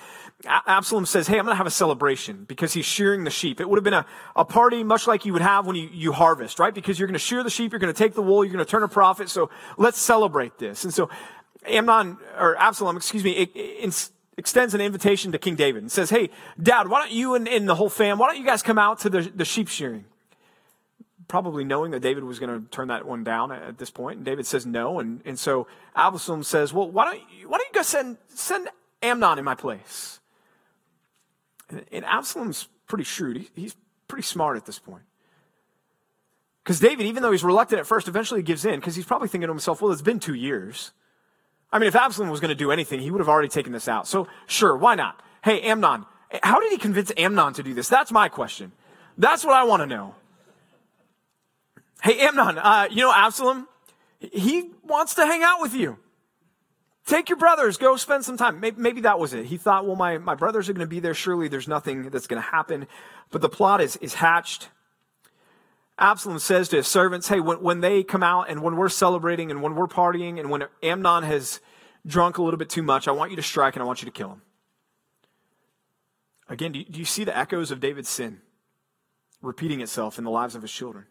Absalom 0.46 1.04
says, 1.04 1.26
Hey, 1.26 1.38
I'm 1.38 1.44
going 1.44 1.52
to 1.52 1.56
have 1.56 1.66
a 1.66 1.70
celebration 1.70 2.44
because 2.44 2.72
he's 2.72 2.84
shearing 2.84 3.24
the 3.24 3.30
sheep. 3.30 3.60
It 3.60 3.68
would 3.68 3.76
have 3.76 3.84
been 3.84 3.94
a, 3.94 4.06
a 4.36 4.44
party 4.44 4.84
much 4.84 5.08
like 5.08 5.24
you 5.24 5.32
would 5.32 5.42
have 5.42 5.66
when 5.66 5.74
you, 5.74 5.88
you 5.92 6.12
harvest, 6.12 6.60
right? 6.60 6.72
Because 6.72 6.98
you're 6.98 7.08
going 7.08 7.14
to 7.14 7.18
shear 7.18 7.42
the 7.42 7.50
sheep, 7.50 7.72
you're 7.72 7.80
going 7.80 7.92
to 7.92 7.98
take 7.98 8.14
the 8.14 8.22
wool, 8.22 8.44
you're 8.44 8.52
going 8.52 8.64
to 8.64 8.70
turn 8.70 8.84
a 8.84 8.88
profit. 8.88 9.28
So 9.28 9.50
let's 9.78 9.98
celebrate 9.98 10.58
this. 10.58 10.84
And 10.84 10.94
so 10.94 11.10
Amnon, 11.66 12.18
or 12.38 12.56
Absalom, 12.56 12.96
excuse 12.96 13.24
me, 13.24 13.32
it, 13.32 13.50
it 13.54 14.10
extends 14.36 14.74
an 14.74 14.80
invitation 14.80 15.32
to 15.32 15.38
King 15.38 15.56
David 15.56 15.82
and 15.82 15.90
says, 15.90 16.10
Hey, 16.10 16.30
dad, 16.62 16.88
why 16.88 17.00
don't 17.00 17.12
you 17.12 17.34
and, 17.34 17.48
and 17.48 17.68
the 17.68 17.74
whole 17.74 17.88
fam, 17.88 18.18
why 18.18 18.28
don't 18.28 18.38
you 18.38 18.46
guys 18.46 18.62
come 18.62 18.78
out 18.78 19.00
to 19.00 19.10
the, 19.10 19.22
the 19.22 19.44
sheep 19.44 19.66
shearing? 19.66 20.04
Probably 21.30 21.64
knowing 21.64 21.92
that 21.92 22.00
David 22.00 22.24
was 22.24 22.38
going 22.38 22.60
to 22.60 22.68
turn 22.70 22.88
that 22.88 23.06
one 23.06 23.22
down 23.22 23.52
at, 23.52 23.78
this 23.78 23.90
point. 23.90 24.16
And 24.16 24.26
David 24.26 24.46
says 24.46 24.66
no. 24.66 24.98
And, 24.98 25.22
and 25.24 25.38
so 25.38 25.68
Absalom 25.94 26.42
says, 26.42 26.72
well, 26.72 26.90
why 26.90 27.04
don't 27.04 27.20
you, 27.38 27.48
why 27.48 27.56
don't 27.56 27.68
you 27.68 27.74
go 27.74 27.82
send, 27.82 28.18
send 28.28 28.68
Amnon 29.00 29.38
in 29.38 29.44
my 29.44 29.54
place? 29.54 30.18
And, 31.68 31.86
and 31.92 32.04
Absalom's 32.04 32.68
pretty 32.88 33.04
shrewd. 33.04 33.36
He, 33.36 33.50
he's 33.54 33.76
pretty 34.08 34.24
smart 34.24 34.56
at 34.56 34.66
this 34.66 34.80
point. 34.80 35.04
Because 36.64 36.80
David, 36.80 37.06
even 37.06 37.22
though 37.22 37.30
he's 37.30 37.44
reluctant 37.44 37.80
at 37.80 37.86
first, 37.86 38.08
eventually 38.08 38.42
gives 38.42 38.64
in 38.64 38.80
because 38.80 38.96
he's 38.96 39.06
probably 39.06 39.28
thinking 39.28 39.46
to 39.46 39.52
himself, 39.52 39.80
well, 39.80 39.92
it's 39.92 40.02
been 40.02 40.20
two 40.20 40.34
years. 40.34 40.90
I 41.72 41.78
mean, 41.78 41.86
if 41.86 41.94
Absalom 41.94 42.28
was 42.28 42.40
going 42.40 42.50
to 42.50 42.56
do 42.56 42.72
anything, 42.72 43.00
he 43.00 43.12
would 43.12 43.20
have 43.20 43.28
already 43.28 43.48
taken 43.48 43.72
this 43.72 43.86
out. 43.86 44.08
So, 44.08 44.26
sure, 44.46 44.76
why 44.76 44.96
not? 44.96 45.22
Hey, 45.44 45.60
Amnon, 45.62 46.04
how 46.42 46.60
did 46.60 46.72
he 46.72 46.78
convince 46.78 47.12
Amnon 47.16 47.52
to 47.54 47.62
do 47.62 47.72
this? 47.72 47.88
That's 47.88 48.10
my 48.10 48.28
question. 48.28 48.72
That's 49.16 49.44
what 49.44 49.54
I 49.54 49.62
want 49.62 49.82
to 49.82 49.86
know. 49.86 50.16
Hey, 52.02 52.20
Amnon, 52.20 52.58
uh, 52.58 52.88
you 52.90 53.02
know 53.02 53.12
Absalom? 53.12 53.68
He 54.18 54.70
wants 54.82 55.14
to 55.14 55.26
hang 55.26 55.42
out 55.42 55.60
with 55.60 55.74
you. 55.74 55.98
Take 57.06 57.28
your 57.28 57.38
brothers, 57.38 57.76
go 57.76 57.96
spend 57.96 58.24
some 58.24 58.36
time. 58.36 58.60
Maybe, 58.60 58.80
maybe 58.80 59.00
that 59.02 59.18
was 59.18 59.34
it. 59.34 59.46
He 59.46 59.56
thought, 59.56 59.86
well, 59.86 59.96
my, 59.96 60.18
my 60.18 60.34
brothers 60.34 60.68
are 60.68 60.72
going 60.72 60.86
to 60.86 60.90
be 60.90 61.00
there. 61.00 61.14
Surely 61.14 61.48
there's 61.48 61.66
nothing 61.66 62.10
that's 62.10 62.26
going 62.26 62.40
to 62.40 62.48
happen. 62.48 62.86
But 63.30 63.40
the 63.40 63.48
plot 63.48 63.80
is, 63.80 63.96
is 63.96 64.14
hatched. 64.14 64.68
Absalom 65.98 66.38
says 66.38 66.68
to 66.68 66.76
his 66.76 66.86
servants, 66.86 67.28
hey, 67.28 67.40
when, 67.40 67.62
when 67.62 67.80
they 67.80 68.02
come 68.02 68.22
out 68.22 68.48
and 68.48 68.62
when 68.62 68.76
we're 68.76 68.88
celebrating 68.88 69.50
and 69.50 69.60
when 69.62 69.74
we're 69.74 69.88
partying 69.88 70.38
and 70.38 70.50
when 70.50 70.64
Amnon 70.82 71.24
has 71.24 71.60
drunk 72.06 72.38
a 72.38 72.42
little 72.42 72.58
bit 72.58 72.70
too 72.70 72.82
much, 72.82 73.08
I 73.08 73.12
want 73.12 73.30
you 73.30 73.36
to 73.36 73.42
strike 73.42 73.74
and 73.74 73.82
I 73.82 73.86
want 73.86 74.02
you 74.02 74.06
to 74.06 74.12
kill 74.12 74.30
him. 74.30 74.42
Again, 76.48 76.72
do 76.72 76.78
you, 76.78 76.84
do 76.84 76.98
you 76.98 77.04
see 77.04 77.24
the 77.24 77.36
echoes 77.36 77.70
of 77.70 77.80
David's 77.80 78.08
sin 78.08 78.40
repeating 79.42 79.80
itself 79.80 80.16
in 80.16 80.24
the 80.24 80.30
lives 80.30 80.54
of 80.54 80.62
his 80.62 80.72
children? 80.72 81.06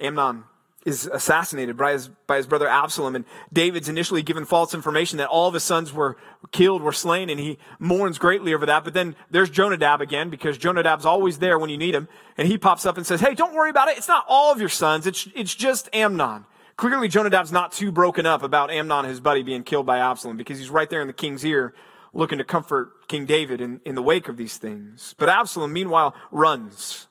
Amnon 0.00 0.44
is 0.86 1.06
assassinated 1.12 1.76
by 1.76 1.92
his, 1.92 2.08
by 2.28 2.36
his 2.36 2.46
brother 2.46 2.68
Absalom. 2.68 3.16
And 3.16 3.24
David's 3.52 3.88
initially 3.88 4.22
given 4.22 4.44
false 4.44 4.72
information 4.72 5.18
that 5.18 5.28
all 5.28 5.48
of 5.48 5.54
his 5.54 5.64
sons 5.64 5.92
were 5.92 6.16
killed, 6.52 6.80
were 6.80 6.92
slain, 6.92 7.28
and 7.28 7.40
he 7.40 7.58
mourns 7.80 8.18
greatly 8.18 8.54
over 8.54 8.64
that. 8.66 8.84
But 8.84 8.94
then 8.94 9.16
there's 9.28 9.50
Jonadab 9.50 10.00
again, 10.00 10.30
because 10.30 10.56
Jonadab's 10.56 11.04
always 11.04 11.40
there 11.40 11.58
when 11.58 11.70
you 11.70 11.76
need 11.76 11.94
him. 11.96 12.08
And 12.38 12.46
he 12.46 12.56
pops 12.56 12.86
up 12.86 12.96
and 12.96 13.04
says, 13.04 13.20
Hey, 13.20 13.34
don't 13.34 13.52
worry 13.52 13.70
about 13.70 13.88
it. 13.88 13.98
It's 13.98 14.06
not 14.06 14.24
all 14.28 14.52
of 14.52 14.60
your 14.60 14.68
sons. 14.68 15.08
It's, 15.08 15.28
it's 15.34 15.54
just 15.54 15.88
Amnon. 15.92 16.46
Clearly, 16.76 17.08
Jonadab's 17.08 17.50
not 17.50 17.72
too 17.72 17.90
broken 17.90 18.24
up 18.24 18.44
about 18.44 18.70
Amnon, 18.70 19.06
his 19.06 19.18
buddy, 19.18 19.42
being 19.42 19.64
killed 19.64 19.86
by 19.86 19.98
Absalom, 19.98 20.36
because 20.36 20.58
he's 20.58 20.70
right 20.70 20.88
there 20.88 21.00
in 21.00 21.08
the 21.08 21.12
king's 21.12 21.44
ear 21.44 21.74
looking 22.12 22.38
to 22.38 22.44
comfort 22.44 23.08
King 23.08 23.26
David 23.26 23.60
in, 23.60 23.80
in 23.84 23.96
the 23.96 24.02
wake 24.02 24.28
of 24.28 24.36
these 24.36 24.56
things. 24.56 25.14
But 25.18 25.28
Absalom, 25.28 25.72
meanwhile, 25.72 26.14
runs. 26.30 27.08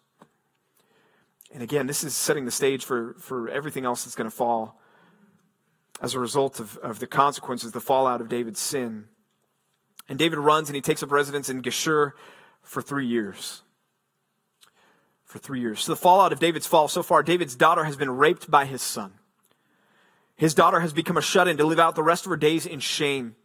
And 1.56 1.64
again, 1.64 1.88
this 1.88 2.04
is 2.04 2.14
setting 2.14 2.44
the 2.44 2.52
stage 2.52 2.84
for, 2.84 3.16
for 3.18 3.48
everything 3.48 3.86
else 3.86 4.04
that's 4.04 4.14
going 4.14 4.30
to 4.30 4.36
fall 4.36 4.78
as 6.02 6.14
a 6.14 6.20
result 6.20 6.60
of, 6.60 6.76
of 6.80 7.00
the 7.00 7.08
consequences, 7.08 7.72
the 7.72 7.80
fallout 7.80 8.20
of 8.20 8.28
David's 8.28 8.60
sin. 8.60 9.06
And 10.10 10.20
David 10.20 10.38
runs 10.38 10.68
and 10.68 10.76
he 10.76 10.82
takes 10.82 11.02
up 11.02 11.14
residence 11.14 11.48
in 11.48 11.62
Geshur 11.62 12.12
for 12.62 12.82
three 12.82 13.08
years. 13.08 13.62
For 15.24 15.40
three 15.40 15.62
years. 15.62 15.80
So 15.80 15.94
the 15.94 15.96
fallout 15.96 16.34
of 16.34 16.40
David's 16.40 16.68
fall 16.68 16.90
so 16.90 17.02
far, 17.02 17.24
David's 17.24 17.56
daughter 17.56 17.86
has 17.86 17.96
been 17.96 18.12
raped 18.12 18.52
by 18.52 18.66
his 18.66 18.82
son. 18.82 19.14
His 20.36 20.54
daughter 20.54 20.82
has 20.82 20.92
become 20.92 21.16
a 21.16 21.22
shut 21.22 21.48
in 21.48 21.56
to 21.56 21.66
live 21.66 21.80
out 21.80 21.96
the 21.96 22.04
rest 22.04 22.26
of 22.26 22.32
her 22.32 22.38
days 22.38 22.66
in 22.66 22.82
shame. 22.82 23.38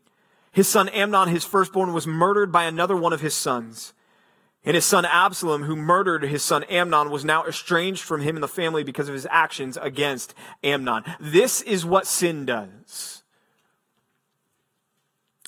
His 0.51 0.67
son 0.67 0.89
Amnon, 0.89 1.29
his 1.29 1.45
firstborn, 1.45 1.93
was 1.93 2.09
murdered 2.09 2.51
by 2.51 2.65
another 2.65 2.97
one 2.97 3.13
of 3.13 3.21
his 3.21 3.35
sons. 3.35 3.93
And 4.65 4.75
his 4.75 4.85
son 4.85 5.07
Absalom, 5.07 5.63
who 5.63 5.75
murdered 5.75 6.23
his 6.23 6.43
son 6.43 6.65
Amnon, 6.65 7.11
was 7.11 7.25
now 7.25 7.47
estranged 7.47 8.03
from 8.03 8.21
him 8.21 8.37
and 8.37 8.43
the 8.43 8.49
family 8.49 8.85
because 8.85 9.09
of 9.09 9.15
his 9.15 9.27
actions 9.31 9.79
against 9.81 10.35
Amnon. 10.63 11.05
This 11.19 11.63
is 11.63 11.87
what 11.87 12.07
sin 12.07 12.45
does. 12.45 13.23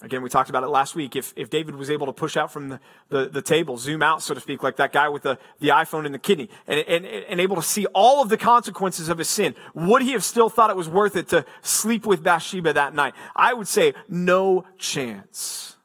Again, 0.01 0.23
we 0.23 0.29
talked 0.29 0.51
about 0.51 0.65
it 0.65 0.69
last 0.69 0.97
week. 0.97 1.15
If, 1.15 1.33
if 1.37 1.49
David 1.49 1.77
was 1.77 1.89
able 1.89 2.07
to 2.07 2.13
push 2.13 2.37
out 2.37 2.51
from 2.51 2.71
the, 2.71 2.81
the, 3.09 3.29
the, 3.29 3.43
table, 3.43 3.77
zoom 3.77 4.03
out, 4.03 4.21
so 4.21 4.35
to 4.35 4.41
speak, 4.41 4.63
like 4.63 4.77
that 4.77 4.93
guy 4.93 5.09
with 5.09 5.23
the, 5.23 5.39
the 5.61 5.69
iPhone 5.69 6.07
and 6.07 6.15
the 6.15 6.19
kidney, 6.19 6.49
and, 6.67 6.81
and, 6.81 7.07
and 7.07 7.41
able 7.41 7.55
to 7.55 7.63
see 7.63 7.87
all 7.95 8.21
of 8.21 8.29
the 8.29 8.37
consequences 8.37 9.09
of 9.09 9.19
his 9.19 9.29
sin, 9.29 9.55
would 9.75 10.03
he 10.03 10.13
have 10.13 10.25
still 10.25 10.49
thought 10.49 10.71
it 10.71 10.77
was 10.77 10.89
worth 10.89 11.15
it 11.15 11.29
to 11.29 11.45
sleep 11.61 12.05
with 12.05 12.25
Bathsheba 12.25 12.73
that 12.73 12.95
night? 12.95 13.15
I 13.37 13.55
would 13.55 13.69
say 13.69 13.95
no 14.09 14.65
chance 14.77 15.77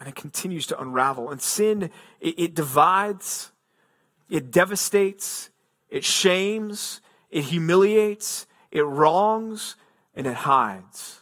and 0.00 0.08
it 0.08 0.14
continues 0.14 0.66
to 0.66 0.80
unravel. 0.80 1.30
And 1.30 1.40
sin, 1.40 1.90
it, 2.20 2.34
it 2.38 2.54
divides, 2.54 3.52
it 4.30 4.50
devastates, 4.50 5.50
it 5.90 6.04
shames, 6.04 7.02
it 7.30 7.44
humiliates, 7.44 8.46
it 8.70 8.82
wrongs, 8.82 9.76
and 10.14 10.26
it 10.26 10.34
hides. 10.34 11.18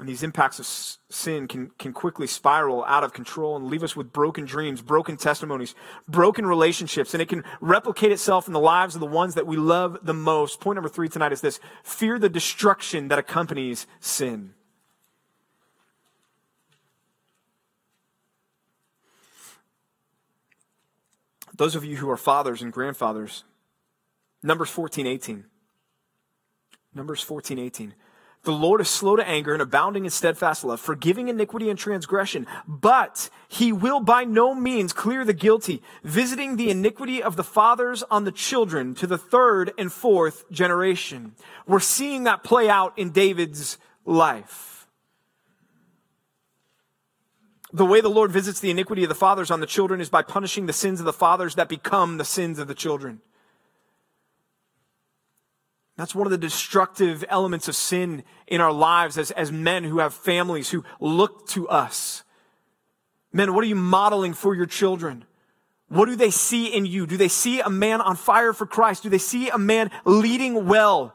And 0.00 0.08
these 0.08 0.22
impacts 0.22 0.58
of 0.58 0.66
sin 1.14 1.46
can, 1.46 1.70
can 1.78 1.92
quickly 1.92 2.26
spiral 2.26 2.82
out 2.86 3.04
of 3.04 3.12
control 3.12 3.54
and 3.54 3.66
leave 3.66 3.84
us 3.84 3.94
with 3.94 4.12
broken 4.12 4.46
dreams, 4.46 4.80
broken 4.80 5.16
testimonies, 5.16 5.74
broken 6.08 6.46
relationships, 6.46 7.14
and 7.14 7.22
it 7.22 7.28
can 7.28 7.44
replicate 7.60 8.10
itself 8.10 8.46
in 8.46 8.54
the 8.54 8.58
lives 8.58 8.94
of 8.96 9.00
the 9.00 9.06
ones 9.06 9.34
that 9.34 9.46
we 9.46 9.56
love 9.56 9.98
the 10.02 10.14
most. 10.14 10.58
Point 10.58 10.76
number 10.76 10.88
three 10.88 11.08
tonight 11.08 11.32
is 11.32 11.42
this 11.42 11.60
fear 11.84 12.18
the 12.18 12.30
destruction 12.30 13.08
that 13.08 13.18
accompanies 13.18 13.86
sin. 14.00 14.54
Those 21.56 21.74
of 21.74 21.84
you 21.84 21.96
who 21.96 22.10
are 22.10 22.16
fathers 22.16 22.62
and 22.62 22.72
grandfathers, 22.72 23.44
Numbers 24.42 24.70
14, 24.70 25.06
18. 25.06 25.44
Numbers 26.94 27.22
14, 27.22 27.58
18. 27.58 27.94
The 28.44 28.50
Lord 28.50 28.80
is 28.80 28.88
slow 28.88 29.14
to 29.14 29.26
anger 29.26 29.52
and 29.52 29.62
abounding 29.62 30.04
in 30.04 30.10
steadfast 30.10 30.64
love, 30.64 30.80
forgiving 30.80 31.28
iniquity 31.28 31.70
and 31.70 31.78
transgression, 31.78 32.48
but 32.66 33.30
he 33.46 33.72
will 33.72 34.00
by 34.00 34.24
no 34.24 34.52
means 34.52 34.92
clear 34.92 35.24
the 35.24 35.32
guilty, 35.32 35.80
visiting 36.02 36.56
the 36.56 36.68
iniquity 36.68 37.22
of 37.22 37.36
the 37.36 37.44
fathers 37.44 38.02
on 38.10 38.24
the 38.24 38.32
children 38.32 38.96
to 38.96 39.06
the 39.06 39.16
third 39.16 39.72
and 39.78 39.92
fourth 39.92 40.50
generation. 40.50 41.36
We're 41.68 41.78
seeing 41.78 42.24
that 42.24 42.42
play 42.42 42.68
out 42.68 42.98
in 42.98 43.10
David's 43.10 43.78
life. 44.04 44.71
The 47.72 47.86
way 47.86 48.00
the 48.00 48.10
Lord 48.10 48.30
visits 48.30 48.60
the 48.60 48.70
iniquity 48.70 49.02
of 49.02 49.08
the 49.08 49.14
fathers 49.14 49.50
on 49.50 49.60
the 49.60 49.66
children 49.66 50.00
is 50.00 50.10
by 50.10 50.22
punishing 50.22 50.66
the 50.66 50.72
sins 50.72 51.00
of 51.00 51.06
the 51.06 51.12
fathers 51.12 51.54
that 51.54 51.68
become 51.68 52.18
the 52.18 52.24
sins 52.24 52.58
of 52.58 52.68
the 52.68 52.74
children. 52.74 53.20
That's 55.96 56.14
one 56.14 56.26
of 56.26 56.30
the 56.30 56.38
destructive 56.38 57.24
elements 57.28 57.68
of 57.68 57.76
sin 57.76 58.24
in 58.46 58.60
our 58.60 58.72
lives 58.72 59.16
as, 59.18 59.30
as 59.30 59.52
men 59.52 59.84
who 59.84 59.98
have 60.00 60.12
families 60.12 60.70
who 60.70 60.84
look 61.00 61.46
to 61.48 61.68
us. 61.68 62.24
Men, 63.32 63.54
what 63.54 63.64
are 63.64 63.68
you 63.68 63.74
modeling 63.74 64.34
for 64.34 64.54
your 64.54 64.66
children? 64.66 65.24
What 65.88 66.06
do 66.06 66.16
they 66.16 66.30
see 66.30 66.66
in 66.66 66.86
you? 66.86 67.06
Do 67.06 67.16
they 67.16 67.28
see 67.28 67.60
a 67.60 67.70
man 67.70 68.00
on 68.00 68.16
fire 68.16 68.52
for 68.52 68.66
Christ? 68.66 69.02
Do 69.02 69.10
they 69.10 69.18
see 69.18 69.48
a 69.48 69.58
man 69.58 69.90
leading 70.04 70.66
well? 70.66 71.14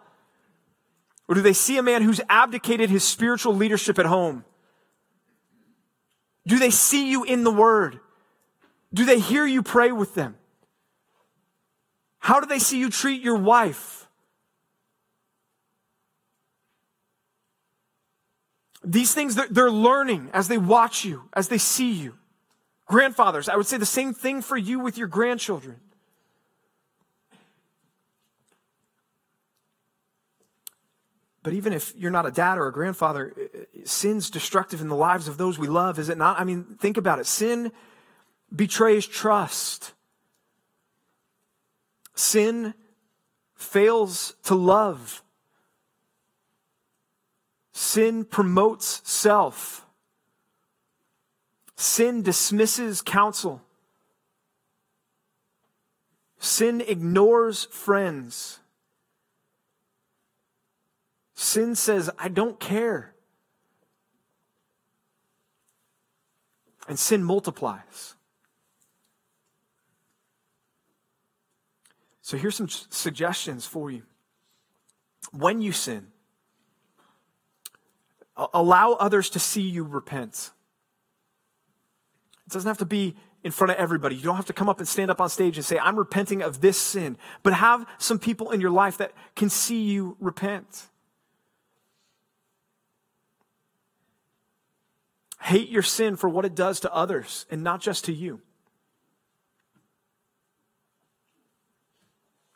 Or 1.28 1.36
do 1.36 1.42
they 1.42 1.54
see 1.54 1.78
a 1.78 1.84
man 1.84 2.02
who's 2.04 2.22
abdicated 2.30 2.90
his 2.90 3.04
spiritual 3.04 3.56
leadership 3.56 4.00
at 4.00 4.06
home? 4.06 4.46
Do 6.48 6.58
they 6.58 6.72
see 6.72 7.12
you 7.12 7.24
in 7.26 7.44
the 7.44 7.52
Word? 7.52 8.00
Do 8.94 9.06
they 9.06 9.20
hear 9.20 9.46
you 9.46 9.62
pray 9.62 9.92
with 9.92 10.16
them? 10.16 10.36
How 12.20 12.40
do 12.40 12.48
they 12.48 12.58
see 12.60 12.80
you 12.80 12.90
treat 12.90 13.22
your 13.22 13.36
wife? 13.36 14.08
These 18.84 19.14
things 19.14 19.36
they're 19.36 19.70
learning 19.70 20.30
as 20.34 20.48
they 20.48 20.58
watch 20.58 21.04
you, 21.04 21.24
as 21.34 21.50
they 21.50 21.58
see 21.58 21.92
you. 21.92 22.16
Grandfathers, 22.86 23.50
I 23.50 23.58
would 23.58 23.66
say 23.66 23.76
the 23.76 23.86
same 23.86 24.14
thing 24.14 24.42
for 24.42 24.56
you 24.56 24.80
with 24.80 24.98
your 24.98 25.10
grandchildren. 25.10 25.82
But 31.44 31.54
even 31.54 31.74
if 31.74 31.94
you're 31.98 32.12
not 32.12 32.26
a 32.26 32.32
dad 32.32 32.58
or 32.58 32.68
a 32.68 32.74
grandfather, 32.74 33.34
sin's 33.86 34.30
destructive 34.30 34.82
in 34.82 34.90
the 34.90 34.96
lives 34.96 35.28
of 35.28 35.38
those 35.38 35.60
we 35.60 35.68
love, 35.68 36.00
is 36.00 36.10
it 36.10 36.18
not? 36.18 36.40
I 36.40 36.44
mean, 36.44 36.78
think 36.80 36.98
about 36.98 37.20
it. 37.20 37.26
Sin 37.26 37.72
betrays 38.54 39.06
trust. 39.06 39.94
Sin 42.16 42.74
fails 43.56 44.36
to 44.44 44.56
love. 44.56 45.24
Sin 47.74 48.26
promotes 48.26 49.02
self. 49.04 49.86
Sin 51.76 52.24
dismisses 52.24 53.02
counsel. 53.02 53.62
Sin 56.40 56.82
ignores 56.82 57.66
friends. 57.66 58.60
Sin 61.36 61.76
says, 61.76 62.10
I 62.18 62.30
don't 62.30 62.60
care. 62.60 63.14
And 66.88 66.98
sin 66.98 67.24
multiplies. 67.24 68.16
So 72.22 72.38
here's 72.38 72.56
some 72.56 72.70
suggestions 72.70 73.66
for 73.66 73.90
you. 73.92 74.04
When 75.32 75.62
you 75.62 75.72
sin, 75.72 76.08
allow 78.54 78.94
others 78.94 79.30
to 79.32 79.40
see 79.40 79.62
you 79.62 79.84
repent. 79.84 80.52
It 82.46 82.54
doesn't 82.54 82.68
have 82.68 82.78
to 82.80 82.86
be 82.86 83.16
in 83.44 83.52
front 83.52 83.72
of 83.72 83.78
everybody. 83.78 84.16
You 84.16 84.24
don't 84.24 84.36
have 84.36 84.46
to 84.48 84.54
come 84.54 84.70
up 84.70 84.80
and 84.80 84.88
stand 84.88 85.12
up 85.12 85.22
on 85.22 85.30
stage 85.30 85.58
and 85.58 85.66
say, 85.66 85.80
I'm 85.80 85.98
repenting 85.98 86.42
of 86.42 86.62
this 86.62 86.78
sin. 86.78 87.18
But 87.44 87.54
have 87.54 87.86
some 87.98 88.20
people 88.20 88.52
in 88.52 88.62
your 88.62 88.72
life 88.72 88.98
that 88.98 89.14
can 89.36 89.50
see 89.50 89.84
you 89.84 90.18
repent. 90.20 90.88
Hate 95.42 95.70
your 95.70 95.84
sin 95.84 96.16
for 96.16 96.30
what 96.30 96.46
it 96.46 96.56
does 96.56 96.80
to 96.82 96.94
others 96.94 97.46
and 97.50 97.64
not 97.64 97.82
just 97.82 98.06
to 98.06 98.14
you. 98.14 98.42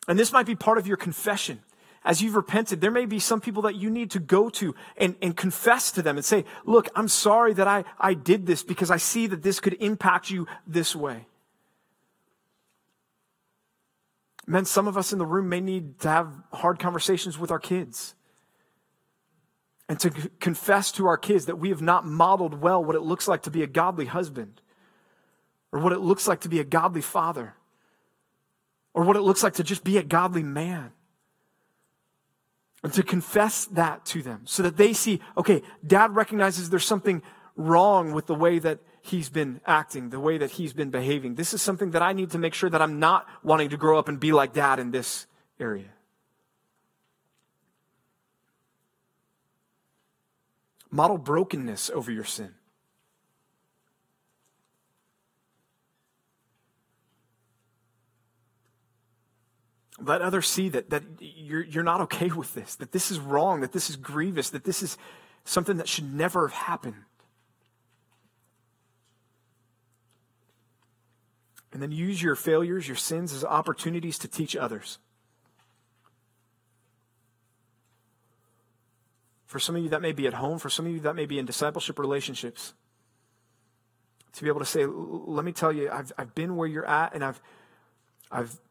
And 0.08 0.18
this 0.18 0.34
might 0.34 0.46
be 0.46 0.56
part 0.56 0.78
of 0.78 0.88
your 0.88 0.98
confession. 0.98 1.60
As 2.04 2.22
you've 2.22 2.36
repented, 2.36 2.82
there 2.82 2.90
may 2.90 3.06
be 3.06 3.20
some 3.20 3.40
people 3.40 3.62
that 3.64 3.76
you 3.76 3.92
need 3.92 4.10
to 4.12 4.20
go 4.20 4.50
to 4.50 4.74
and, 4.98 5.16
and 5.22 5.38
confess 5.38 5.92
to 5.92 6.02
them 6.02 6.18
and 6.18 6.26
say, 6.26 6.46
Look, 6.66 6.90
I'm 6.96 7.08
sorry 7.08 7.54
that 7.54 7.68
I, 7.68 7.84
I 8.00 8.16
did 8.16 8.48
this 8.48 8.64
because 8.64 8.90
I 8.90 8.98
see 8.98 9.28
that 9.28 9.44
this 9.44 9.60
could 9.60 9.74
impact 9.80 10.32
you 10.32 10.48
this 10.66 10.96
way. 10.96 11.28
Men, 14.48 14.66
some 14.66 14.88
of 14.88 14.98
us 14.98 15.14
in 15.14 15.20
the 15.20 15.26
room 15.26 15.48
may 15.48 15.62
need 15.62 16.00
to 16.00 16.10
have 16.10 16.34
hard 16.52 16.80
conversations 16.80 17.38
with 17.38 17.52
our 17.52 17.60
kids 17.60 18.16
and 19.92 20.00
to 20.00 20.10
c- 20.10 20.30
confess 20.40 20.90
to 20.90 21.06
our 21.06 21.18
kids 21.18 21.48
that 21.48 21.58
we 21.58 21.68
have 21.68 21.82
not 21.82 22.06
modeled 22.06 22.62
well 22.62 22.82
what 22.82 22.96
it 22.96 23.02
looks 23.02 23.28
like 23.28 23.42
to 23.42 23.52
be 23.52 23.62
a 23.62 23.68
godly 23.68 24.06
husband 24.06 24.62
or 25.74 25.82
what 25.82 25.92
it 25.92 26.00
looks 26.00 26.30
like 26.30 26.40
to 26.40 26.48
be 26.48 26.62
a 26.62 26.64
godly 26.64 27.02
father 27.02 27.56
or 28.94 29.04
what 29.04 29.18
it 29.18 29.22
looks 29.22 29.44
like 29.44 29.56
to 29.56 29.64
just 29.64 29.84
be 29.84 29.98
a 29.98 30.02
godly 30.02 30.44
man. 30.44 30.92
And 32.82 32.94
to 32.94 33.04
confess 33.04 33.66
that 33.66 34.06
to 34.06 34.22
them 34.22 34.44
so 34.46 34.64
that 34.64 34.78
they 34.78 34.94
see, 34.94 35.20
okay, 35.38 35.62
dad 35.86 36.16
recognizes 36.16 36.70
there's 36.70 36.86
something 36.86 37.22
wrong 37.58 38.14
with 38.14 38.28
the 38.28 38.34
way 38.34 38.60
that 38.60 38.80
he's 39.02 39.30
been 39.30 39.60
acting, 39.66 40.10
the 40.10 40.22
way 40.22 40.38
that 40.38 40.52
he's 40.52 40.72
been 40.72 40.90
behaving. 40.90 41.36
This 41.36 41.54
is 41.54 41.62
something 41.62 41.92
that 41.92 42.02
I 42.02 42.14
need 42.14 42.30
to 42.30 42.38
make 42.38 42.54
sure 42.54 42.70
that 42.70 42.82
I'm 42.82 43.00
not 43.00 43.28
wanting 43.44 43.72
to 43.72 43.78
grow 43.78 44.00
up 44.00 44.08
and 44.08 44.22
be 44.22 44.32
like 44.32 44.54
dad 44.54 44.80
in 44.80 44.92
this 44.92 45.28
area. 45.60 45.90
Model 50.92 51.18
brokenness 51.18 51.90
over 51.90 52.12
your 52.12 52.26
sin. 52.26 52.54
Let 60.04 60.22
others 60.22 60.48
see 60.48 60.68
that, 60.70 60.90
that 60.90 61.04
you're, 61.20 61.64
you're 61.64 61.84
not 61.84 62.02
okay 62.02 62.28
with 62.30 62.54
this, 62.54 62.76
that 62.76 62.92
this 62.92 63.12
is 63.12 63.20
wrong, 63.20 63.62
that 63.62 63.72
this 63.72 63.90
is 63.90 63.96
grievous, 63.96 64.50
that 64.50 64.64
this 64.64 64.82
is 64.82 64.98
something 65.46 65.78
that 65.78 65.88
should 65.88 66.14
never 66.14 66.48
have 66.48 66.58
happened. 66.58 66.96
And 71.72 71.82
then 71.82 71.92
use 71.92 72.22
your 72.22 72.36
failures, 72.36 72.88
your 72.88 72.98
sins, 72.98 73.32
as 73.32 73.46
opportunities 73.46 74.18
to 74.20 74.28
teach 74.28 74.56
others. 74.56 74.98
For 79.52 79.60
some 79.60 79.76
of 79.76 79.84
you, 79.84 79.90
that 79.90 80.02
may 80.02 80.14
be 80.14 80.28
at 80.28 80.34
home. 80.36 80.60
For 80.60 80.70
some 80.70 80.86
of 80.86 80.94
you, 80.94 81.02
that 81.02 81.14
may 81.14 81.26
be 81.26 81.38
in 81.38 81.46
discipleship 81.46 82.00
relationships. 82.00 82.74
To 84.32 84.44
be 84.44 84.48
able 84.48 84.62
to 84.62 84.66
say, 84.66 84.86
let 84.86 85.44
me 85.44 85.52
tell 85.52 85.74
you, 85.74 85.90
I've, 85.92 86.14
I've 86.18 86.34
been 86.34 86.56
where 86.56 86.70
you're 86.70 86.86
at, 86.86 87.14
and 87.14 87.22
I've, 87.22 87.42
I've 88.32 88.62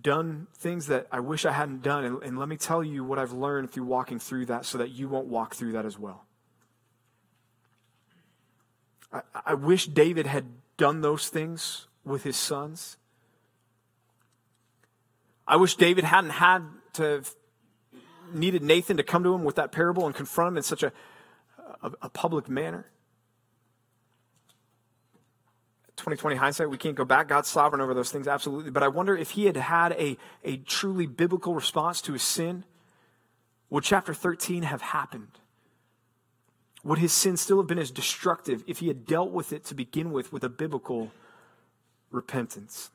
done 0.00 0.48
things 0.52 0.88
that 0.88 1.06
I 1.12 1.20
wish 1.20 1.44
I 1.44 1.52
hadn't 1.52 1.84
done. 1.84 2.04
And, 2.04 2.20
and 2.24 2.38
let 2.40 2.48
me 2.48 2.56
tell 2.56 2.82
you 2.82 3.04
what 3.04 3.20
I've 3.20 3.30
learned 3.30 3.70
through 3.70 3.84
walking 3.84 4.18
through 4.18 4.46
that 4.46 4.64
so 4.66 4.78
that 4.78 4.90
you 4.90 5.08
won't 5.08 5.28
walk 5.28 5.54
through 5.54 5.70
that 5.74 5.86
as 5.86 5.96
well. 5.96 6.24
I, 9.12 9.20
I 9.46 9.54
wish 9.54 9.86
David 9.86 10.26
had 10.26 10.46
done 10.76 11.02
those 11.02 11.28
things 11.28 11.86
with 12.04 12.24
his 12.24 12.36
sons. 12.36 12.96
I 15.46 15.54
wish 15.54 15.76
David 15.76 16.02
hadn't 16.02 16.30
had 16.30 16.64
to 16.94 17.22
needed 18.34 18.62
Nathan 18.62 18.96
to 18.96 19.02
come 19.02 19.22
to 19.24 19.34
him 19.34 19.44
with 19.44 19.56
that 19.56 19.72
parable 19.72 20.06
and 20.06 20.14
confront 20.14 20.48
him 20.48 20.56
in 20.56 20.62
such 20.62 20.82
a, 20.82 20.92
a, 21.82 21.92
a 22.02 22.08
public 22.08 22.48
manner. 22.48 22.86
2020 25.96 26.36
hindsight, 26.36 26.68
we 26.68 26.78
can't 26.78 26.96
go 26.96 27.04
back. 27.04 27.28
God's 27.28 27.48
sovereign 27.48 27.80
over 27.80 27.94
those 27.94 28.10
things, 28.10 28.26
absolutely. 28.26 28.70
But 28.70 28.82
I 28.82 28.88
wonder 28.88 29.16
if 29.16 29.30
he 29.30 29.44
had 29.44 29.56
had 29.56 29.92
a, 29.92 30.16
a 30.42 30.56
truly 30.56 31.06
biblical 31.06 31.54
response 31.54 32.00
to 32.02 32.12
his 32.12 32.22
sin, 32.22 32.64
would 33.70 33.84
chapter 33.84 34.12
13 34.12 34.64
have 34.64 34.82
happened? 34.82 35.38
Would 36.82 36.98
his 36.98 37.12
sin 37.12 37.36
still 37.36 37.58
have 37.58 37.68
been 37.68 37.78
as 37.78 37.90
destructive 37.90 38.64
if 38.66 38.80
he 38.80 38.88
had 38.88 39.06
dealt 39.06 39.30
with 39.30 39.52
it 39.52 39.64
to 39.66 39.74
begin 39.74 40.10
with 40.10 40.32
with 40.32 40.42
a 40.42 40.48
biblical 40.48 41.12
repentance? 42.10 42.90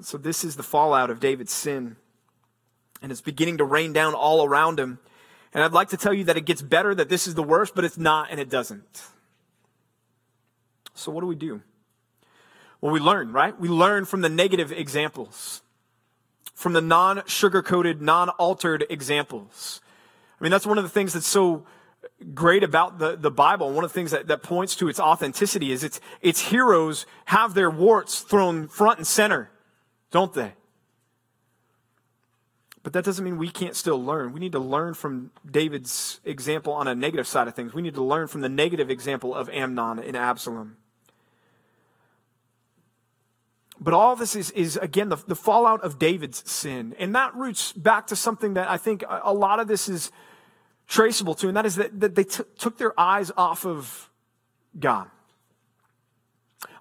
So, 0.00 0.16
this 0.16 0.44
is 0.44 0.56
the 0.56 0.62
fallout 0.62 1.10
of 1.10 1.20
David's 1.20 1.52
sin 1.52 1.96
and 3.02 3.10
it's 3.10 3.20
beginning 3.20 3.58
to 3.58 3.64
rain 3.64 3.92
down 3.92 4.14
all 4.14 4.44
around 4.44 4.78
him. 4.78 4.98
And 5.52 5.64
I'd 5.64 5.72
like 5.72 5.88
to 5.88 5.96
tell 5.96 6.14
you 6.14 6.24
that 6.24 6.36
it 6.36 6.44
gets 6.44 6.62
better, 6.62 6.94
that 6.94 7.08
this 7.08 7.26
is 7.26 7.34
the 7.34 7.42
worst, 7.42 7.74
but 7.74 7.84
it's 7.84 7.98
not, 7.98 8.30
and 8.30 8.38
it 8.38 8.48
doesn't. 8.48 9.02
So, 10.94 11.10
what 11.10 11.22
do 11.22 11.26
we 11.26 11.34
do? 11.34 11.62
Well, 12.80 12.92
we 12.92 13.00
learn, 13.00 13.32
right? 13.32 13.58
We 13.58 13.68
learn 13.68 14.04
from 14.04 14.20
the 14.20 14.28
negative 14.28 14.72
examples, 14.72 15.62
from 16.54 16.72
the 16.72 16.80
non 16.80 17.22
sugar 17.26 17.62
coated, 17.62 18.00
non 18.00 18.28
altered 18.30 18.86
examples. 18.88 19.80
I 20.40 20.44
mean, 20.44 20.50
that's 20.50 20.66
one 20.66 20.78
of 20.78 20.84
the 20.84 20.90
things 20.90 21.12
that's 21.12 21.26
so 21.26 21.66
great 22.32 22.62
about 22.62 22.98
the, 22.98 23.16
the 23.16 23.30
Bible. 23.30 23.72
One 23.72 23.84
of 23.84 23.90
the 23.90 23.94
things 23.94 24.10
that, 24.12 24.28
that 24.28 24.42
points 24.42 24.76
to 24.76 24.88
its 24.88 25.00
authenticity 25.00 25.72
is 25.72 25.84
its, 25.84 26.00
its 26.22 26.40
heroes 26.40 27.06
have 27.26 27.54
their 27.54 27.70
warts 27.70 28.20
thrown 28.20 28.68
front 28.68 28.98
and 28.98 29.06
center, 29.06 29.50
don't 30.10 30.32
they? 30.32 30.52
But 32.82 32.94
that 32.94 33.04
doesn't 33.04 33.24
mean 33.24 33.36
we 33.36 33.50
can't 33.50 33.76
still 33.76 34.02
learn. 34.02 34.32
We 34.32 34.40
need 34.40 34.52
to 34.52 34.58
learn 34.58 34.94
from 34.94 35.32
David's 35.48 36.20
example 36.24 36.72
on 36.72 36.88
a 36.88 36.94
negative 36.94 37.26
side 37.26 37.46
of 37.46 37.54
things. 37.54 37.74
We 37.74 37.82
need 37.82 37.94
to 37.94 38.02
learn 38.02 38.26
from 38.26 38.40
the 38.40 38.48
negative 38.48 38.90
example 38.90 39.34
of 39.34 39.50
Amnon 39.50 39.98
and 39.98 40.16
Absalom. 40.16 40.76
But 43.78 43.94
all 43.94 44.16
this 44.16 44.36
is, 44.36 44.50
is 44.52 44.76
again, 44.76 45.08
the, 45.08 45.16
the 45.16 45.34
fallout 45.34 45.82
of 45.82 45.98
David's 45.98 46.50
sin. 46.50 46.94
And 46.98 47.14
that 47.14 47.34
roots 47.34 47.72
back 47.72 48.06
to 48.08 48.16
something 48.16 48.54
that 48.54 48.68
I 48.68 48.76
think 48.76 49.04
a, 49.08 49.32
lot 49.32 49.58
of 49.60 49.68
this 49.68 49.88
is 49.88 50.10
traceable 50.86 51.34
to, 51.34 51.48
and 51.48 51.56
that 51.56 51.66
is 51.66 51.76
that, 51.76 51.98
that 52.00 52.14
they 52.14 52.24
t- 52.24 52.44
took 52.58 52.78
their 52.78 52.98
eyes 52.98 53.30
off 53.36 53.64
of 53.64 54.10
God 54.78 55.10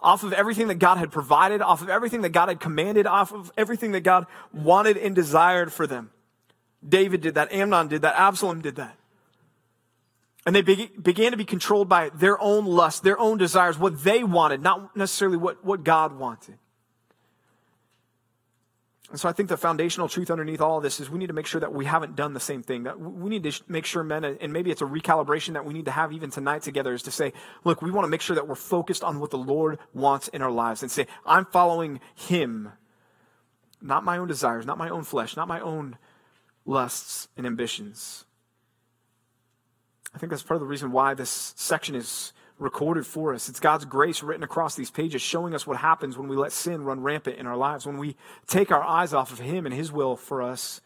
off 0.01 0.23
of 0.23 0.33
everything 0.33 0.67
that 0.67 0.75
God 0.75 0.97
had 0.97 1.11
provided, 1.11 1.61
off 1.61 1.81
of 1.81 1.89
everything 1.89 2.21
that 2.21 2.29
God 2.29 2.49
had 2.49 2.59
commanded, 2.59 3.05
off 3.05 3.33
of 3.33 3.51
everything 3.57 3.91
that 3.91 4.01
God 4.01 4.25
wanted 4.53 4.97
and 4.97 5.15
desired 5.15 5.71
for 5.71 5.87
them. 5.87 6.11
David 6.87 7.21
did 7.21 7.35
that, 7.35 7.51
Amnon 7.51 7.87
did 7.87 8.01
that, 8.03 8.15
Absalom 8.17 8.61
did 8.61 8.75
that. 8.77 8.95
And 10.45 10.55
they 10.55 10.61
began 10.61 11.31
to 11.31 11.37
be 11.37 11.45
controlled 11.45 11.89
by 11.89 12.09
their 12.09 12.39
own 12.41 12.65
lust, 12.65 13.03
their 13.03 13.19
own 13.19 13.37
desires, 13.37 13.77
what 13.77 14.03
they 14.03 14.23
wanted, 14.23 14.61
not 14.61 14.95
necessarily 14.95 15.37
what, 15.37 15.63
what 15.63 15.83
God 15.83 16.17
wanted. 16.17 16.57
And 19.11 19.19
so 19.19 19.27
I 19.27 19.31
think 19.31 19.49
the 19.49 19.57
foundational 19.57 20.07
truth 20.07 20.29
underneath 20.29 20.61
all 20.61 20.77
of 20.77 20.83
this 20.83 20.99
is 20.99 21.09
we 21.09 21.17
need 21.17 21.27
to 21.27 21.33
make 21.33 21.47
sure 21.47 21.59
that 21.59 21.73
we 21.73 21.85
haven't 21.85 22.15
done 22.15 22.33
the 22.33 22.39
same 22.39 22.61
thing. 22.61 22.83
That 22.83 22.99
we 22.99 23.29
need 23.29 23.43
to 23.43 23.63
make 23.67 23.85
sure, 23.85 24.03
men, 24.03 24.23
and 24.23 24.53
maybe 24.53 24.69
it's 24.69 24.83
a 24.83 24.85
recalibration 24.85 25.53
that 25.53 25.65
we 25.65 25.73
need 25.73 25.85
to 25.85 25.91
have 25.91 26.13
even 26.13 26.29
tonight 26.29 26.61
together, 26.61 26.93
is 26.93 27.01
to 27.03 27.11
say, 27.11 27.33
look, 27.63 27.81
we 27.81 27.89
want 27.89 28.05
to 28.05 28.09
make 28.09 28.21
sure 28.21 28.35
that 28.35 28.47
we're 28.47 28.53
focused 28.53 29.03
on 29.03 29.19
what 29.19 29.31
the 29.31 29.37
Lord 29.37 29.79
wants 29.93 30.27
in 30.27 30.43
our 30.43 30.51
lives 30.51 30.83
and 30.83 30.91
say, 30.91 31.07
I'm 31.25 31.45
following 31.45 32.01
Him, 32.13 32.71
not 33.81 34.03
my 34.03 34.19
own 34.19 34.27
desires, 34.27 34.67
not 34.67 34.77
my 34.77 34.89
own 34.89 35.03
flesh, 35.03 35.35
not 35.35 35.47
my 35.47 35.59
own 35.59 35.97
lusts 36.65 37.29
and 37.35 37.47
ambitions. 37.47 38.25
I 40.13 40.19
think 40.19 40.29
that's 40.29 40.43
part 40.43 40.55
of 40.57 40.61
the 40.61 40.67
reason 40.67 40.91
why 40.91 41.15
this 41.15 41.53
section 41.55 41.95
is 41.95 42.31
recorded 42.59 43.07
for 43.07 43.33
us. 43.33 43.49
It's 43.49 43.59
God's 43.59 43.85
grace 43.85 44.21
written 44.21 44.43
across 44.43 44.75
these 44.75 44.91
pages, 44.91 45.21
showing 45.21 45.55
us 45.55 45.65
what 45.65 45.77
happens 45.77 46.17
when 46.17 46.27
we 46.27 46.35
let 46.35 46.51
sin 46.51 46.83
run 46.83 46.99
rampant 46.99 47.37
in 47.37 47.47
our 47.47 47.57
lives, 47.57 47.85
when 47.85 47.97
we 47.97 48.15
take 48.45 48.71
our 48.71 48.83
eyes 48.83 49.13
off 49.13 49.31
of 49.31 49.39
Him 49.39 49.65
and 49.65 49.73
His 49.73 49.91
will 49.91 50.15
for 50.15 50.41
us 50.41 50.81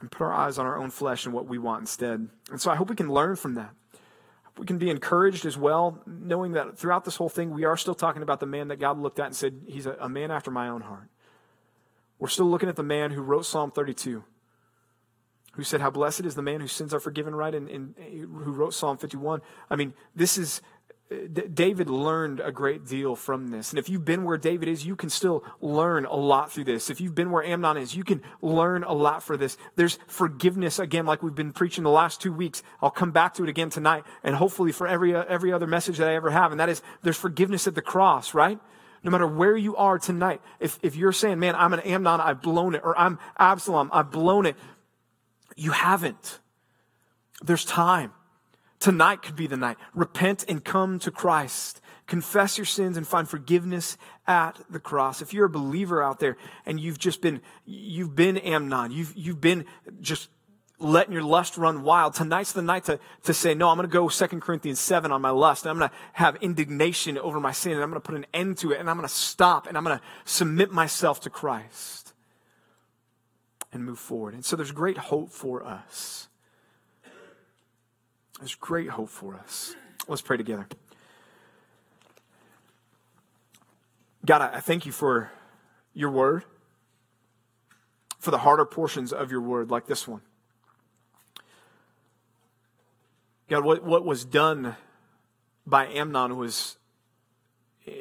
and 0.00 0.10
put 0.10 0.22
our 0.22 0.32
eyes 0.32 0.58
on 0.58 0.66
our 0.66 0.76
own 0.76 0.90
flesh 0.90 1.24
and 1.24 1.34
what 1.34 1.46
we 1.46 1.58
want 1.58 1.80
instead. 1.80 2.28
And 2.50 2.60
so 2.60 2.70
I 2.70 2.76
hope 2.76 2.90
we 2.90 2.96
can 2.96 3.08
learn 3.08 3.36
from 3.36 3.54
that. 3.54 3.70
We 4.58 4.66
can 4.66 4.78
be 4.78 4.90
encouraged 4.90 5.46
as 5.46 5.56
well, 5.56 6.00
knowing 6.06 6.52
that 6.52 6.78
throughout 6.78 7.04
this 7.04 7.16
whole 7.16 7.28
thing, 7.28 7.50
we 7.50 7.64
are 7.64 7.76
still 7.76 7.94
talking 7.94 8.22
about 8.22 8.38
the 8.38 8.46
man 8.46 8.68
that 8.68 8.78
God 8.78 8.98
looked 9.00 9.18
at 9.18 9.26
and 9.26 9.34
said, 9.34 9.62
He's 9.66 9.86
a, 9.86 9.96
a 9.98 10.08
man 10.08 10.30
after 10.30 10.50
my 10.50 10.68
own 10.68 10.82
heart. 10.82 11.08
We're 12.18 12.28
still 12.28 12.46
looking 12.46 12.68
at 12.68 12.76
the 12.76 12.84
man 12.84 13.10
who 13.10 13.22
wrote 13.22 13.46
Psalm 13.46 13.70
32 13.70 14.22
who 15.56 15.64
said, 15.64 15.80
How 15.80 15.90
blessed 15.90 16.24
is 16.24 16.34
the 16.34 16.42
man 16.42 16.60
whose 16.60 16.72
sins 16.72 16.94
are 16.94 17.00
forgiven, 17.00 17.34
right? 17.34 17.54
And, 17.54 17.68
and, 17.68 17.94
who 17.98 18.52
wrote 18.52 18.74
Psalm 18.74 18.98
51. 18.98 19.40
I 19.70 19.76
mean, 19.76 19.94
this 20.14 20.38
is 20.38 20.60
D- 21.10 21.42
David 21.52 21.90
learned 21.90 22.40
a 22.40 22.50
great 22.50 22.86
deal 22.86 23.14
from 23.14 23.48
this. 23.48 23.70
And 23.70 23.78
if 23.78 23.88
you've 23.88 24.04
been 24.04 24.24
where 24.24 24.38
David 24.38 24.68
is, 24.68 24.86
you 24.86 24.96
can 24.96 25.10
still 25.10 25.44
learn 25.60 26.06
a 26.06 26.14
lot 26.14 26.50
through 26.50 26.64
this. 26.64 26.88
If 26.88 27.00
you've 27.00 27.14
been 27.14 27.30
where 27.30 27.44
Amnon 27.44 27.76
is, 27.76 27.94
you 27.94 28.04
can 28.04 28.22
learn 28.40 28.84
a 28.84 28.92
lot 28.92 29.22
for 29.22 29.36
this. 29.36 29.56
There's 29.76 29.98
forgiveness, 30.06 30.78
again, 30.78 31.04
like 31.04 31.22
we've 31.22 31.34
been 31.34 31.52
preaching 31.52 31.84
the 31.84 31.90
last 31.90 32.22
two 32.22 32.32
weeks. 32.32 32.62
I'll 32.80 32.90
come 32.90 33.12
back 33.12 33.34
to 33.34 33.42
it 33.42 33.48
again 33.50 33.70
tonight 33.70 34.04
and 34.22 34.34
hopefully 34.34 34.72
for 34.72 34.86
every, 34.86 35.14
uh, 35.14 35.24
every 35.28 35.52
other 35.52 35.66
message 35.66 35.98
that 35.98 36.08
I 36.08 36.14
ever 36.14 36.30
have. 36.30 36.52
And 36.52 36.60
that 36.60 36.68
is 36.68 36.82
there's 37.02 37.18
forgiveness 37.18 37.66
at 37.66 37.74
the 37.74 37.82
cross, 37.82 38.32
right? 38.32 38.58
No 39.02 39.10
matter 39.10 39.26
where 39.26 39.56
you 39.56 39.76
are 39.76 39.98
tonight, 39.98 40.40
if, 40.58 40.78
if 40.82 40.96
you're 40.96 41.12
saying, 41.12 41.38
man, 41.38 41.54
I'm 41.54 41.74
an 41.74 41.80
Amnon, 41.80 42.22
I've 42.22 42.40
blown 42.40 42.74
it, 42.74 42.80
or 42.82 42.98
I'm 42.98 43.18
Absalom, 43.38 43.90
I've 43.92 44.10
blown 44.10 44.46
it, 44.46 44.56
you 45.56 45.72
haven't. 45.72 46.40
There's 47.42 47.64
time. 47.64 48.12
Tonight 48.80 49.22
could 49.22 49.36
be 49.36 49.46
the 49.46 49.56
night. 49.56 49.76
Repent 49.94 50.44
and 50.48 50.64
come 50.64 50.98
to 51.00 51.10
Christ. 51.10 51.80
Confess 52.06 52.58
your 52.58 52.66
sins 52.66 52.96
and 52.96 53.06
find 53.06 53.28
forgiveness 53.28 53.96
at 54.26 54.60
the 54.68 54.78
cross. 54.78 55.22
If 55.22 55.32
you're 55.32 55.46
a 55.46 55.50
believer 55.50 56.02
out 56.02 56.18
there 56.18 56.36
and 56.66 56.78
you've 56.78 56.98
just 56.98 57.22
been, 57.22 57.40
you've 57.64 58.14
been 58.14 58.36
Amnon, 58.36 58.90
you've, 58.90 59.16
you've 59.16 59.40
been 59.40 59.64
just 60.00 60.28
letting 60.78 61.14
your 61.14 61.22
lust 61.22 61.56
run 61.56 61.82
wild. 61.82 62.12
Tonight's 62.14 62.52
the 62.52 62.60
night 62.60 62.84
to, 62.84 62.98
to 63.22 63.32
say, 63.32 63.54
no, 63.54 63.70
I'm 63.70 63.76
going 63.76 63.88
to 63.88 63.92
go 63.92 64.08
2 64.08 64.26
Corinthians 64.40 64.80
7 64.80 65.10
on 65.10 65.22
my 65.22 65.30
lust. 65.30 65.64
And 65.64 65.70
I'm 65.70 65.78
going 65.78 65.88
to 65.88 65.96
have 66.12 66.36
indignation 66.42 67.16
over 67.16 67.40
my 67.40 67.52
sin 67.52 67.72
and 67.72 67.82
I'm 67.82 67.88
going 67.88 68.02
to 68.02 68.06
put 68.06 68.16
an 68.16 68.26
end 68.34 68.58
to 68.58 68.72
it 68.72 68.80
and 68.80 68.90
I'm 68.90 68.96
going 68.96 69.08
to 69.08 69.14
stop 69.14 69.66
and 69.66 69.78
I'm 69.78 69.84
going 69.84 69.98
to 69.98 70.04
submit 70.24 70.72
myself 70.72 71.20
to 71.22 71.30
Christ 71.30 72.03
and 73.74 73.84
move 73.84 73.98
forward. 73.98 74.34
And 74.34 74.44
so 74.44 74.56
there's 74.56 74.72
great 74.72 74.96
hope 74.96 75.30
for 75.30 75.64
us. 75.64 76.28
There's 78.38 78.54
great 78.54 78.90
hope 78.90 79.08
for 79.08 79.34
us. 79.34 79.74
Let's 80.08 80.22
pray 80.22 80.36
together. 80.36 80.66
God, 84.24 84.42
I 84.42 84.60
thank 84.60 84.86
you 84.86 84.92
for 84.92 85.30
your 85.92 86.10
word, 86.10 86.44
for 88.18 88.30
the 88.30 88.38
harder 88.38 88.64
portions 88.64 89.12
of 89.12 89.30
your 89.30 89.42
word, 89.42 89.70
like 89.70 89.86
this 89.86 90.08
one. 90.08 90.22
God, 93.48 93.64
what, 93.64 93.84
what 93.84 94.04
was 94.04 94.24
done 94.24 94.76
by 95.66 95.86
Amnon 95.86 96.36
was 96.36 96.78
eh, 97.86 97.92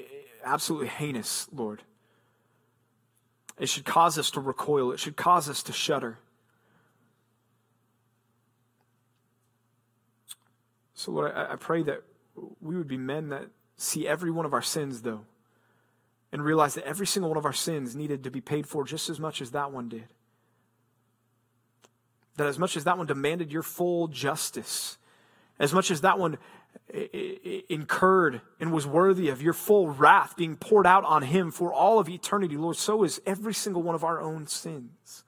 absolutely 0.44 0.88
heinous, 0.88 1.48
Lord. 1.52 1.84
It 3.60 3.70
should 3.70 3.86
cause 3.86 4.18
us 4.18 4.32
to 4.32 4.40
recoil, 4.40 4.92
it 4.92 5.00
should 5.00 5.16
cause 5.16 5.50
us 5.50 5.64
to 5.64 5.72
shudder. 5.72 6.20
So, 10.94 11.12
Lord, 11.12 11.34
I, 11.36 11.54
I 11.54 11.56
pray 11.56 11.84
that 11.84 12.04
we 12.62 12.78
would 12.78 12.88
be 12.88 12.98
men 12.98 13.30
that 13.30 13.50
see 13.78 14.08
every 14.08 14.32
one 14.32 14.46
of 14.46 14.54
our 14.54 14.62
sins, 14.62 15.02
though, 15.02 15.26
and 16.32 16.44
realize 16.44 16.76
that 16.76 16.86
every 16.86 17.06
single 17.06 17.30
one 17.30 17.38
of 17.38 17.46
our 17.46 17.54
sins 17.54 17.96
needed 17.96 18.24
to 18.24 18.32
be 18.32 18.42
paid 18.42 18.68
for 18.68 18.84
just 18.84 19.10
as 19.10 19.20
much 19.20 19.42
as 19.42 19.52
that 19.52 19.72
one 19.72 19.90
did. 19.90 20.06
That 22.38 22.48
as 22.48 22.58
much 22.58 22.76
as 22.76 22.86
that 22.86 22.98
one 22.98 23.06
demanded 23.06 23.52
your 23.52 23.62
full 23.62 24.08
justice, 24.08 24.98
as 25.60 25.74
much 25.74 25.92
as 25.92 26.02
that 26.02 26.18
one 26.18 26.38
incurred 27.70 28.42
and 28.60 28.72
was 28.72 28.86
worthy 28.86 29.30
of 29.30 29.42
your 29.42 29.54
full 29.54 29.88
wrath 29.88 30.36
being 30.38 30.56
poured 30.56 30.86
out 30.86 31.04
on 31.06 31.24
him 31.24 31.52
for 31.52 31.74
all 31.74 32.00
of 32.00 32.08
eternity, 32.08 32.56
Lord, 32.56 32.76
so 32.76 33.04
is 33.04 33.22
every 33.26 33.54
single 33.54 33.82
one 33.82 33.96
of 33.96 34.04
our 34.04 34.22
own 34.22 34.48
sins. 34.48 35.24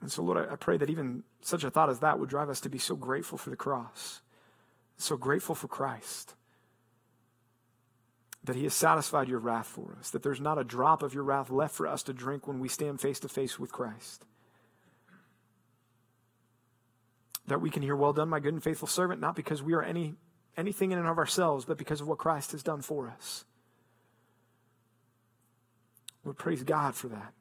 And 0.00 0.12
so, 0.12 0.22
Lord, 0.22 0.48
I 0.48 0.56
pray 0.56 0.76
that 0.76 0.90
even 0.90 1.24
such 1.40 1.64
a 1.64 1.70
thought 1.70 1.90
as 1.90 2.00
that 2.00 2.18
would 2.20 2.28
drive 2.28 2.50
us 2.50 2.60
to 2.60 2.68
be 2.68 2.78
so 2.78 2.94
grateful 2.94 3.38
for 3.38 3.50
the 3.50 3.56
cross, 3.56 4.20
so 4.96 5.16
grateful 5.16 5.54
for 5.54 5.68
Christ, 5.68 6.34
that 8.44 8.54
He 8.54 8.64
has 8.64 8.74
satisfied 8.74 9.28
your 9.28 9.40
wrath 9.40 9.66
for 9.66 9.96
us, 9.98 10.10
that 10.10 10.22
there's 10.22 10.40
not 10.40 10.58
a 10.58 10.64
drop 10.64 11.02
of 11.02 11.14
your 11.14 11.24
wrath 11.24 11.50
left 11.50 11.74
for 11.74 11.88
us 11.88 12.04
to 12.04 12.12
drink 12.12 12.46
when 12.46 12.60
we 12.60 12.68
stand 12.68 13.00
face 13.00 13.18
to 13.20 13.28
face 13.28 13.58
with 13.58 13.72
Christ. 13.72 14.24
That 17.46 17.60
we 17.60 17.70
can 17.70 17.82
hear, 17.82 17.96
Well 17.96 18.12
done, 18.12 18.28
my 18.28 18.40
good 18.40 18.54
and 18.54 18.62
faithful 18.62 18.88
servant, 18.88 19.20
not 19.20 19.36
because 19.36 19.62
we 19.62 19.74
are 19.74 19.82
any, 19.82 20.14
anything 20.56 20.92
in 20.92 20.98
and 20.98 21.06
of 21.06 21.18
ourselves, 21.18 21.64
but 21.64 21.78
because 21.78 22.00
of 22.00 22.08
what 22.08 22.18
Christ 22.18 22.52
has 22.52 22.62
done 22.62 22.82
for 22.82 23.08
us. 23.08 23.44
We 26.24 26.32
praise 26.32 26.64
God 26.64 26.94
for 26.94 27.08
that. 27.08 27.32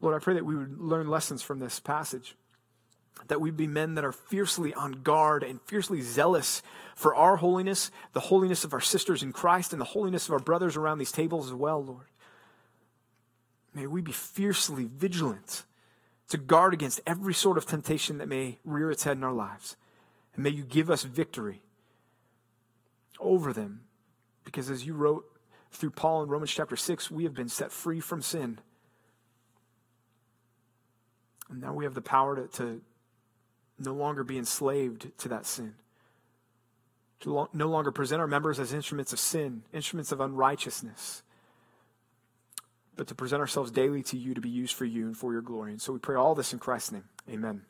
Lord, 0.00 0.14
I 0.14 0.22
pray 0.22 0.34
that 0.34 0.44
we 0.44 0.56
would 0.56 0.78
learn 0.78 1.08
lessons 1.08 1.42
from 1.42 1.58
this 1.58 1.80
passage. 1.80 2.36
That 3.28 3.40
we'd 3.40 3.56
be 3.56 3.66
men 3.66 3.94
that 3.94 4.04
are 4.04 4.12
fiercely 4.12 4.72
on 4.74 4.92
guard 4.92 5.42
and 5.42 5.60
fiercely 5.62 6.02
zealous 6.02 6.62
for 6.96 7.14
our 7.14 7.36
holiness, 7.36 7.90
the 8.12 8.20
holiness 8.20 8.64
of 8.64 8.72
our 8.72 8.80
sisters 8.80 9.22
in 9.22 9.32
Christ, 9.32 9.72
and 9.72 9.80
the 9.80 9.86
holiness 9.86 10.26
of 10.26 10.32
our 10.32 10.38
brothers 10.38 10.76
around 10.76 10.98
these 10.98 11.12
tables 11.12 11.46
as 11.46 11.54
well, 11.54 11.84
Lord. 11.84 12.06
May 13.74 13.86
we 13.86 14.02
be 14.02 14.12
fiercely 14.12 14.84
vigilant 14.84 15.64
to 16.32 16.38
guard 16.38 16.72
against 16.72 16.98
every 17.06 17.34
sort 17.34 17.58
of 17.58 17.66
temptation 17.66 18.16
that 18.16 18.26
may 18.26 18.58
rear 18.64 18.90
its 18.90 19.04
head 19.04 19.18
in 19.18 19.22
our 19.22 19.34
lives. 19.34 19.76
And 20.34 20.42
may 20.42 20.48
you 20.48 20.64
give 20.64 20.88
us 20.88 21.02
victory 21.02 21.60
over 23.20 23.52
them. 23.52 23.82
Because 24.42 24.70
as 24.70 24.86
you 24.86 24.94
wrote 24.94 25.26
through 25.72 25.90
Paul 25.90 26.22
in 26.22 26.30
Romans 26.30 26.50
chapter 26.50 26.74
6, 26.74 27.10
we 27.10 27.24
have 27.24 27.34
been 27.34 27.50
set 27.50 27.70
free 27.70 28.00
from 28.00 28.22
sin. 28.22 28.60
And 31.50 31.60
now 31.60 31.74
we 31.74 31.84
have 31.84 31.92
the 31.92 32.00
power 32.00 32.34
to, 32.34 32.46
to 32.56 32.80
no 33.78 33.92
longer 33.92 34.24
be 34.24 34.38
enslaved 34.38 35.10
to 35.18 35.28
that 35.28 35.44
sin. 35.44 35.74
To 37.20 37.34
lo- 37.34 37.50
no 37.52 37.68
longer 37.68 37.92
present 37.92 38.22
our 38.22 38.26
members 38.26 38.58
as 38.58 38.72
instruments 38.72 39.12
of 39.12 39.18
sin, 39.18 39.64
instruments 39.74 40.12
of 40.12 40.20
unrighteousness, 40.22 41.24
but 43.02 43.08
to 43.08 43.16
present 43.16 43.40
ourselves 43.40 43.72
daily 43.72 44.00
to 44.00 44.16
you 44.16 44.32
to 44.32 44.40
be 44.40 44.48
used 44.48 44.76
for 44.76 44.84
you 44.84 45.06
and 45.06 45.16
for 45.16 45.32
your 45.32 45.42
glory. 45.42 45.72
And 45.72 45.82
so 45.82 45.92
we 45.92 45.98
pray 45.98 46.14
all 46.14 46.36
this 46.36 46.52
in 46.52 46.60
Christ's 46.60 46.92
name. 46.92 47.02
Amen. 47.28 47.62